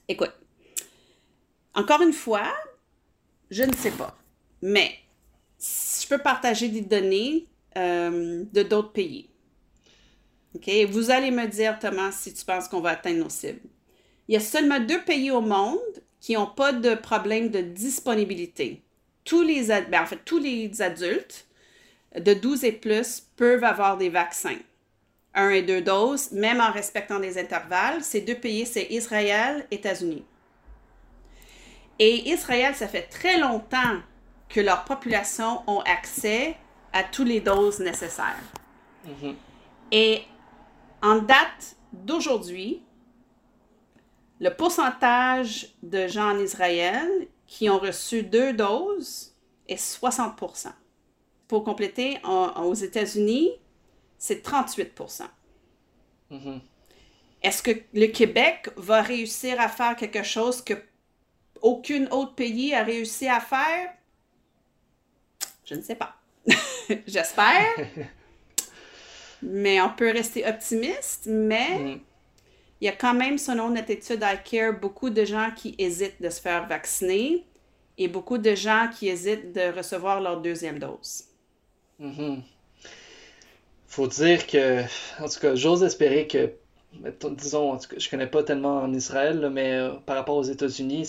Écoute, 0.08 0.32
encore 1.74 2.02
une 2.02 2.12
fois, 2.12 2.52
je 3.50 3.62
ne 3.64 3.74
sais 3.74 3.90
pas. 3.92 4.16
Mais 4.62 4.92
je 5.61 6.06
peux 6.08 6.18
partager 6.18 6.68
des 6.68 6.80
données 6.82 7.46
euh, 7.76 8.44
de 8.52 8.62
d'autres 8.62 8.92
pays. 8.92 9.30
OK? 10.54 10.68
Vous 10.88 11.11
allez 11.11 11.30
me 11.30 11.46
dire, 11.46 11.78
Thomas, 11.78 12.12
si 12.12 12.34
tu 12.34 12.44
penses 12.44 12.68
qu'on 12.68 12.80
va 12.80 12.90
atteindre 12.90 13.20
nos 13.24 13.28
cibles. 13.30 13.61
Il 14.28 14.34
y 14.34 14.36
a 14.36 14.40
seulement 14.40 14.80
deux 14.80 15.02
pays 15.02 15.30
au 15.30 15.40
monde 15.40 15.78
qui 16.20 16.34
n'ont 16.34 16.46
pas 16.46 16.72
de 16.72 16.94
problème 16.94 17.50
de 17.50 17.61
disponibilité. 17.61 18.82
Tous 19.24 19.42
les, 19.42 19.70
ad- 19.70 19.90
ben, 19.90 20.02
en 20.02 20.06
fait, 20.06 20.20
tous 20.24 20.38
les 20.38 20.82
adultes 20.82 21.46
de 22.18 22.34
12 22.34 22.64
et 22.64 22.72
plus 22.72 23.20
peuvent 23.36 23.64
avoir 23.64 23.96
des 23.96 24.08
vaccins. 24.08 24.58
Un 25.34 25.50
et 25.50 25.62
deux 25.62 25.80
doses, 25.80 26.32
même 26.32 26.60
en 26.60 26.72
respectant 26.72 27.20
des 27.20 27.38
intervalles. 27.38 28.02
Ces 28.02 28.20
deux 28.20 28.34
pays, 28.34 28.66
c'est 28.66 28.86
Israël, 28.90 29.66
États-Unis. 29.70 30.24
Et 31.98 32.30
Israël, 32.30 32.74
ça 32.74 32.88
fait 32.88 33.02
très 33.02 33.38
longtemps 33.38 33.98
que 34.48 34.60
leur 34.60 34.84
population 34.84 35.62
ont 35.68 35.80
accès 35.80 36.56
à 36.92 37.04
toutes 37.04 37.28
les 37.28 37.40
doses 37.40 37.78
nécessaires. 37.78 38.40
Mhm. 39.04 39.36
Et 39.92 40.22
en 41.02 41.16
date 41.18 41.76
d'aujourd'hui, 41.92 42.82
le 44.40 44.50
pourcentage 44.50 45.68
de 45.82 46.08
gens 46.08 46.30
en 46.34 46.38
Israël 46.38 47.28
qui 47.46 47.68
ont 47.68 47.78
reçu 47.78 48.22
deux 48.22 48.52
doses 48.52 49.34
est 49.68 49.76
60% 49.76 50.72
Pour 51.46 51.64
compléter, 51.64 52.18
en- 52.24 52.62
aux 52.64 52.74
États-Unis, 52.74 53.50
c'est 54.20 54.42
38 54.42 54.92
Mhm. 56.30 56.60
Est-ce 57.42 57.62
que 57.62 57.70
le 57.94 58.06
Québec 58.08 58.68
va 58.76 59.00
réussir 59.02 59.58
à 59.58 59.68
faire 59.68 59.96
quelque 59.96 60.22
chose 60.22 60.62
que 60.62 60.74
aucun 61.62 62.06
autre 62.10 62.34
pays 62.34 62.74
a 62.74 62.84
réussi 62.84 63.26
à 63.26 63.40
faire? 63.40 63.92
Je 65.64 65.74
ne 65.74 65.80
sais 65.80 65.94
pas. 65.96 66.14
J'espère. 67.06 67.66
mais 69.42 69.80
on 69.80 69.88
peut 69.90 70.10
rester 70.12 70.46
optimiste, 70.46 71.26
mais 71.26 71.78
Mhm. 71.78 72.00
il 72.82 72.84
y 72.84 72.88
a 72.88 72.92
quand 72.92 73.14
même, 73.14 73.38
selon 73.38 73.70
notre 73.70 73.90
étude 73.90 74.22
iCare, 74.22 74.78
beaucoup 74.78 75.08
de 75.08 75.24
gens 75.24 75.50
qui 75.56 75.74
hésitent 75.78 76.20
de 76.20 76.28
se 76.28 76.40
faire 76.42 76.66
vacciner 76.68 77.46
et 77.96 78.06
beaucoup 78.06 78.36
de 78.38 78.54
gens 78.54 78.90
qui 78.94 79.08
hésitent 79.08 79.52
de 79.52 79.72
recevoir 79.74 80.20
leur 80.20 80.42
deuxième 80.42 80.78
dose. 80.78 81.24
Mhm. 81.98 82.42
Faut 83.91 84.07
dire 84.07 84.47
que, 84.47 84.82
en 85.20 85.28
tout 85.28 85.41
cas, 85.41 85.57
j'ose 85.57 85.82
espérer 85.82 86.28
que 86.28 86.53
disons, 87.32 87.76
je 87.97 88.09
connais 88.09 88.28
pas 88.28 88.45
tellement 88.45 88.82
en 88.82 88.93
Israël, 88.93 89.51
mais 89.53 89.72
euh, 89.72 89.91
par 90.07 90.16
rapport 90.16 90.36
aux 90.36 90.45
États-Unis, 90.45 91.09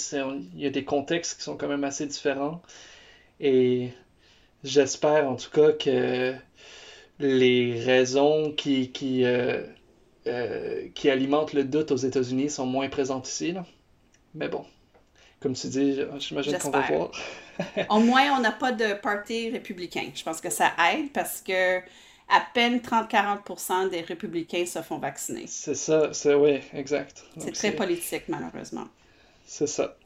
il 0.55 0.59
y 0.59 0.65
a 0.65 0.71
des 0.71 0.83
contextes 0.83 1.37
qui 1.37 1.43
sont 1.43 1.57
quand 1.57 1.67
même 1.67 1.83
assez 1.83 2.07
différents. 2.07 2.61
Et 3.39 3.89
j'espère 4.63 5.29
en 5.29 5.35
tout 5.35 5.51
cas 5.51 5.73
que 5.73 6.33
les 7.19 7.83
raisons 7.83 8.51
qui, 8.51 8.91
qui, 8.91 9.25
euh, 9.25 9.63
euh, 10.25 10.87
qui 10.95 11.09
alimentent 11.09 11.53
le 11.53 11.63
doute 11.63 11.91
aux 11.91 11.97
États-Unis 11.97 12.49
sont 12.49 12.65
moins 12.65 12.89
présentes 12.89 13.27
ici. 13.27 13.53
Mais 14.33 14.47
bon, 14.47 14.65
comme 15.39 15.53
tu 15.53 15.67
dis, 15.67 15.99
j'imagine 16.17 16.57
qu'on 16.57 16.71
va 16.71 16.81
voir. 16.81 17.11
Au 17.89 17.99
moins, 17.99 18.35
on 18.35 18.39
n'a 18.39 18.51
pas 18.51 18.71
de 18.71 18.93
parti 18.93 19.51
républicain. 19.51 20.09
Je 20.15 20.23
pense 20.23 20.41
que 20.41 20.49
ça 20.49 20.71
aide 20.91 21.11
parce 21.11 21.41
que 21.41 21.79
à 22.31 22.41
peine 22.53 22.79
30-40 22.79 23.89
des 23.89 24.01
républicains 24.01 24.65
se 24.65 24.81
font 24.81 24.97
vacciner. 24.97 25.45
C'est 25.47 25.75
ça, 25.75 26.13
c'est 26.13 26.33
oui, 26.33 26.61
exact. 26.73 27.25
C'est 27.37 27.51
très 27.51 27.71
politique, 27.73 28.23
malheureusement. 28.29 28.87
C'est 29.45 29.67
ça. 29.67 29.97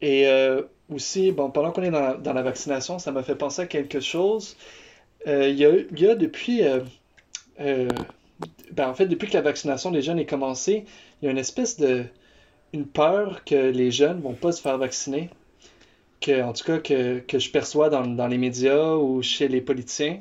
Et 0.00 0.26
euh, 0.26 0.62
aussi, 0.90 1.32
bon, 1.32 1.50
pendant 1.50 1.70
qu'on 1.70 1.82
est 1.82 1.90
dans 1.90 2.32
la, 2.32 2.42
vaccination, 2.42 2.98
ça 2.98 3.12
m'a 3.12 3.22
fait 3.22 3.36
penser 3.36 3.62
à 3.62 3.66
quelque 3.66 4.00
chose. 4.00 4.56
Euh, 5.26 5.48
il, 5.48 5.56
y 5.56 5.66
a, 5.66 5.70
y, 5.96 6.06
a, 6.06 6.14
depuis, 6.14 6.62
euh, 6.62 6.80
ben, 8.72 8.88
en 8.88 8.94
fait, 8.94 9.06
depuis 9.06 9.28
que 9.28 9.34
la 9.34 9.42
vaccination 9.42 9.90
des 9.90 10.00
jeunes 10.00 10.18
est 10.18 10.26
commencée, 10.26 10.84
il 11.20 11.26
y 11.26 11.28
a 11.28 11.30
une 11.30 11.38
espèce 11.38 11.78
de, 11.78 12.04
une 12.72 12.86
peur 12.86 13.44
que 13.44 13.54
les 13.54 13.90
jeunes 13.90 14.20
vont 14.20 14.34
pas 14.34 14.52
se 14.52 14.62
faire 14.62 14.78
vacciner, 14.78 15.30
que, 16.20 16.42
en 16.42 16.54
tout 16.54 16.64
cas 16.64 16.78
que, 16.78 17.20
que 17.20 17.38
je 17.38 17.50
perçois 17.50 17.90
dans, 17.90 18.06
dans, 18.06 18.26
les 18.26 18.38
médias 18.38 18.94
ou 18.94 19.22
chez 19.22 19.48
les 19.48 19.60
politiciens, 19.60 20.20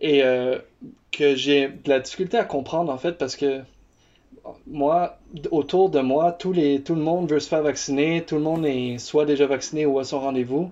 et 0.00 0.22
que 1.12 1.34
j'ai 1.34 1.68
de 1.68 1.88
la 1.88 2.00
difficulté 2.00 2.36
à 2.36 2.44
comprendre 2.44 2.92
en 2.92 2.98
fait 2.98 3.12
parce 3.12 3.36
que 3.36 3.62
moi, 4.66 5.18
autour 5.50 5.90
de 5.90 6.00
moi, 6.00 6.32
tous 6.32 6.52
les, 6.52 6.82
tout 6.82 6.94
le 6.94 7.00
monde 7.00 7.30
veut 7.30 7.40
se 7.40 7.48
faire 7.48 7.62
vacciner, 7.62 8.24
tout 8.24 8.36
le 8.36 8.42
monde 8.42 8.66
est 8.66 8.98
soit 8.98 9.24
déjà 9.24 9.46
vacciné 9.46 9.86
ou 9.86 9.98
à 9.98 10.04
son 10.04 10.20
rendez-vous. 10.20 10.70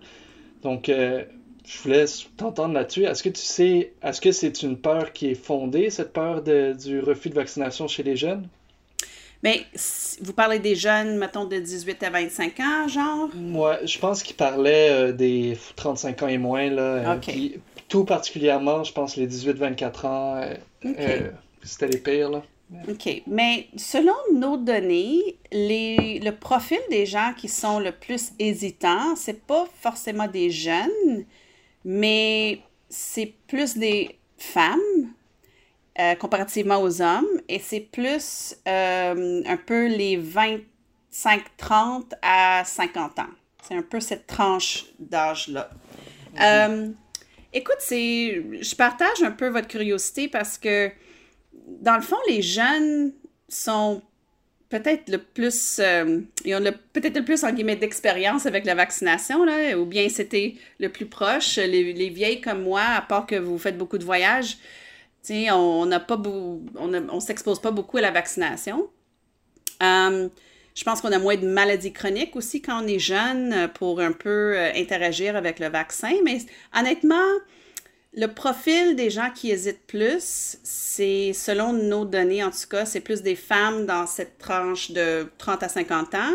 Donc, 0.63 0.89
euh, 0.89 1.25
je 1.67 1.79
voulais 1.79 2.05
t'entendre 2.37 2.75
là-dessus. 2.75 3.05
Est-ce 3.05 3.23
que 3.23 3.29
tu 3.29 3.41
sais, 3.41 3.93
est-ce 4.03 4.21
que 4.21 4.33
c'est 4.33 4.63
une 4.63 4.77
peur 4.77 5.13
qui 5.13 5.31
est 5.31 5.35
fondée, 5.35 5.91
cette 5.91 6.13
peur 6.13 6.43
de, 6.43 6.75
du 6.79 7.01
refus 7.01 7.31
de 7.31 7.35
vaccination 7.35 7.89
chez 7.89 8.03
les 8.03 8.17
jeunes? 8.17 8.47
Mais 9.43 9.63
vous 10.21 10.33
parlez 10.33 10.61
des 10.61 10.77
jeunes, 10.77 11.17
mettons, 11.17 11.47
de 11.47 11.59
18 11.59 12.03
à 12.05 12.11
25 12.11 12.61
ans, 12.61 12.89
genre? 12.89 13.29
Moi, 13.35 13.79
je 13.85 13.99
pense 13.99 14.23
qu'il 14.23 14.37
parlait 14.37 14.91
euh, 14.91 15.13
des 15.13 15.59
35 15.75 16.23
ans 16.23 16.29
et 16.29 16.39
moins, 16.39 16.71
là. 16.71 16.83
Euh, 16.83 17.17
OK. 17.17 17.35
Tout 17.93 18.07
particulièrement, 18.07 18.85
je 18.85 18.93
pense, 18.95 19.19
les 19.19 19.29
18-24 19.29 20.07
ans, 20.07 20.41
c'était 21.63 21.89
les 21.89 21.99
pires, 21.99 22.31
là. 22.31 22.43
OK. 22.89 23.23
Mais 23.27 23.67
selon 23.77 24.15
nos 24.33 24.57
données, 24.57 25.37
les, 25.53 26.19
le 26.19 26.31
profil 26.31 26.79
des 26.89 27.05
gens 27.05 27.35
qui 27.37 27.51
sont 27.51 27.81
le 27.81 27.93
plus 27.93 28.33
hésitants, 28.39 29.15
c'est 29.15 29.45
pas 29.47 29.67
forcément 29.79 30.27
des 30.27 30.49
jeunes, 30.49 31.27
mais 31.85 32.61
c'est 32.89 33.35
plus 33.47 33.77
des 33.77 34.19
femmes 34.39 34.79
euh, 35.99 36.15
comparativement 36.15 36.81
aux 36.81 37.03
hommes 37.03 37.29
et 37.47 37.59
c'est 37.59 37.81
plus 37.81 38.57
euh, 38.67 39.43
un 39.45 39.57
peu 39.59 39.89
les 39.89 40.19
25-30 40.19 42.05
à 42.23 42.63
50 42.65 43.19
ans. 43.19 43.27
C'est 43.63 43.77
un 43.77 43.83
peu 43.83 44.01
cette 44.01 44.27
tranche 44.27 44.87
d'âge-là. 44.99 45.69
Euh, 46.41 46.89
écoute, 47.53 47.77
c'est, 47.79 48.43
je 48.61 48.75
partage 48.75 49.23
un 49.23 49.31
peu 49.31 49.49
votre 49.49 49.69
curiosité 49.69 50.29
parce 50.29 50.59
que 50.59 50.91
dans 51.81 51.97
le 51.97 52.03
fond, 52.03 52.17
les 52.29 52.43
jeunes 52.43 53.13
sont 53.49 54.03
peut-être 54.69 55.11
le 55.11 55.19
plus, 55.19 55.79
euh, 55.81 56.21
ils 56.45 56.55
ont 56.55 56.63
peut-être 56.93 57.17
le 57.17 57.25
plus, 57.25 57.45
en 57.45 57.53
guillemets, 57.53 57.77
d'expérience 57.77 58.47
avec 58.47 58.65
la 58.65 58.75
vaccination, 58.75 59.45
là, 59.45 59.79
ou 59.79 59.85
bien 59.85 60.09
c'était 60.09 60.55
le 60.81 60.89
plus 60.89 61.07
proche. 61.07 61.57
Les, 61.57 61.93
les, 61.93 62.09
vieilles 62.09 62.41
comme 62.41 62.63
moi, 62.63 62.83
à 62.83 63.03
part 63.03 63.27
que 63.27 63.37
vous 63.37 63.59
faites 63.59 63.77
beaucoup 63.77 63.99
de 63.99 64.05
voyages, 64.05 64.57
on 65.31 65.87
n'a 65.87 66.01
pas 66.01 66.21
on, 66.77 67.09
on 67.11 67.21
s'expose 67.21 67.61
pas 67.61 67.71
beaucoup 67.71 67.99
à 67.99 68.01
la 68.01 68.11
vaccination. 68.11 68.89
Euh, 69.83 70.29
je 70.75 70.85
pense 70.85 71.01
qu'on 71.01 71.13
a 71.13 71.19
moins 71.19 71.37
de 71.37 71.47
maladies 71.47 71.93
chroniques 71.93 72.35
aussi 72.37 72.63
quand 72.63 72.83
on 72.83 72.87
est 72.87 72.99
jeune 72.99 73.69
pour 73.75 74.01
un 74.01 74.13
peu 74.13 74.57
euh, 74.57 74.73
interagir 74.75 75.37
avec 75.37 75.59
le 75.59 75.69
vaccin. 75.69 76.13
Mais 76.25 76.39
honnêtement, 76.77 77.29
le 78.15 78.27
profil 78.27 78.97
des 78.97 79.11
gens 79.11 79.31
qui 79.35 79.51
hésitent 79.51 79.87
plus, 79.87 80.59
c'est, 80.63 81.33
selon 81.33 81.73
nos 81.73 82.05
données 82.05 82.43
en 82.43 82.51
tout 82.51 82.69
cas, 82.71 82.85
c'est 82.85 83.01
plus 83.01 83.23
des 83.23 83.37
femmes 83.37 83.87
dans 83.87 84.07
cette 84.07 84.39
tranche 84.39 84.91
de 84.91 85.31
30 85.39 85.63
à 85.63 85.69
50 85.69 86.15
ans. 86.15 86.35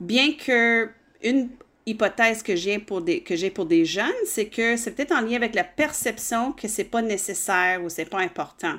Bien 0.00 0.32
que 0.32 0.88
une 1.22 1.50
hypothèse 1.86 2.42
que 2.42 2.56
j'ai 2.56 2.78
pour 2.78 3.02
des, 3.02 3.22
que 3.22 3.36
j'ai 3.36 3.50
pour 3.50 3.66
des 3.66 3.84
jeunes, 3.84 4.06
c'est 4.24 4.46
que 4.46 4.76
c'est 4.76 4.92
peut-être 4.92 5.12
en 5.12 5.20
lien 5.20 5.36
avec 5.36 5.54
la 5.54 5.64
perception 5.64 6.52
que 6.52 6.68
c'est 6.68 6.84
pas 6.84 7.02
nécessaire 7.02 7.82
ou 7.82 7.88
c'est 7.88 8.04
pas 8.04 8.20
important. 8.20 8.76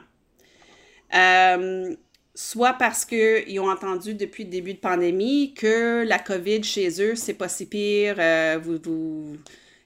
Euh, 1.14 1.96
soit 2.34 2.74
parce 2.74 3.06
qu'ils 3.06 3.60
ont 3.60 3.70
entendu 3.70 4.14
depuis 4.14 4.46
le 4.46 4.50
début 4.50 4.74
de 4.74 4.80
pandémie 4.80 5.54
que 5.54 6.04
la 6.06 6.20
COVID 6.20 6.64
chez 6.64 7.02
eux, 7.02 7.16
c'est 7.16 7.34
pas 7.34 7.50
si 7.50 7.66
pire, 7.66 8.16
euh, 8.20 8.60
vous, 8.62 8.80
vous 8.84 9.38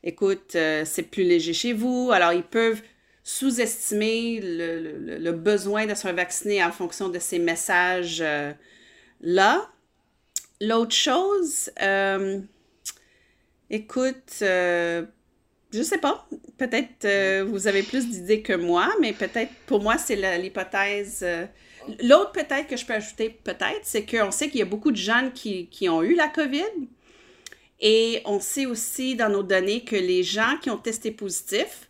écoute, 0.06 0.56
euh, 0.56 0.84
c'est 0.86 1.04
plus 1.04 1.24
léger 1.24 1.52
chez 1.54 1.74
vous. 1.74 2.12
Alors, 2.14 2.32
ils 2.32 2.44
peuvent 2.44 2.82
sous-estimer 3.24 4.40
le, 4.42 5.32
besoin 5.32 5.88
de 5.88 5.96
se 5.96 6.08
vacciner 6.08 6.64
en 6.64 6.72
fonction 6.72 7.10
de 7.10 7.18
ces 7.20 7.40
messages-là. 7.40 8.56
L'autre 10.62 10.96
chose, 10.96 11.72
euh, 11.82 12.40
écoute, 13.70 14.38
euh, 14.44 15.06
je 15.74 15.82
sais 15.82 15.98
pas, 15.98 16.26
peut-être 16.58 17.44
vous 17.44 17.68
avez 17.68 17.84
plus 17.84 18.08
d'idées 18.08 18.42
que 18.42 18.54
moi, 18.54 18.90
mais 19.02 19.12
peut-être 19.12 19.52
pour 19.66 19.82
moi, 19.82 19.98
c'est 19.98 20.38
l'hypothèse. 20.38 21.26
L'autre 22.04 22.32
peut-être 22.32 22.68
que 22.68 22.78
je 22.78 22.86
peux 22.86 22.94
ajouter, 22.94 23.30
peut-être, 23.30 23.82
c'est 23.84 24.06
qu'on 24.06 24.32
sait 24.32 24.50
qu'il 24.50 24.60
y 24.60 24.64
a 24.64 24.66
beaucoup 24.66 24.92
de 24.92 24.98
jeunes 24.98 25.32
qui, 25.34 25.68
qui 25.68 25.90
ont 25.90 26.02
eu 26.02 26.16
la 26.16 26.28
COVID, 26.28 26.88
et 27.80 28.22
on 28.26 28.40
sait 28.40 28.66
aussi 28.66 29.16
dans 29.16 29.30
nos 29.30 29.44
données 29.44 29.84
que 29.84 29.96
les 29.96 30.24
gens 30.24 30.58
qui 30.62 30.70
ont 30.70 30.78
testé 30.78 31.12
positif 31.12 31.90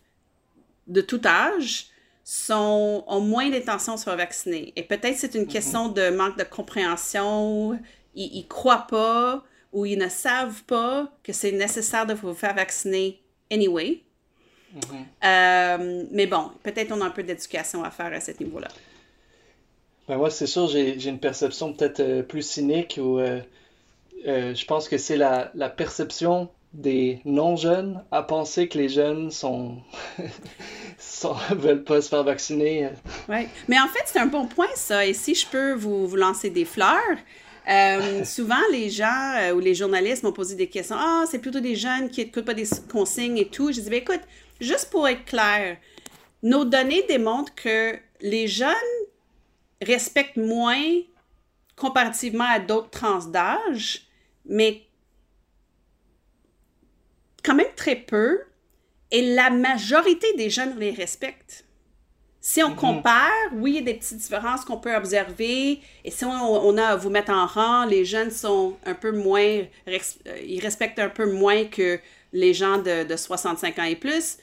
de 0.86 1.00
tout 1.00 1.20
âge 1.24 1.86
sont, 2.24 3.04
ont 3.06 3.20
moins 3.20 3.48
d'intention 3.50 3.94
de 3.94 3.98
se 3.98 4.04
faire 4.04 4.16
vacciner. 4.16 4.72
Et 4.76 4.82
peut-être 4.82 5.16
c'est 5.16 5.34
une 5.34 5.42
mhm. 5.42 5.48
question 5.48 5.88
de 5.88 6.10
manque 6.10 6.36
de 6.38 6.44
compréhension, 6.44 7.78
ils 8.14 8.40
ne 8.40 8.48
croient 8.48 8.86
pas 8.88 9.44
ou 9.72 9.86
ils 9.86 9.98
ne 9.98 10.08
savent 10.08 10.62
pas 10.64 11.12
que 11.22 11.32
c'est 11.32 11.52
nécessaire 11.52 12.06
de 12.06 12.14
vous 12.14 12.34
faire 12.34 12.54
vacciner 12.54 13.22
anyway. 13.50 14.02
Mhm. 14.74 15.06
Euh, 15.24 16.04
mais 16.10 16.26
bon, 16.26 16.50
peut-être 16.62 16.90
on 16.92 17.00
a 17.00 17.06
un 17.06 17.10
peu 17.10 17.22
d'éducation 17.22 17.84
à 17.84 17.90
faire 17.90 18.12
à 18.12 18.20
ce 18.20 18.32
niveau-là. 18.40 18.68
Ben 20.08 20.16
moi, 20.16 20.30
c'est 20.30 20.46
sûr, 20.46 20.68
j'ai 20.68 21.08
une 21.08 21.18
perception 21.18 21.72
peut-être 21.72 22.00
euh, 22.00 22.22
plus 22.22 22.42
cynique 22.42 22.98
ou 23.02 23.18
euh, 23.18 23.40
euh, 24.26 24.54
je 24.54 24.64
pense 24.64 24.88
que 24.88 24.98
c'est 24.98 25.16
la, 25.16 25.50
perception 25.76 26.48
des 26.72 27.20
non-jeunes 27.24 28.02
à 28.10 28.22
penser 28.22 28.68
que 28.68 28.76
les 28.76 28.88
jeunes 28.88 29.30
sont, 29.30 29.76
veulent 31.50 31.84
pas 31.84 32.00
se 32.02 32.08
faire 32.08 32.24
vacciner. 32.24 32.90
Oui, 33.28 33.48
mais 33.68 33.78
en 33.78 33.88
fait, 33.88 34.02
c'est 34.06 34.18
un 34.18 34.26
bon 34.26 34.46
point, 34.46 34.68
ça. 34.74 35.06
Et 35.06 35.14
si 35.14 35.34
je 35.34 35.46
peux 35.46 35.72
vous, 35.72 36.06
vous 36.06 36.16
lancer 36.16 36.50
des 36.50 36.64
fleurs, 36.64 37.00
euh, 37.68 38.24
souvent, 38.24 38.60
les 38.72 38.90
gens 38.90 39.34
euh, 39.38 39.52
ou 39.52 39.60
les 39.60 39.74
journalistes 39.74 40.22
m'ont 40.22 40.32
posé 40.32 40.54
des 40.56 40.68
questions. 40.68 40.96
Ah, 40.98 41.24
c'est 41.30 41.38
plutôt 41.38 41.60
des 41.60 41.76
jeunes 41.76 42.10
qui 42.10 42.24
n'écoutent 42.24 42.44
pas 42.44 42.54
des 42.54 42.68
consignes 42.90 43.38
et 43.38 43.48
tout. 43.48 43.72
Je 43.72 43.80
dis, 43.80 43.90
ben, 43.90 44.00
écoute, 44.00 44.22
juste 44.60 44.90
pour 44.90 45.06
être 45.08 45.24
clair, 45.24 45.76
nos 46.42 46.64
données 46.64 47.04
démontrent 47.08 47.54
que 47.54 47.96
les 48.20 48.48
jeunes 48.48 48.72
respectent 49.86 50.36
moins 50.36 50.82
comparativement 51.76 52.44
à 52.48 52.58
d'autres 52.58 52.90
trans 52.90 53.24
d'âge 53.24 54.06
mais 54.48 54.86
quand 57.46 57.54
même 57.54 57.66
très 57.76 57.96
peu, 57.96 58.40
et 59.10 59.34
la 59.34 59.50
majorité 59.50 60.26
des 60.36 60.50
jeunes 60.50 60.78
les 60.78 60.90
respectent. 60.90 61.64
Si 62.40 62.62
on 62.62 62.70
mhm. 62.70 62.76
compare, 62.76 63.30
oui, 63.54 63.72
il 63.72 63.76
y 63.76 63.78
a 63.78 63.82
des 63.82 63.94
petites 63.94 64.18
différences 64.18 64.64
qu'on 64.64 64.78
peut 64.78 64.94
observer, 64.94 65.80
et 66.04 66.10
si 66.10 66.24
on, 66.24 66.76
a 66.76 66.84
à 66.84 66.96
vous 66.96 67.10
mettre 67.10 67.32
en 67.32 67.46
rang, 67.46 67.84
les 67.86 68.04
jeunes 68.04 68.30
sont 68.30 68.76
un 68.84 68.94
peu 68.94 69.12
moins, 69.12 69.62
euh, 69.88 69.98
ils 70.44 70.60
respectent 70.60 70.98
un 70.98 71.08
peu 71.08 71.30
moins 71.32 71.64
que 71.64 72.00
les 72.32 72.54
gens 72.54 72.78
de, 72.78 73.04
de 73.04 73.16
65 73.16 73.78
ans 73.78 73.84
et 73.84 73.96
plus, 73.96 74.38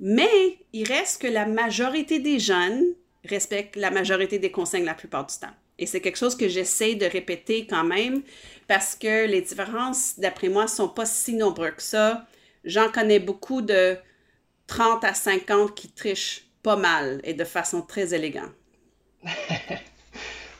mais 0.00 0.58
il 0.72 0.86
reste 0.86 1.22
que 1.22 1.28
la 1.28 1.46
majorité 1.46 2.18
des 2.18 2.38
jeunes 2.38 2.84
respectent 3.24 3.76
la 3.76 3.90
majorité 3.90 4.38
des 4.38 4.50
consignes 4.50 4.84
la 4.84 4.94
plupart 4.94 5.26
du 5.26 5.36
temps. 5.36 5.54
Et 5.78 5.86
c'est 5.86 6.00
quelque 6.00 6.18
chose 6.18 6.36
que 6.36 6.48
j'essaie 6.48 6.94
de 6.94 7.06
répéter 7.06 7.66
quand 7.66 7.84
même 7.84 8.22
parce 8.68 8.94
que 8.94 9.26
les 9.26 9.40
différences, 9.40 10.18
d'après 10.18 10.48
moi, 10.48 10.66
sont 10.68 10.88
pas 10.88 11.06
si 11.06 11.34
nombreuses 11.34 11.74
que 11.76 11.82
ça. 11.82 12.26
J'en 12.64 12.90
connais 12.90 13.18
beaucoup 13.18 13.62
de 13.62 13.96
30 14.66 15.04
à 15.04 15.14
50 15.14 15.74
qui 15.74 15.88
trichent 15.88 16.44
pas 16.62 16.76
mal 16.76 17.20
et 17.24 17.34
de 17.34 17.44
façon 17.44 17.82
très 17.82 18.14
élégante. 18.14 18.52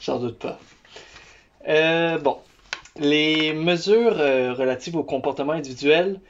J'en 0.00 0.18
doute 0.18 0.38
pas. 0.38 0.58
Euh, 1.68 2.18
bon, 2.18 2.38
les 2.98 3.52
mesures 3.52 4.18
euh, 4.18 4.54
relatives 4.54 4.96
au 4.96 5.04
comportement 5.04 5.52
individuel, 5.52 6.20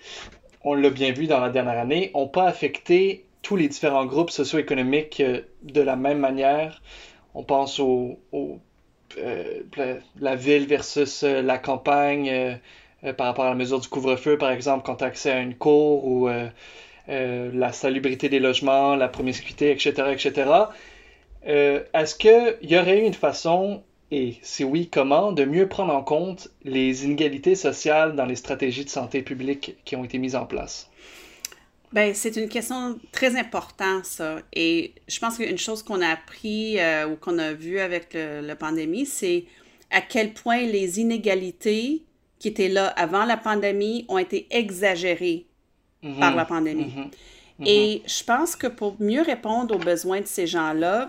on 0.63 0.75
l'a 0.75 0.91
bien 0.91 1.13
vu 1.13 1.27
dans 1.27 1.41
la 1.41 1.51
dernière 1.51 1.79
année, 1.79 2.11
n'ont 2.15 2.29
pas 2.29 2.47
affecté 2.47 3.25
tous 3.43 3.57
les 3.57 3.69
différents 3.69 4.07
groupes 4.07 4.31
socio-économiques 4.31 5.21
euh, 5.21 5.43
de 5.63 5.81
la 5.81 5.97
même 5.97 6.19
manière. 6.19 6.83
On 7.35 7.43
pense 7.43 7.79
au, 7.79 8.19
la 10.21 10.37
ville 10.37 10.67
versus 10.67 11.23
la 11.23 11.59
campagne 11.59 12.59
par 13.17 13.27
rapport 13.27 13.45
à 13.45 13.51
la 13.51 13.55
mesure 13.55 13.81
du 13.81 13.89
couvre-feu, 13.89 14.37
par 14.37 14.51
exemple, 14.51 14.85
quand 14.85 14.97
tu 14.97 15.05
as 15.05 15.09
accès 15.09 15.31
à 15.31 15.41
une 15.41 15.55
cour 15.55 16.05
ou 16.05 16.29
la 17.09 17.73
salubrité 17.73 18.29
des 18.29 18.41
logements, 18.41 18.97
la 18.97 19.09
promiscuité, 19.09 19.71
etc., 19.71 19.93
etc. 20.13 20.51
Est-ce 21.45 22.15
qu'il 22.17 22.57
y 22.63 22.77
aurait 22.77 23.05
une 23.05 23.15
façon 23.15 23.83
et 24.11 24.39
si 24.43 24.65
oui, 24.65 24.89
comment 24.89 25.31
de 25.31 25.45
mieux 25.45 25.69
prendre 25.69 25.95
en 25.95 26.03
compte 26.03 26.49
les 26.65 27.05
inégalités 27.05 27.55
sociales 27.55 28.17
dans 28.17 28.27
les 28.27 28.35
stratégies 28.35 28.85
de 28.85 28.91
santé 28.91 29.23
publique 29.23 29.77
qui 29.85 29.95
ont 29.95 30.05
été 30.05 30.19
mises 30.19 30.35
en 30.35 30.47
place? 30.47 30.91
Bien, 31.93 32.13
c'est 32.15 32.37
une 32.37 32.49
question 32.49 32.99
très 33.11 33.37
importante, 33.37 34.05
ça. 34.05 34.39
Et 34.53 34.95
je 35.09 35.19
pense 35.19 35.37
qu'une 35.39 35.59
chose 35.59 35.83
qu'on 35.83 36.01
a 36.01 36.09
appris 36.09 36.79
euh, 36.79 37.09
ou 37.09 37.17
qu'on 37.17 37.39
a 37.39 37.53
vu 37.53 37.81
avec 37.81 38.15
la 38.15 38.55
pandémie, 38.55 39.07
c'est 39.07 39.45
à 39.91 40.01
quel 40.01 40.33
point 40.33 40.63
les 40.63 41.01
inégalités 41.01 42.05
qui 42.39 42.49
étaient 42.49 42.69
là 42.69 42.87
avant 42.89 43.25
la 43.25 43.37
pandémie 43.37 44.05
ont 44.09 44.19
été 44.19 44.47
exagérées 44.51 45.47
mm-hmm. 46.03 46.19
par 46.19 46.35
la 46.35 46.45
pandémie. 46.45 46.93
Mm-hmm. 46.97 47.67
Et 47.67 47.97
mm-hmm. 47.97 48.19
je 48.19 48.25
pense 48.25 48.57
que 48.57 48.67
pour 48.67 48.97
mieux 49.01 49.23
répondre 49.23 49.75
aux 49.75 49.79
besoins 49.79 50.21
de 50.21 50.27
ces 50.27 50.47
gens-là, 50.47 51.07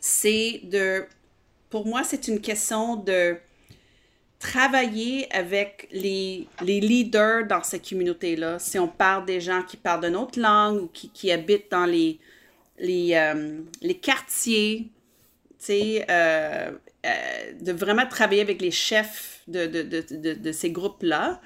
c'est 0.00 0.60
de 0.64 1.04
pour 1.68 1.86
moi, 1.86 2.02
c'est 2.02 2.26
une 2.26 2.40
question 2.40 2.96
de 2.96 3.36
travailler 4.40 5.30
avec 5.32 5.86
les, 5.92 6.48
les 6.62 6.80
leaders 6.80 7.46
dans 7.46 7.62
cette 7.62 7.86
communauté-là. 7.88 8.58
Si 8.58 8.78
on 8.78 8.88
parle 8.88 9.26
des 9.26 9.40
gens 9.40 9.62
qui 9.62 9.76
parlent 9.76 10.00
d'une 10.00 10.16
autre 10.16 10.40
langue 10.40 10.82
ou 10.82 10.86
qui, 10.88 11.10
qui 11.10 11.30
habitent 11.30 11.70
dans 11.70 11.84
les, 11.84 12.18
les, 12.78 13.14
euh, 13.14 13.60
les 13.82 13.98
quartiers, 13.98 14.90
euh, 15.68 16.02
euh, 16.10 17.52
de 17.60 17.72
vraiment 17.72 18.06
travailler 18.06 18.40
avec 18.40 18.62
les 18.62 18.70
chefs 18.70 19.42
de, 19.46 19.66
de, 19.66 19.82
de, 19.82 20.32
de 20.32 20.52
ces 20.52 20.70
groupes-là 20.70 21.40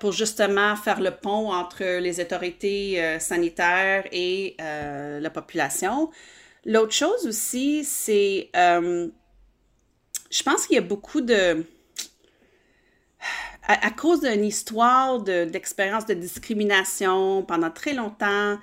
pour 0.00 0.10
justement 0.10 0.74
faire 0.74 1.00
le 1.00 1.10
pont 1.10 1.52
entre 1.52 1.98
les 2.00 2.18
autorités 2.18 3.18
sanitaires 3.20 4.04
et 4.10 4.56
la 4.58 5.30
population. 5.30 6.10
L'autre 6.64 6.92
chose 6.92 7.26
aussi, 7.26 7.84
c'est 7.84 8.48
je 8.54 10.42
pense 10.42 10.66
qu'il 10.66 10.76
y 10.76 10.78
a 10.78 10.82
beaucoup 10.82 11.20
de... 11.20 11.64
À, 13.68 13.90
cause 13.90 14.20
d'une 14.20 14.44
histoire 14.44 15.20
d'expérience 15.20 16.06
de, 16.06 16.14
discrimination 16.14 17.42
pendant 17.42 17.70
très 17.70 17.94
longtemps, 17.94 18.58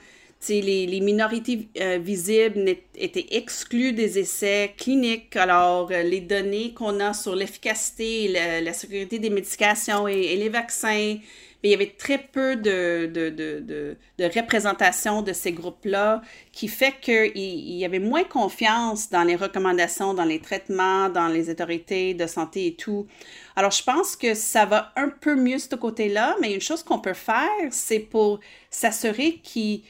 les, 0.50 0.86
les, 0.86 1.00
minorités 1.02 1.68
euh, 1.80 2.00
visibles 2.02 2.76
étaient 2.96 3.28
exclues 3.32 3.94
des 3.94 4.20
essais 4.20 4.74
cliniques. 4.78 5.36
Alors, 5.36 5.90
euh, 5.92 6.04
les 6.04 6.20
données 6.22 6.74
qu'on 6.74 7.00
a 7.00 7.14
sur 7.14 7.36
l'efficacité, 7.36 8.28
la, 8.30 8.62
la, 8.62 8.74
sécurité 8.74 9.20
des 9.20 9.30
médications 9.30 10.08
et 10.08 10.36
les 10.36 10.50
vaccins 10.50 11.18
il 11.64 11.72
y 11.72 11.74
avait 11.74 11.96
très 11.98 12.18
peu 12.18 12.58
de, 12.58 13.06
de, 13.06 13.30
de, 13.30 13.98
de 14.18 14.24
représentation 14.26 15.22
de 15.22 15.32
ces 15.32 15.54
groupes-là, 15.54 16.22
qui 16.52 16.68
fait 16.68 16.94
qu'il 17.00 17.32
y 17.36 17.86
avait 17.86 18.00
moins 18.00 18.26
confiance 18.26 19.10
dans 19.10 19.24
les 19.24 19.38
recommandations, 19.38 20.14
dans 20.14 20.26
les 20.26 20.40
traitements, 20.40 21.10
dans 21.10 21.30
les 21.30 21.50
autorités 21.50 22.14
de 22.14 22.28
santé 22.28 22.68
et 22.68 22.76
tout. 22.76 23.08
Alors, 23.56 23.72
je 23.72 23.82
pense 23.82 24.18
que 24.18 24.34
ça 24.34 24.66
va 24.66 24.92
un 24.98 25.10
peu 25.10 25.36
mieux 25.36 25.58
ce 25.58 25.76
côté-là, 25.76 26.36
mais 26.42 26.54
une 26.54 26.62
chose 26.62 26.84
qu'on 26.84 27.00
peut 27.00 27.14
faire, 27.14 27.48
c'est 27.72 28.00
pour 28.00 28.42
s'assurer 28.70 29.40
qu'il 29.42 29.84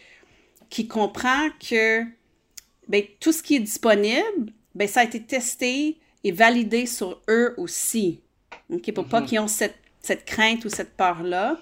comprend 0.88 1.50
que 1.60 2.04
bien, 2.88 3.02
tout 3.20 3.32
ce 3.32 3.42
qui 3.42 3.56
est 3.56 3.60
disponible, 3.60 4.54
bien, 4.76 4.88
ça 4.88 5.00
a 5.00 5.04
été 5.06 5.24
testé 5.24 5.98
et 6.24 6.32
validé 6.32 6.86
sur 6.86 7.22
eux 7.30 7.56
aussi. 7.58 8.22
Okay? 8.72 8.92
Pour 8.92 9.06
pas 9.06 9.22
mm-hmm. 9.22 9.26
qu'ils 9.26 9.40
ont 9.40 9.48
cette 9.48 9.83
cette 10.04 10.26
crainte 10.26 10.64
ou 10.66 10.70
cette 10.70 10.96
peur-là. 10.96 11.58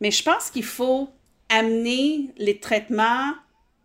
Mais 0.00 0.10
je 0.10 0.22
pense 0.22 0.50
qu'il 0.50 0.64
faut 0.64 1.08
amener 1.48 2.30
les 2.36 2.60
traitements, 2.60 3.32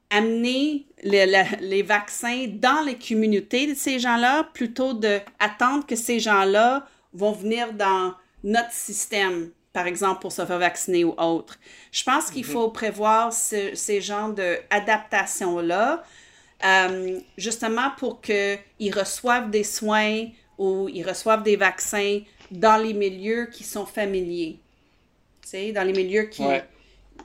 amener 0.09 0.85
les, 1.03 1.83
vaccins 1.83 2.45
dans 2.47 2.85
les 2.85 2.95
communautés 2.95 3.67
de 3.67 3.73
ces 3.73 3.99
gens-là 3.99 4.47
plutôt 4.53 4.93
d'attendre 4.93 5.85
que 5.85 5.95
ces 5.95 6.19
gens-là 6.19 6.85
vont 7.13 7.31
venir 7.31 7.73
dans 7.73 8.13
notre 8.43 8.71
système, 8.71 9.49
par 9.73 9.87
exemple, 9.87 10.21
pour 10.21 10.31
se 10.31 10.45
faire 10.45 10.59
vacciner 10.59 11.03
ou 11.03 11.15
autre. 11.17 11.57
Je 11.91 12.03
pense 12.03 12.29
qu'il 12.29 12.45
mhm. 12.45 12.51
faut 12.51 12.69
prévoir 12.69 13.33
ces 13.33 14.01
genres 14.01 14.33
d'adaptation-là, 14.33 16.03
euh, 16.63 17.19
justement 17.37 17.91
pour 17.97 18.21
qu'ils 18.21 18.93
reçoivent 18.93 19.49
des 19.49 19.63
soins 19.63 20.27
ou 20.57 20.87
ils 20.89 21.07
reçoivent 21.07 21.43
des 21.43 21.57
vaccins 21.57 22.21
dans 22.51 22.81
les 22.81 22.93
milieux 22.93 23.47
qui 23.51 23.63
sont 23.63 23.85
familiers, 23.85 24.59
dans 25.53 25.87
les 25.87 25.93
milieux 25.93 26.23
qui, 26.23 26.43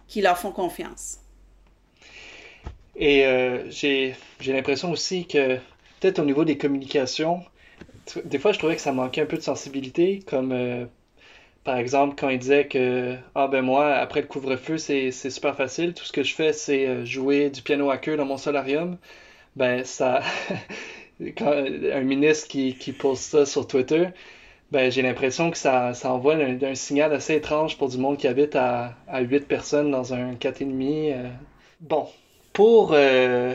qui 0.08 0.20
leur 0.20 0.38
font 0.38 0.52
confiance. 0.52 1.18
Et 2.96 3.24
euh, 3.24 3.70
j'ai 3.70 4.14
l'impression 4.46 4.90
aussi 4.90 5.26
que 5.26 5.56
peut-être 6.00 6.18
au 6.18 6.24
niveau 6.24 6.44
des 6.44 6.58
communications, 6.58 7.42
des 8.24 8.38
fois 8.38 8.52
je 8.52 8.58
trouvais 8.58 8.76
que 8.76 8.82
ça 8.82 8.92
manquait 8.92 9.22
un 9.22 9.26
peu 9.26 9.36
de 9.36 9.42
sensibilité, 9.42 10.20
comme 10.26 10.52
euh, 10.52 10.84
par 11.64 11.78
exemple 11.78 12.16
quand 12.18 12.28
il 12.28 12.38
disait 12.38 12.66
que 12.66 13.16
ah 13.34 13.48
ben 13.48 13.62
moi 13.62 13.94
après 13.94 14.20
le 14.20 14.26
couvre-feu 14.26 14.76
c'est 14.78 15.12
super 15.12 15.56
facile, 15.56 15.94
tout 15.94 16.04
ce 16.04 16.12
que 16.12 16.22
je 16.22 16.34
fais 16.34 16.52
c'est 16.52 16.86
euh, 16.86 17.04
jouer 17.04 17.50
du 17.50 17.62
piano 17.62 17.90
à 17.90 17.98
queue 17.98 18.16
dans 18.16 18.26
mon 18.26 18.36
solarium. 18.36 18.98
Ben 19.56 19.84
ça, 19.84 20.20
quand 21.38 21.52
un 21.52 22.02
ministre 22.02 22.48
qui, 22.48 22.74
qui 22.76 22.92
pose 22.92 23.18
ça 23.18 23.46
sur 23.46 23.66
Twitter, 23.66 24.08
ben, 24.70 24.90
j'ai 24.90 25.02
l'impression 25.02 25.50
que 25.50 25.58
ça, 25.58 25.94
ça 25.94 26.12
envoie 26.12 26.34
un, 26.34 26.74
signal 26.74 27.12
assez 27.12 27.34
étrange 27.34 27.76
pour 27.76 27.88
du 27.88 27.98
monde 27.98 28.18
qui 28.18 28.28
habite 28.28 28.54
à, 28.54 28.94
à 29.08 29.20
8 29.20 29.48
personnes 29.48 29.90
dans 29.90 30.14
un 30.14 30.34
4,5. 30.34 31.12
Euh. 31.12 31.28
Bon, 31.80 32.08
pour 32.52 32.92
euh, 32.92 33.54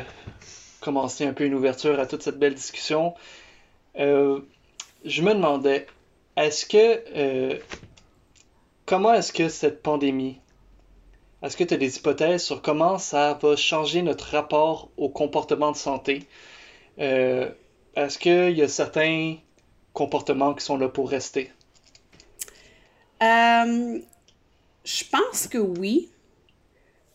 commencer 0.81 1.25
un 1.25 1.31
peu 1.33 1.45
une 1.45 1.53
ouverture 1.53 1.99
à 1.99 2.05
toute 2.05 2.21
cette 2.21 2.37
belle 2.37 2.53
discussion, 2.53 3.13
euh, 3.97 4.41
je 5.05 5.21
me 5.21 5.33
demandais, 5.33 5.87
est-ce 6.35 6.65
que... 6.65 7.59
comment 8.85 9.13
est-ce 9.13 9.31
que 9.31 9.47
cette 9.47 9.81
pandémie, 9.81 10.39
est-ce 11.43 11.55
que 11.55 11.63
tu 11.63 11.75
as 11.75 11.77
des 11.77 11.97
hypothèses 11.97 12.43
sur 12.43 12.61
comment 12.61 12.97
ça 12.97 13.39
va 13.41 13.55
changer 13.55 14.01
notre 14.01 14.31
rapport 14.31 14.89
au 14.97 15.07
comportement 15.07 15.71
de 15.71 15.77
santé? 15.77 16.23
est-ce 16.97 18.17
qu'il 18.19 18.57
y 18.57 18.61
a 18.61 18.67
certains 18.67 19.35
comportements 19.95 20.53
qui 20.53 20.63
sont 20.63 20.77
là 20.77 20.89
pour 20.89 21.09
rester? 21.09 21.51
Euh, 23.23 23.99
je 24.83 25.03
pense 25.11 25.47
que 25.47 25.57
oui. 25.57 26.11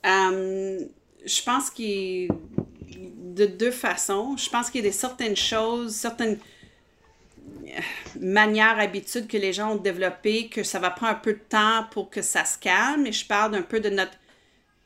Euh, 0.04 0.80
je 1.24 1.42
pense 1.42 1.70
qu'il 1.70 2.28
de 3.34 3.46
deux 3.46 3.70
façons. 3.70 4.36
Je 4.36 4.48
pense 4.50 4.70
qu'il 4.70 4.82
y 4.82 4.86
a 4.86 4.90
des 4.90 4.96
certaines 4.96 5.36
choses, 5.36 5.94
certaines 5.94 6.38
euh, 7.66 7.80
manières, 8.18 8.78
habitudes 8.78 9.28
que 9.28 9.36
les 9.36 9.52
gens 9.52 9.72
ont 9.72 9.76
développées, 9.76 10.48
que 10.48 10.62
ça 10.62 10.78
va 10.78 10.90
prendre 10.90 11.12
un 11.12 11.20
peu 11.20 11.34
de 11.34 11.44
temps 11.48 11.86
pour 11.92 12.10
que 12.10 12.22
ça 12.22 12.44
se 12.44 12.58
calme. 12.58 13.06
Et 13.06 13.12
je 13.12 13.26
parle 13.26 13.54
un 13.54 13.62
peu 13.62 13.78
de 13.78 13.90
notre 13.90 14.16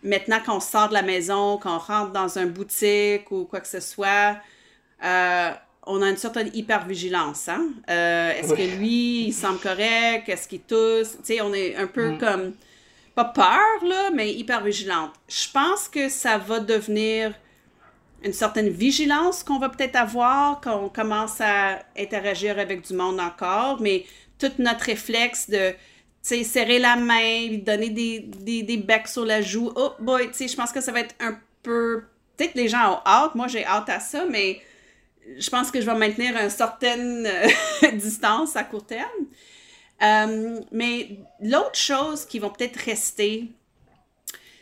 maintenant 0.02 0.40
quand 0.44 0.56
on 0.56 0.60
sort 0.60 0.88
de 0.88 0.94
la 0.94 1.02
maison, 1.02 1.58
quand 1.58 1.76
on 1.76 1.78
rentre 1.78 2.12
dans 2.12 2.38
une 2.38 2.50
boutique 2.50 3.30
ou 3.30 3.44
quoi 3.44 3.60
que 3.60 3.68
ce 3.68 3.80
soit, 3.80 4.36
on 5.86 6.02
a 6.02 6.10
une 6.10 6.16
certaine 6.16 6.50
hypervigilance. 6.54 7.48
Hein? 7.48 7.68
Euh, 7.90 8.32
est-ce 8.32 8.54
que 8.54 8.76
lui, 8.78 9.26
il 9.26 9.32
semble 9.32 9.58
correct? 9.58 10.28
Est-ce 10.28 10.48
qu'il 10.48 10.60
tousse? 10.60 11.12
Tu 11.18 11.24
sais, 11.24 11.40
on 11.40 11.52
est 11.52 11.76
un 11.76 11.86
peu 11.86 12.10
mm. 12.10 12.18
comme, 12.18 12.52
pas 13.14 13.24
peur, 13.24 13.84
là, 13.86 14.10
mais 14.12 14.32
hypervigilante. 14.32 15.12
Je 15.28 15.50
pense 15.52 15.88
que 15.88 16.08
ça 16.08 16.38
va 16.38 16.60
devenir 16.60 17.34
une 18.22 18.32
certaine 18.32 18.70
vigilance 18.70 19.42
qu'on 19.42 19.58
va 19.58 19.68
peut-être 19.68 19.96
avoir 19.96 20.60
quand 20.62 20.82
on 20.82 20.88
commence 20.88 21.40
à 21.40 21.80
interagir 21.98 22.58
avec 22.58 22.86
du 22.86 22.94
monde 22.94 23.20
encore, 23.20 23.80
mais 23.80 24.06
tout 24.38 24.50
notre 24.58 24.86
réflexe 24.86 25.50
de 25.50 25.74
serrer 26.22 26.78
la 26.78 26.96
main, 26.96 27.46
lui 27.48 27.58
donner 27.58 27.90
des, 27.90 28.20
des, 28.20 28.62
des 28.62 28.76
becs 28.78 29.08
sur 29.08 29.26
la 29.26 29.42
joue. 29.42 29.70
Oh 29.76 29.92
boy, 30.00 30.28
tu 30.28 30.34
sais, 30.34 30.48
je 30.48 30.56
pense 30.56 30.72
que 30.72 30.80
ça 30.80 30.90
va 30.90 31.00
être 31.00 31.14
un 31.20 31.38
peu. 31.62 32.04
Peut-être 32.36 32.54
que 32.54 32.58
les 32.58 32.68
gens 32.68 32.94
ont 32.94 33.00
hâte, 33.06 33.34
moi 33.34 33.46
j'ai 33.46 33.64
hâte 33.64 33.90
à 33.90 34.00
ça, 34.00 34.24
mais 34.28 34.60
je 35.38 35.50
pense 35.50 35.70
que 35.70 35.80
je 35.80 35.86
vais 35.86 35.94
maintenir 35.94 36.36
une 36.36 36.50
certaine 36.50 37.26
euh, 37.26 37.90
distance 37.92 38.56
à 38.56 38.64
court 38.64 38.86
terme. 38.86 39.26
Euh, 40.02 40.60
mais 40.72 41.18
l'autre 41.40 41.76
chose 41.76 42.24
qui 42.24 42.38
va 42.38 42.50
peut-être 42.50 42.76
rester, 42.76 43.52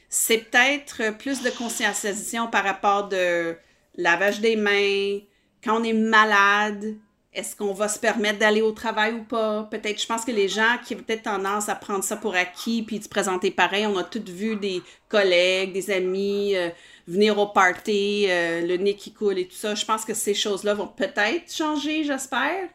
c'est 0.08 0.38
peut-être 0.38 1.16
plus 1.16 1.42
de 1.42 1.50
conscientisation 1.50 2.48
par 2.48 2.64
rapport 2.64 3.08
de 3.08 3.56
lavage 3.96 4.40
des 4.40 4.56
mains, 4.56 5.20
quand 5.64 5.80
on 5.80 5.84
est 5.84 5.92
malade, 5.92 6.96
est-ce 7.34 7.56
qu'on 7.56 7.72
va 7.72 7.88
se 7.88 7.98
permettre 7.98 8.38
d'aller 8.38 8.60
au 8.60 8.72
travail 8.72 9.14
ou 9.14 9.22
pas? 9.24 9.66
Peut-être, 9.70 10.00
je 10.00 10.06
pense 10.06 10.24
que 10.24 10.30
les 10.32 10.48
gens 10.48 10.76
qui 10.84 10.94
ont 10.94 10.98
peut-être 10.98 11.22
tendance 11.22 11.68
à 11.68 11.74
prendre 11.74 12.04
ça 12.04 12.16
pour 12.16 12.34
acquis 12.34 12.82
puis 12.82 12.98
de 12.98 13.04
se 13.04 13.08
présenter 13.08 13.50
pareil, 13.50 13.86
on 13.86 13.96
a 13.96 14.04
tous 14.04 14.30
vu 14.30 14.56
des 14.56 14.82
collègues, 15.08 15.72
des 15.72 15.90
amis 15.90 16.54
euh, 16.54 16.68
venir 17.08 17.38
au 17.38 17.46
party, 17.46 18.26
euh, 18.28 18.60
le 18.66 18.76
nez 18.76 18.96
qui 18.96 19.12
coule 19.12 19.38
et 19.38 19.46
tout 19.46 19.56
ça. 19.56 19.74
Je 19.74 19.84
pense 19.84 20.04
que 20.04 20.12
ces 20.14 20.34
choses-là 20.34 20.74
vont 20.74 20.88
peut-être 20.88 21.50
changer, 21.52 22.04
j'espère. 22.04 22.68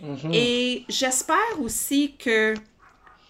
Mhm. 0.00 0.32
Et 0.32 0.84
j'espère 0.88 1.60
aussi 1.60 2.16
que 2.16 2.54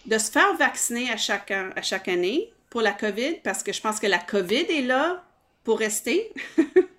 de 0.07 0.19
se 0.19 0.31
faire 0.31 0.55
vacciner 0.57 1.11
à 1.11 1.19
chaque, 1.19 1.51
an- 1.51 1.71
à 1.77 1.83
chaque 1.83 2.09
année 2.09 2.53
pour 2.71 2.81
la 2.81 2.93
COVID, 2.93 3.35
parce 3.45 3.62
que 3.62 3.73
je 3.73 3.81
pense 3.83 4.01
que 4.01 4.07
la 4.07 4.19
COVID 4.19 4.67
est 4.71 4.83
là 4.83 5.23
pour 5.62 5.79
rester. 5.79 6.33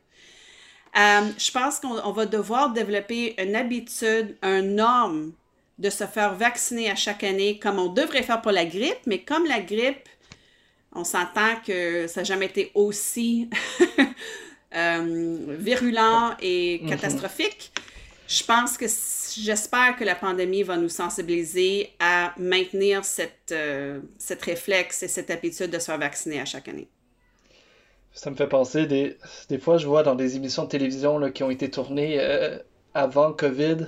Euh, 0.98 1.30
je 1.38 1.52
pense 1.52 1.80
qu'on 1.80 2.00
on 2.04 2.12
va 2.12 2.26
devoir 2.26 2.72
développer 2.72 3.36
une 3.42 3.56
habitude, 3.56 4.38
un 4.42 4.62
norme 4.62 5.34
de 5.78 5.90
se 5.90 6.06
faire 6.06 6.36
vacciner 6.36 6.90
à 6.90 6.96
chaque 6.96 7.24
année 7.24 7.60
comme 7.60 7.80
on 7.80 7.90
devrait 7.90 8.24
faire 8.24 8.42
pour 8.42 8.52
la 8.54 8.66
grippe, 8.66 9.00
mais 9.06 9.20
comme 9.24 9.46
la 9.46 9.60
grippe, 9.60 10.08
on 10.94 11.04
s'entend 11.04 11.56
que 11.66 12.08
ça 12.08 12.22
n'a 12.22 12.24
jamais 12.26 12.46
été 12.48 12.72
aussi 12.76 13.50
euh, 14.76 15.56
virulent 15.60 16.36
et 16.42 16.82
Mhm. 16.82 16.90
catastrophique. 16.90 17.72
Je 18.28 18.44
pense 18.44 18.78
que 18.78 18.86
j'espère 18.88 19.96
que 19.98 20.04
la 20.04 20.16
pandémie 20.16 20.64
va 20.64 20.78
nous 20.78 20.90
sensibiliser 20.90 21.92
à 22.00 22.34
maintenir 22.38 23.06
cette, 23.06 23.52
euh, 23.52 24.02
cette 24.18 24.42
réflexe 24.44 25.04
et 25.04 25.08
cette 25.08 25.30
habitude 25.30 25.70
de 25.72 25.80
se 25.80 25.86
faire 25.86 26.00
vacciner 26.00 26.40
à 26.42 26.46
chaque 26.46 26.68
année. 26.68 26.90
Ça 28.16 28.32
me 28.32 28.36
fait 28.36 28.48
penser, 28.48 28.88
des, 28.88 29.18
des 29.50 29.60
fois, 29.60 29.78
je 29.78 29.88
vois 29.88 30.02
dans 30.04 30.16
des 30.16 30.38
émissions 30.38 30.64
de 30.64 30.70
télévision 30.70 31.20
là, 31.20 31.30
qui 31.32 31.44
ont 31.44 31.52
été 31.52 31.70
tournées 31.70 32.18
euh, 32.20 32.58
avant 32.94 33.34
COVID, 33.34 33.88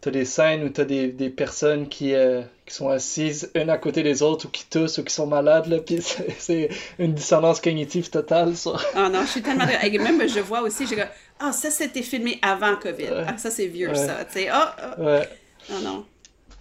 t'as 0.00 0.10
des 0.10 0.24
scènes 0.24 0.64
où 0.64 0.68
t'as 0.70 0.84
des, 0.84 1.08
des 1.08 1.30
personnes 1.30 1.88
qui, 1.88 2.14
euh, 2.14 2.42
qui 2.66 2.74
sont 2.74 2.88
assises 2.88 3.50
une 3.54 3.70
à 3.70 3.78
côté 3.78 4.02
des 4.02 4.22
autres 4.22 4.46
ou 4.46 4.50
qui 4.50 4.66
toussent 4.68 4.98
ou 4.98 5.04
qui 5.04 5.14
sont 5.14 5.26
malades, 5.28 5.66
là, 5.66 5.78
puis 5.78 6.00
c'est 6.38 6.68
une 6.98 7.14
dissonance 7.14 7.60
cognitive 7.60 8.10
totale, 8.10 8.56
ça. 8.56 8.72
Ah 8.94 9.08
non, 9.08 9.22
je 9.22 9.28
suis 9.28 9.42
tellement... 9.42 9.66
Et 9.82 9.98
Même, 9.98 10.28
je 10.28 10.40
vois 10.40 10.62
aussi, 10.62 10.86
j'ai 10.86 10.96
ah, 11.42 11.52
ça, 11.52 11.70
c'était 11.70 12.02
filmé 12.02 12.38
avant 12.42 12.76
COVID. 12.76 13.04
Ouais. 13.04 13.24
Ah, 13.26 13.38
ça, 13.38 13.50
c'est 13.50 13.66
vieux, 13.66 13.88
Ouais. 13.88 13.94
ça. 13.94 14.24
Tu 14.26 14.40
sais, 14.40 14.50
Ouais. 14.98 15.28
non, 15.70 15.80
non. 15.80 16.06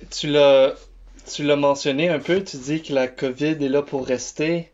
Tu 0.09 0.27
l'as, 0.27 0.73
tu 1.33 1.43
l'as 1.43 1.57
mentionné 1.57 2.09
un 2.09 2.19
peu, 2.19 2.43
tu 2.43 2.57
dis 2.57 2.81
que 2.81 2.93
la 2.93 3.07
COVID 3.07 3.57
est 3.63 3.69
là 3.69 3.81
pour 3.81 4.05
rester. 4.05 4.71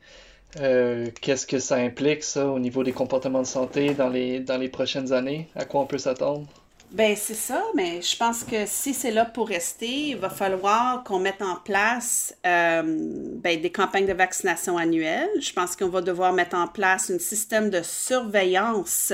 Euh, 0.60 1.08
qu'est-ce 1.22 1.46
que 1.46 1.60
ça 1.60 1.76
implique, 1.76 2.24
ça, 2.24 2.48
au 2.48 2.60
niveau 2.60 2.84
des 2.84 2.94
comportements 2.94 3.42
de 3.42 3.48
santé 3.48 3.94
dans 3.94 4.10
les, 4.10 4.40
dans 4.40 4.58
les 4.58 4.70
prochaines 4.70 5.12
années? 5.12 5.50
À 5.56 5.66
quoi 5.66 5.82
on 5.82 5.86
peut 5.86 5.98
s'attendre? 5.98 6.48
Ben, 6.92 7.16
c'est 7.18 7.34
ça, 7.34 7.62
mais 7.74 8.02
je 8.02 8.16
pense 8.16 8.44
que 8.44 8.66
si 8.66 8.94
c'est 8.94 9.12
là 9.12 9.26
pour 9.26 9.50
rester, 9.50 10.10
il 10.10 10.18
va 10.18 10.30
falloir 10.30 11.04
qu'on 11.04 11.20
mette 11.20 11.42
en 11.42 11.56
place 11.56 12.34
euh, 12.46 12.84
ben, 12.86 13.60
des 13.60 13.72
campagnes 13.72 14.06
de 14.06 14.14
vaccination 14.14 14.78
annuelles. 14.78 15.30
Je 15.42 15.52
pense 15.52 15.76
qu'on 15.76 15.90
va 15.90 16.02
devoir 16.02 16.32
mettre 16.32 16.56
en 16.56 16.68
place 16.68 17.10
un 17.10 17.20
système 17.20 17.70
de 17.70 17.82
surveillance 17.82 19.12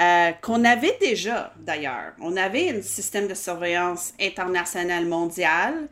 euh, 0.00 0.32
qu'on 0.42 0.64
avait 0.64 0.98
déjà, 1.00 1.54
d'ailleurs. 1.60 2.12
On 2.20 2.36
avait 2.36 2.76
un 2.76 2.82
système 2.82 3.28
de 3.28 3.34
surveillance 3.34 4.12
international 4.20 5.06
mondial 5.06 5.88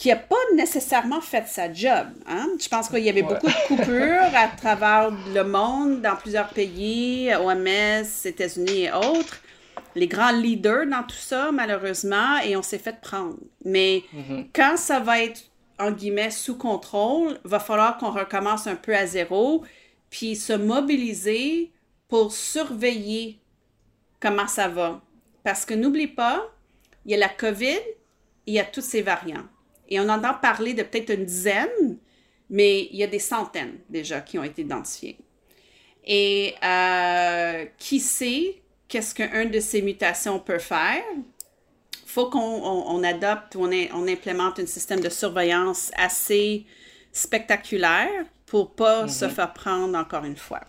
qui 0.00 0.08
n'a 0.08 0.16
pas 0.16 0.34
nécessairement 0.54 1.20
fait 1.20 1.46
sa 1.46 1.70
job. 1.70 2.06
Hein? 2.26 2.46
Je 2.58 2.68
pense 2.70 2.88
qu'il 2.88 3.00
y 3.04 3.10
avait 3.10 3.22
Ouais. 3.22 3.28
beaucoup 3.28 3.48
de 3.48 3.66
coupures 3.66 4.34
à 4.34 4.48
travers 4.48 5.10
le 5.10 5.42
monde, 5.44 6.00
dans 6.00 6.16
plusieurs 6.16 6.48
pays, 6.48 7.30
OMS, 7.34 8.06
États-Unis 8.24 8.84
et 8.84 8.92
autres. 8.92 9.40
Les 9.94 10.06
grands 10.06 10.32
leaders 10.32 10.86
dans 10.86 11.02
tout 11.02 11.16
ça, 11.18 11.50
malheureusement, 11.52 12.38
et 12.42 12.56
on 12.56 12.62
s'est 12.62 12.78
fait 12.78 12.98
prendre. 12.98 13.36
Mais 13.66 14.02
Mhm. 14.14 14.48
quand 14.54 14.78
ça 14.78 15.00
va 15.00 15.22
être, 15.22 15.42
en 15.78 15.90
guillemets, 15.90 16.30
sous 16.30 16.56
contrôle, 16.56 17.38
va 17.44 17.60
falloir 17.60 17.98
qu'on 17.98 18.10
recommence 18.10 18.66
un 18.66 18.76
peu 18.76 18.96
à 18.96 19.04
zéro, 19.04 19.64
puis 20.08 20.34
se 20.34 20.54
mobiliser 20.54 21.72
pour 22.08 22.32
surveiller 22.32 23.38
comment 24.18 24.48
ça 24.48 24.66
va. 24.68 25.02
Parce 25.44 25.66
que 25.66 25.74
n'oublie 25.74 26.06
pas, 26.06 26.42
il 27.04 27.10
y 27.12 27.14
a 27.14 27.18
la 27.18 27.28
COVID, 27.28 27.80
il 28.46 28.54
y 28.54 28.58
a 28.60 28.64
tous 28.64 28.80
ces 28.80 29.02
variants. 29.02 29.44
Et 29.90 30.00
on 30.00 30.08
entend 30.08 30.34
parler 30.34 30.72
de 30.72 30.82
peut-être 30.82 31.10
une 31.10 31.24
dizaine, 31.24 31.98
mais 32.48 32.88
il 32.90 32.96
y 32.96 33.02
a 33.02 33.06
des 33.06 33.18
centaines 33.18 33.78
déjà 33.88 34.20
qui 34.20 34.38
ont 34.38 34.44
été 34.44 34.62
identifiés. 34.62 35.18
Et 36.04 36.54
euh, 36.64 37.66
qui 37.78 38.00
sait 38.00 38.62
qu'est-ce 38.88 39.14
qu'une 39.14 39.50
de 39.50 39.60
ces 39.60 39.82
mutations 39.82 40.38
peut 40.38 40.58
faire? 40.58 41.02
faut 42.10 42.28
qu'on 42.28 42.40
on, 42.40 42.96
on 42.96 43.04
adopte 43.04 43.54
ou 43.54 43.64
on, 43.64 43.70
on 43.94 44.08
implémente 44.08 44.58
un 44.58 44.66
système 44.66 45.00
de 45.00 45.08
surveillance 45.08 45.92
assez 45.96 46.66
spectaculaire 47.12 48.24
pour 48.46 48.74
pas 48.74 49.06
se 49.06 49.28
faire 49.28 49.52
prendre 49.52 49.96
encore 49.96 50.24
une 50.24 50.36
fois. 50.36 50.60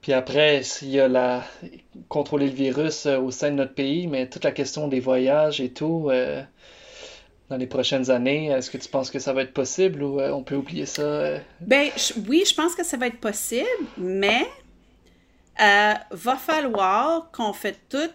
Puis 0.00 0.12
après, 0.12 0.62
s'il 0.62 0.88
y 0.90 1.00
a 1.00 1.08
la 1.08 1.44
contrôler 2.08 2.48
le 2.48 2.52
virus 2.52 3.06
euh, 3.06 3.18
au 3.18 3.30
sein 3.30 3.50
de 3.50 3.56
notre 3.56 3.74
pays, 3.74 4.06
mais 4.06 4.28
toute 4.28 4.44
la 4.44 4.52
question 4.52 4.88
des 4.88 5.00
voyages 5.00 5.60
et 5.60 5.72
tout, 5.72 6.08
euh, 6.10 6.42
dans 7.48 7.56
les 7.56 7.66
prochaines 7.66 8.10
années, 8.10 8.48
est-ce 8.48 8.70
que 8.70 8.78
tu 8.78 8.88
penses 8.88 9.10
que 9.10 9.18
ça 9.18 9.32
va 9.32 9.42
être 9.42 9.52
possible 9.54 10.02
ou 10.02 10.20
euh, 10.20 10.30
on 10.32 10.42
peut 10.44 10.56
oublier 10.56 10.86
ça? 10.86 11.02
euh? 11.02 11.40
Ben 11.60 11.90
je- 11.96 12.14
oui, 12.28 12.44
je 12.46 12.54
pense 12.54 12.74
que 12.74 12.84
ça 12.84 12.96
va 12.96 13.06
être 13.08 13.20
possible, 13.20 13.66
mais 13.96 14.46
euh, 15.60 15.94
va 16.10 16.36
falloir 16.36 17.30
qu'on 17.30 17.52
fait 17.52 17.78
tout 17.88 18.10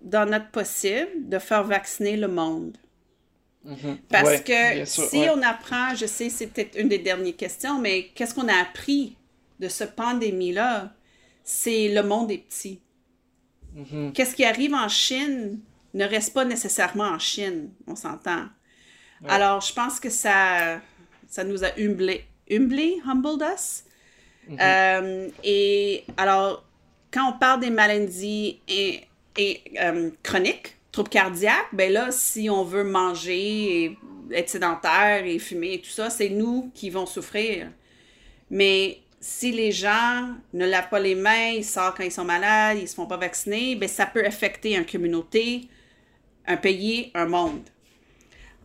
dans 0.00 0.28
notre 0.28 0.50
possible 0.50 1.28
de 1.28 1.38
faire 1.38 1.64
vacciner 1.64 2.16
le 2.16 2.28
monde. 2.28 2.76
Mhm. 3.64 3.98
Parce 4.10 4.28
Ouais, 4.28 4.42
que 4.42 4.84
sûr, 4.86 5.10
si 5.10 5.16
ouais. 5.18 5.28
on 5.28 5.42
apprend, 5.42 5.94
je 5.94 6.06
sais, 6.06 6.30
c'est 6.30 6.46
peut-être 6.46 6.78
une 6.78 6.88
des 6.88 6.98
dernières 6.98 7.36
questions, 7.36 7.78
mais 7.78 8.08
qu'est-ce 8.14 8.34
qu'on 8.34 8.48
a 8.48 8.54
appris 8.54 9.16
de 9.60 9.68
cette 9.68 9.94
pandémie-là? 9.94 10.94
C'est 11.44 11.88
le 11.88 12.02
monde 12.02 12.30
est 12.30 12.38
petit. 12.38 12.80
Mhm. 13.74 14.12
Qu'est-ce 14.12 14.34
qui 14.34 14.44
arrive 14.44 14.74
en 14.74 14.88
Chine 14.88 15.60
ne 15.94 16.04
reste 16.04 16.32
pas 16.34 16.44
nécessairement 16.44 17.04
en 17.04 17.18
Chine, 17.18 17.70
on 17.86 17.96
s'entend. 17.96 18.46
Alors, 19.28 19.60
je 19.60 19.72
pense 19.72 20.00
que 20.00 20.10
ça, 20.10 20.80
ça 21.28 21.44
nous 21.44 21.64
a 21.64 21.68
humblé, 21.78 22.24
humblé, 22.50 23.00
humbled 23.06 23.42
us. 23.42 23.84
Euh, 24.58 25.28
et 25.44 26.04
alors, 26.16 26.64
quand 27.12 27.30
on 27.30 27.38
parle 27.38 27.60
des 27.60 27.70
maladies 27.70 28.60
et, 28.68 29.02
et, 29.36 29.62
euh, 29.80 30.10
chroniques, 30.22 30.76
troubles 30.90 31.10
cardiaques, 31.10 31.68
ben 31.72 31.92
là, 31.92 32.10
si 32.10 32.50
on 32.50 32.64
veut 32.64 32.84
manger 32.84 33.84
et 33.84 33.98
être 34.32 34.48
sédentaire 34.48 35.24
et 35.24 35.38
fumer 35.38 35.74
et 35.74 35.80
tout 35.80 35.90
ça, 35.90 36.10
c'est 36.10 36.30
nous 36.30 36.70
qui 36.74 36.90
vont 36.90 37.06
souffrir. 37.06 37.68
Mais 38.50 38.98
si 39.20 39.52
les 39.52 39.70
gens 39.70 40.30
ne 40.52 40.66
lavent 40.66 40.88
pas 40.88 40.98
les 40.98 41.14
mains, 41.14 41.50
ils 41.50 41.64
sortent 41.64 41.98
quand 41.98 42.04
ils 42.04 42.12
sont 42.12 42.24
malades, 42.24 42.78
ils 42.80 42.88
se 42.88 42.94
font 42.94 43.06
pas 43.06 43.18
vacciner, 43.18 43.76
ben 43.76 43.88
ça 43.88 44.06
peut 44.06 44.24
affecter 44.24 44.76
une 44.76 44.86
communauté, 44.86 45.68
un 46.46 46.56
pays, 46.56 47.10
un 47.14 47.26
monde. 47.26 47.62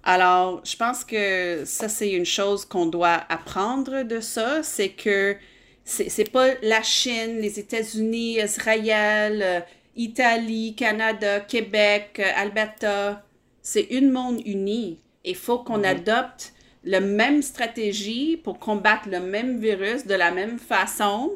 Alors, 0.05 0.61
je 0.63 0.77
pense 0.77 1.03
que 1.03 1.63
ça, 1.65 1.89
c'est 1.89 2.11
une 2.11 2.25
chose 2.25 2.63
qu'on 2.63 2.85
doit 2.85 3.23
apprendre 3.27 4.03
de 4.03 4.19
ça, 4.19 4.61
c'est 4.63 4.89
que 4.89 5.35
c'est 5.83 6.31
pas 6.31 6.53
la 6.61 6.81
Chine, 6.83 7.39
les 7.39 7.59
États-Unis, 7.59 8.39
Israël, 8.39 9.41
euh, 9.43 9.59
Italie, 9.95 10.75
Canada, 10.75 11.39
Québec, 11.39 12.19
euh, 12.19 12.31
Alberta. 12.35 13.23
C'est 13.61 13.87
une 13.91 14.11
monde 14.11 14.41
uni. 14.45 14.99
Il 15.23 15.35
faut 15.35 15.59
qu'on 15.59 15.83
adopte 15.83 16.53
la 16.83 16.99
même 16.99 17.41
stratégie 17.41 18.37
pour 18.37 18.59
combattre 18.59 19.09
le 19.09 19.19
même 19.19 19.59
virus 19.59 20.05
de 20.05 20.13
la 20.13 20.31
même 20.31 20.59
façon. 20.59 21.31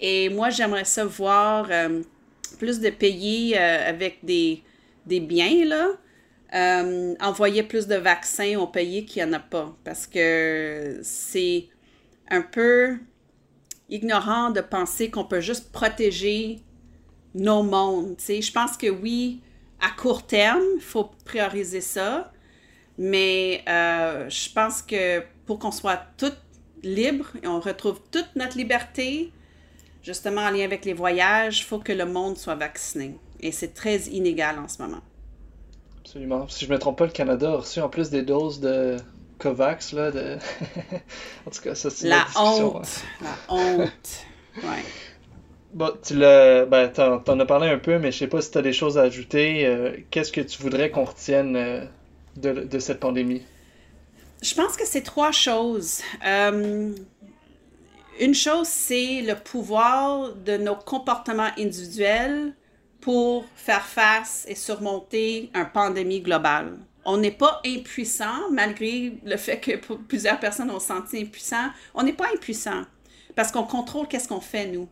Et 0.00 0.30
moi, 0.30 0.50
j'aimerais 0.50 0.86
ça 0.86 1.04
voir 1.04 1.68
euh, 1.70 2.00
plus 2.58 2.80
de 2.80 2.90
pays 2.90 3.54
euh, 3.54 3.88
avec 3.88 4.24
des, 4.24 4.62
des 5.06 5.20
biens, 5.20 5.64
là, 5.66 5.88
euh, 6.54 7.14
envoyer 7.20 7.62
plus 7.62 7.86
de 7.86 7.94
vaccins 7.94 8.58
aux 8.58 8.66
pays 8.66 9.04
qui 9.04 9.20
n'en 9.20 9.34
a 9.34 9.38
pas. 9.38 9.76
Parce 9.84 10.06
que 10.06 10.98
c'est 11.02 11.68
un 12.28 12.42
peu 12.42 12.98
ignorant 13.88 14.50
de 14.50 14.60
penser 14.60 15.10
qu'on 15.10 15.24
peut 15.24 15.40
juste 15.40 15.72
protéger 15.72 16.60
nos 17.34 17.62
mondes. 17.62 18.16
Je 18.18 18.52
pense 18.52 18.76
que 18.76 18.88
oui, 18.88 19.42
à 19.80 19.90
court 19.90 20.26
terme, 20.26 20.62
il 20.76 20.82
faut 20.82 21.10
prioriser 21.24 21.80
ça. 21.80 22.32
Mais 22.98 23.64
euh, 23.68 24.28
je 24.28 24.52
pense 24.52 24.82
que 24.82 25.22
pour 25.46 25.58
qu'on 25.58 25.72
soit 25.72 26.00
toutes 26.16 26.40
libres 26.82 27.30
et 27.42 27.46
on 27.46 27.60
retrouve 27.60 28.00
toute 28.10 28.28
notre 28.36 28.58
liberté, 28.58 29.32
justement 30.02 30.42
en 30.42 30.50
lien 30.50 30.64
avec 30.64 30.84
les 30.84 30.92
voyages, 30.92 31.60
il 31.60 31.64
faut 31.64 31.78
que 31.78 31.92
le 31.92 32.06
monde 32.06 32.36
soit 32.36 32.56
vacciné. 32.56 33.16
Et 33.40 33.52
c'est 33.52 33.72
très 33.72 34.00
inégal 34.08 34.58
en 34.58 34.68
ce 34.68 34.82
moment. 34.82 35.00
Absolument. 36.10 36.48
Si 36.48 36.64
je 36.64 36.72
me 36.72 36.76
trompe 36.76 36.98
pas, 36.98 37.06
le 37.06 37.12
Canada 37.12 37.52
a 37.52 37.56
reçu 37.58 37.80
en 37.80 37.88
plus 37.88 38.10
des 38.10 38.22
doses 38.22 38.58
de 38.58 38.96
Covax, 39.38 39.92
là, 39.92 40.10
de... 40.10 40.38
en 41.46 41.50
tout 41.52 41.62
cas, 41.62 41.76
ça, 41.76 41.88
c'est 41.88 42.08
La 42.08 42.24
discussion, 42.24 42.78
honte. 42.78 43.04
La 43.22 43.54
honte. 43.54 44.26
Ouais. 44.56 44.84
Bon, 45.72 45.92
tu 46.02 46.16
l'as, 46.16 46.64
ben, 46.66 46.88
t'en, 46.88 47.38
as 47.38 47.46
parlé 47.46 47.68
un 47.68 47.78
peu, 47.78 48.00
mais 48.00 48.10
je 48.10 48.18
sais 48.18 48.26
pas 48.26 48.40
si 48.40 48.50
tu 48.50 48.58
as 48.58 48.62
des 48.62 48.72
choses 48.72 48.98
à 48.98 49.02
ajouter. 49.02 49.64
Euh, 49.64 49.98
qu'est-ce 50.10 50.32
que 50.32 50.40
tu 50.40 50.60
voudrais 50.60 50.90
qu'on 50.90 51.04
retienne 51.04 51.54
euh, 51.54 51.84
de, 52.34 52.64
de, 52.64 52.78
cette 52.80 52.98
pandémie? 52.98 53.42
Je 54.42 54.52
pense 54.56 54.76
que 54.76 54.88
c'est 54.88 55.02
trois 55.02 55.30
choses. 55.30 56.00
Euh, 56.26 56.92
une 58.18 58.34
chose, 58.34 58.66
c'est 58.66 59.22
le 59.22 59.36
pouvoir 59.36 60.34
de 60.34 60.56
nos 60.56 60.74
comportements 60.74 61.50
individuels 61.56 62.52
pour 63.00 63.46
faire 63.56 63.84
face 63.84 64.44
et 64.48 64.54
surmonter 64.54 65.50
une 65.54 65.68
pandémie 65.70 66.20
globale. 66.20 66.78
On 67.04 67.16
n'est 67.16 67.30
pas 67.30 67.60
impuissant, 67.64 68.50
malgré 68.50 69.14
le 69.24 69.36
fait 69.36 69.58
que 69.58 69.76
plusieurs 69.96 70.38
personnes 70.38 70.70
ont 70.70 70.80
senti 70.80 71.22
impuissant. 71.22 71.70
On 71.94 72.02
n'est 72.02 72.12
pas 72.12 72.26
impuissant 72.34 72.82
parce 73.34 73.50
qu'on 73.52 73.64
contrôle 73.64 74.06
qu'est-ce 74.06 74.28
qu'on 74.28 74.40
fait, 74.40 74.66
nous. 74.66 74.88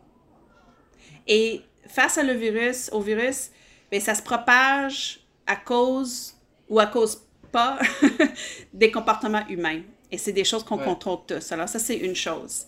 Et 1.27 1.61
face 1.87 2.17
à 2.17 2.23
le 2.23 2.33
virus, 2.33 2.89
au 2.91 3.01
virus, 3.01 3.51
bien, 3.91 3.99
ça 3.99 4.15
se 4.15 4.23
propage 4.23 5.19
à 5.45 5.55
cause 5.55 6.35
ou 6.67 6.79
à 6.79 6.87
cause 6.87 7.21
pas 7.51 7.79
des 8.73 8.91
comportements 8.91 9.45
humains. 9.47 9.81
Et 10.11 10.17
c'est 10.17 10.31
des 10.31 10.43
choses 10.43 10.63
qu'on 10.63 10.77
contrôle 10.77 11.19
tous. 11.27 11.51
Alors 11.51 11.69
ça, 11.69 11.77
c'est 11.77 11.97
une 11.97 12.15
chose. 12.15 12.65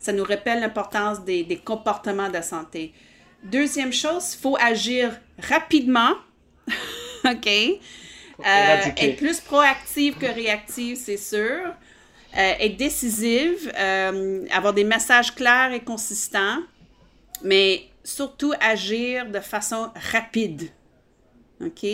Ça 0.00 0.12
nous 0.12 0.24
rappelle 0.24 0.60
l'importance 0.60 1.24
des, 1.24 1.44
des, 1.44 1.58
comportements 1.58 2.30
de 2.30 2.40
santé. 2.40 2.94
Deuxième 3.42 3.92
chose, 3.92 4.34
il 4.34 4.40
faut 4.40 4.56
agir 4.60 5.18
rapidement. 5.38 6.14
OK? 7.24 7.48
Euh, 8.40 8.76
être 8.96 9.16
plus 9.16 9.40
proactive 9.40 10.16
que 10.16 10.26
réactive, 10.26 10.96
c'est 10.96 11.16
sûr. 11.16 11.74
Euh, 12.36 12.52
être 12.60 12.76
décisive, 12.76 13.72
euh, 13.76 14.44
avoir 14.50 14.74
des 14.74 14.84
messages 14.84 15.34
clairs 15.34 15.72
et 15.72 15.80
consistants, 15.80 16.58
mais 17.42 17.86
surtout 18.04 18.52
agir 18.60 19.26
de 19.30 19.40
façon 19.40 19.90
rapide. 20.12 20.70
OK? 21.60 21.84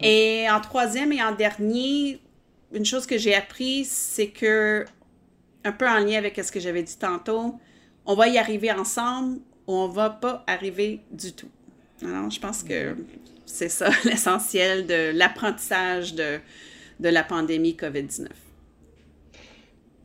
Et 0.00 0.46
en 0.50 0.60
troisième 0.60 1.12
et 1.12 1.22
en 1.22 1.32
dernier, 1.32 2.20
une 2.72 2.84
chose 2.84 3.06
que 3.06 3.16
j'ai 3.16 3.34
appris, 3.34 3.84
c'est 3.84 4.28
que, 4.28 4.84
un 5.64 5.72
peu 5.72 5.88
en 5.88 5.98
lien 5.98 6.18
avec 6.18 6.36
ce 6.36 6.52
que 6.52 6.60
j'avais 6.60 6.82
dit 6.82 6.98
tantôt, 6.98 7.58
on 8.04 8.14
va 8.14 8.28
y 8.28 8.36
arriver 8.36 8.72
ensemble 8.72 9.40
on 9.74 9.88
va 9.88 10.10
pas 10.10 10.44
arriver 10.46 11.00
du 11.10 11.32
tout. 11.32 11.50
Alors, 12.02 12.30
je 12.30 12.40
pense 12.40 12.62
que 12.62 12.96
c'est 13.46 13.68
ça 13.68 13.90
l'essentiel 14.04 14.86
de 14.86 15.12
l'apprentissage 15.16 16.14
de, 16.14 16.38
de 17.00 17.08
la 17.08 17.22
pandémie 17.22 17.74
COVID-19. 17.74 18.28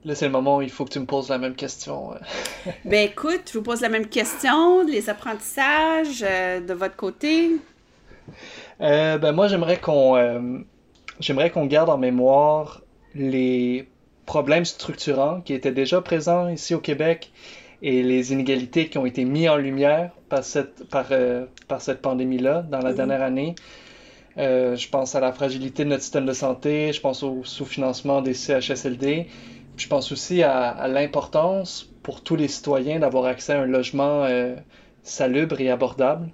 Là, 0.06 0.14
c'est 0.14 0.26
le 0.26 0.32
moment 0.32 0.58
où 0.58 0.62
il 0.62 0.70
faut 0.70 0.86
que 0.86 0.92
tu 0.92 1.00
me 1.00 1.08
poses 1.08 1.30
la 1.30 1.40
même 1.40 1.56
question. 1.56 2.12
ben 2.86 3.10
écoute, 3.10 3.50
je 3.52 3.58
vous 3.58 3.64
pose 3.64 3.82
la 3.82 3.90
même 3.90 4.08
question, 4.08 4.86
les 4.86 5.10
apprentissages 5.10 6.24
euh, 6.24 6.60
de 6.60 6.74
votre 6.74 6.96
côté. 6.96 7.54
Euh, 8.82 9.18
ben 9.18 9.32
moi, 9.32 9.48
j'aimerais 9.48 9.80
qu'on 9.80 10.16
euh, 10.16 10.60
j'aimerais 11.20 11.50
qu'on 11.50 11.66
garde 11.66 11.90
en 11.90 11.98
mémoire 11.98 12.84
les 13.16 13.88
problèmes 14.28 14.66
structurants 14.66 15.42
qui 15.42 15.54
étaient 15.54 15.72
déjà 15.72 16.02
présents 16.02 16.50
ici 16.50 16.76
au 16.76 16.80
Québec 16.80 17.32
et 17.82 18.04
les 18.04 18.34
inégalités 18.34 18.88
qui 18.88 18.98
ont 18.98 19.06
été 19.06 19.26
mis 19.26 19.48
en 19.50 19.58
lumière 19.58 20.12
par 20.30 20.44
cette, 20.44 20.88
par, 20.90 21.08
par 21.68 21.82
cette 21.82 22.02
pandémie-là 22.02 22.64
dans 22.64 22.80
la 22.80 22.92
mm-hmm. 22.92 22.96
dernière 22.96 23.22
année. 23.22 23.56
je 24.38 24.90
pense 24.90 25.16
à 25.16 25.20
la 25.20 25.32
fragilité 25.32 25.84
de 25.84 25.90
notre 25.90 26.04
système 26.04 26.26
de 26.26 26.34
santé, 26.34 26.94
je 26.94 27.02
pense 27.02 27.24
au 27.24 27.44
sous-financement 27.44 28.22
des 28.22 28.34
CHSLD, 28.34 29.28
je 29.78 29.88
pense 29.88 30.12
aussi 30.12 30.44
à, 30.44 30.88
l'importance 30.88 31.90
pour 32.04 32.22
tous 32.22 32.36
les 32.36 32.48
citoyens 32.48 33.00
d'avoir 33.00 33.26
accès 33.26 33.54
à 33.54 33.62
un 33.62 33.66
logement 33.66 34.24
euh, 34.24 34.56
salubre 35.04 35.60
et 35.60 35.70
abordable. 35.70 36.30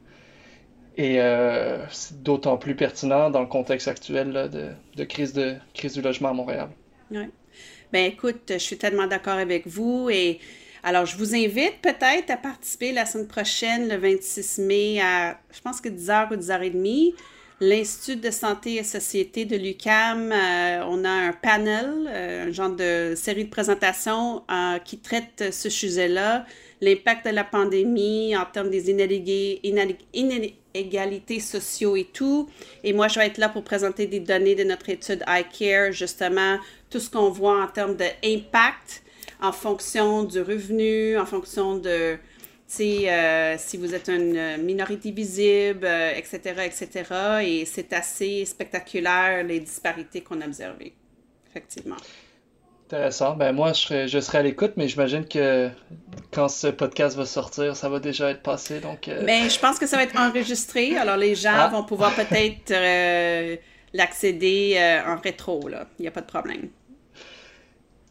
Et 0.98 1.22
euh, 1.22 1.88
c'est 1.90 2.22
d'autant 2.22 2.58
plus 2.58 2.76
pertinent 2.76 3.30
dans 3.30 3.40
le 3.40 3.48
contexte 3.48 3.88
actuel 3.88 4.52
de, 4.96 5.04
crise 5.06 5.34
de 5.34 5.56
crise 5.74 5.94
du 5.94 6.02
logement 6.02 6.30
à 6.30 6.34
Montréal. 6.34 6.70
Oui. 7.10 7.26
Ben 7.92 8.06
écoute, 8.06 8.44
je 8.50 8.58
suis 8.58 8.78
tellement 8.78 9.08
d'accord 9.08 9.38
avec 9.38 9.68
vous 9.68 10.10
et 10.10 10.40
alors 10.84 11.06
je 11.06 11.18
vous 11.18 11.36
invite 11.36 11.82
peut-être 11.82 12.30
à 12.30 12.38
participer 12.38 12.92
la 12.92 13.06
semaine 13.06 13.28
prochaine, 13.28 13.90
le 13.90 13.98
26 13.98 14.60
mai, 14.60 15.02
à 15.02 15.38
je 15.52 15.62
pense 15.62 15.82
que 15.82 15.90
10h 15.90 16.34
ou 16.34 16.38
10h30 16.38 17.14
l'Institut 17.62 18.20
de 18.20 18.32
santé 18.32 18.78
et 18.78 18.84
société 18.84 19.46
de 19.46 19.56
l'UCAM, 19.56 20.32
euh, 20.32 20.84
on 20.88 21.06
a 21.06 21.10
un 21.10 21.32
panel, 21.32 21.92
euh, 22.08 22.48
un 22.48 22.52
genre 22.52 22.72
de 22.72 23.14
série 23.16 23.46
de 23.46 23.52
présentations 23.52 24.42
euh, 24.52 24.80
qui 24.80 24.98
traite 24.98 25.54
ce 25.54 25.70
sujet-là, 25.70 26.48
l'impact 26.82 27.28
de 27.28 27.32
la 27.32 27.44
pandémie 27.44 28.36
en 28.36 28.46
termes 28.46 28.72
des 28.72 28.90
inégalités 28.90 31.40
sociaux 31.40 31.96
et 31.96 32.08
tout. 32.12 32.50
Et 32.84 32.94
moi, 32.94 33.08
je 33.08 33.20
vais 33.20 33.28
être 33.28 33.38
là 33.38 33.48
pour 33.48 33.64
présenter 33.64 34.08
des 34.08 34.20
données 34.20 34.56
de 34.56 34.64
notre 34.64 34.90
étude 34.90 35.24
iCare, 35.28 35.92
justement, 35.92 36.58
tout 36.90 37.00
ce 37.00 37.12
qu'on 37.12 37.30
voit 37.30 37.62
en 37.62 37.68
termes 37.68 37.96
d'impact 37.96 39.01
en 39.42 39.52
fonction 39.52 40.24
du 40.24 40.42
revenu, 40.42 41.18
en 41.18 41.26
fonction 41.26 41.76
de 41.78 42.18
euh, 42.80 43.56
si 43.58 43.78
vous 43.78 43.94
êtes 43.94 44.08
une 44.08 44.58
minorité 44.64 45.12
visible, 45.12 45.86
etc., 46.16 46.40
euh, 46.58 46.62
etc. 46.62 46.90
Et 47.44 47.66
c'est 47.66 47.92
assez 47.94 48.46
spectaculaire 48.46 49.44
les 49.44 49.60
disparités 49.60 50.22
qu'on 50.22 50.40
a 50.42 50.46
observées, 50.46 50.94
effectivement. 51.50 51.98
Intéressant. 52.88 53.36
Ben 53.36 53.52
moi, 53.54 53.74
je 53.74 53.82
serai, 53.82 54.08
je 54.08 54.20
serai 54.20 54.40
à 54.40 54.44
l'écoute, 54.44 54.74
mais 54.78 54.88
j'imagine 54.88 55.26
que 55.26 55.70
quand 56.32 56.50
ce 56.50 56.68
podcast 56.68 57.16
va 57.18 57.26
sortir, 57.26 57.76
ça 57.76 57.90
va 57.90 58.00
déjà 58.00 58.30
être 58.32 58.42
passé. 58.42 58.80
Donc, 58.80 59.08
euh... 59.08 59.24
Ben, 59.26 59.50
je 59.50 59.60
pense 59.60 59.80
que 59.80 59.88
ça 59.88 59.98
va 59.98 60.04
être 60.04 60.18
enregistré. 60.18 60.98
Alors, 60.98 61.18
les 61.18 61.36
gens 61.36 61.54
ah. 61.54 61.68
vont 61.68 61.84
pouvoir 61.84 62.14
peut-être 62.16 62.74
l'accéder 63.94 65.02
en 65.08 65.18
rétro. 65.18 65.62
Il 65.70 66.02
n'y 66.02 66.08
a 66.08 66.12
pas 66.12 66.22
de 66.22 66.26
problème. 66.26 66.70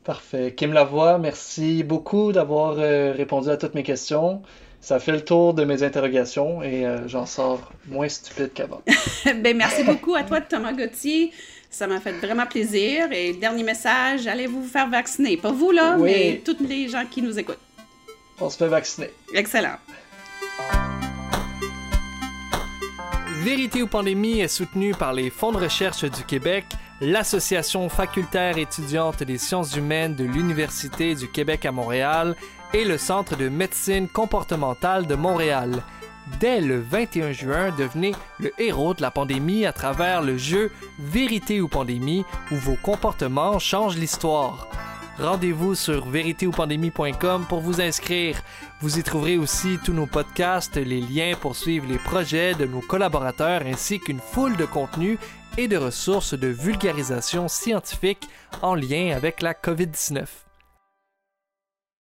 Parfait. 0.05 0.55
Kim 0.57 0.73
Lavoie, 0.73 1.19
merci 1.19 1.83
beaucoup 1.83 2.33
d'avoir 2.33 2.77
euh, 2.79 3.13
répondu 3.13 3.51
à 3.51 3.57
toutes 3.57 3.75
mes 3.75 3.83
questions. 3.83 4.43
Ça 4.81 4.99
fait 4.99 5.13
le 5.13 5.23
tour 5.23 5.53
de 5.53 5.65
mes 5.65 5.83
interrogations 5.83 6.63
et 6.63 6.87
euh, 6.87 7.07
j'en 7.07 7.27
sors 7.27 7.71
moins 7.87 8.09
stupide 8.09 8.51
qu'avant. 8.55 8.81
ben, 9.27 9.55
merci 9.55 9.85
beaucoup 9.85 10.15
à 10.15 10.23
toi, 10.23 10.41
Thomas 10.41 10.73
Gauthier. 10.73 11.33
Ça 11.69 11.87
m'a 11.87 12.01
fait 12.01 12.13
vraiment 12.13 12.47
plaisir. 12.47 13.13
Et 13.13 13.35
dernier 13.35 13.63
message, 13.63 14.27
allez 14.27 14.47
vous 14.47 14.65
faire 14.65 14.89
vacciner? 14.89 15.37
Pas 15.37 15.53
vous, 15.53 15.71
là, 15.71 15.97
mais 15.99 16.41
tous 16.45 16.57
les 16.67 16.89
gens 16.89 17.05
qui 17.09 17.21
nous 17.21 17.39
écoutent. 17.39 17.59
On 18.41 18.49
se 18.49 18.57
fait 18.57 18.69
vacciner. 18.69 19.11
Excellent. 19.35 19.77
Vérité 23.43 23.83
ou 23.83 23.87
pandémie 23.87 24.41
est 24.41 24.49
soutenu 24.49 24.93
par 24.95 25.13
les 25.13 25.31
fonds 25.31 25.53
de 25.53 25.59
recherche 25.59 26.05
du 26.05 26.25
Québec 26.25 26.65
l'Association 27.01 27.89
facultaire 27.89 28.59
étudiante 28.59 29.23
des 29.23 29.39
sciences 29.39 29.75
humaines 29.75 30.15
de 30.15 30.25
l'Université 30.25 31.15
du 31.15 31.29
Québec 31.29 31.65
à 31.65 31.73
Montréal 31.73 32.37
et 32.75 32.85
le 32.85 32.99
Centre 32.99 33.37
de 33.37 33.49
médecine 33.49 34.09
comportementale 34.09 35.07
de 35.07 35.15
Montréal. 35.15 35.83
Dès 36.39 36.61
le 36.61 36.81
21 36.81 37.33
juin, 37.33 37.75
devenez 37.77 38.15
le 38.39 38.53
héros 38.59 38.95
de 38.95 39.03
la 39.03 39.11
pandémie 39.11 39.67
à 39.67 39.73
travers 39.73 40.23
le 40.23 40.37
jeu 40.37 40.71
Vérité 40.99 41.61
ou 41.61 41.69
pandémie 41.69 42.25
où 42.53 42.57
vos 42.57 42.77
comportements 42.77 43.59
changent 43.59 43.97
l'histoire. 43.97 44.69
Rendez-vous 45.19 45.75
sur 45.75 46.07
véritéoupandémie.com 46.09 47.45
pour 47.47 47.61
vous 47.61 47.81
inscrire. 47.83 48.41
Vous 48.81 48.99
y 48.99 49.03
trouverez 49.03 49.37
aussi 49.37 49.79
tous 49.85 49.93
nos 49.93 50.07
podcasts, 50.07 50.77
les 50.77 51.01
liens 51.01 51.35
pour 51.39 51.57
suivre 51.57 51.87
les 51.87 51.99
projets 51.99 52.55
de 52.55 52.65
nos 52.65 52.81
collaborateurs 52.81 53.63
ainsi 53.67 54.01
qu'une 54.01 54.21
foule 54.21 54.57
de 54.57 54.65
contenus 54.65 55.19
et 55.61 55.69
de 55.69 55.77
ressources 55.77 56.33
de 56.33 56.47
vulgarisation 56.49 57.47
scientifique 57.47 58.27
en 58.63 58.75
lien 58.75 59.15
avec 59.15 59.43
la 59.43 59.53
COVID-19. 59.53 60.25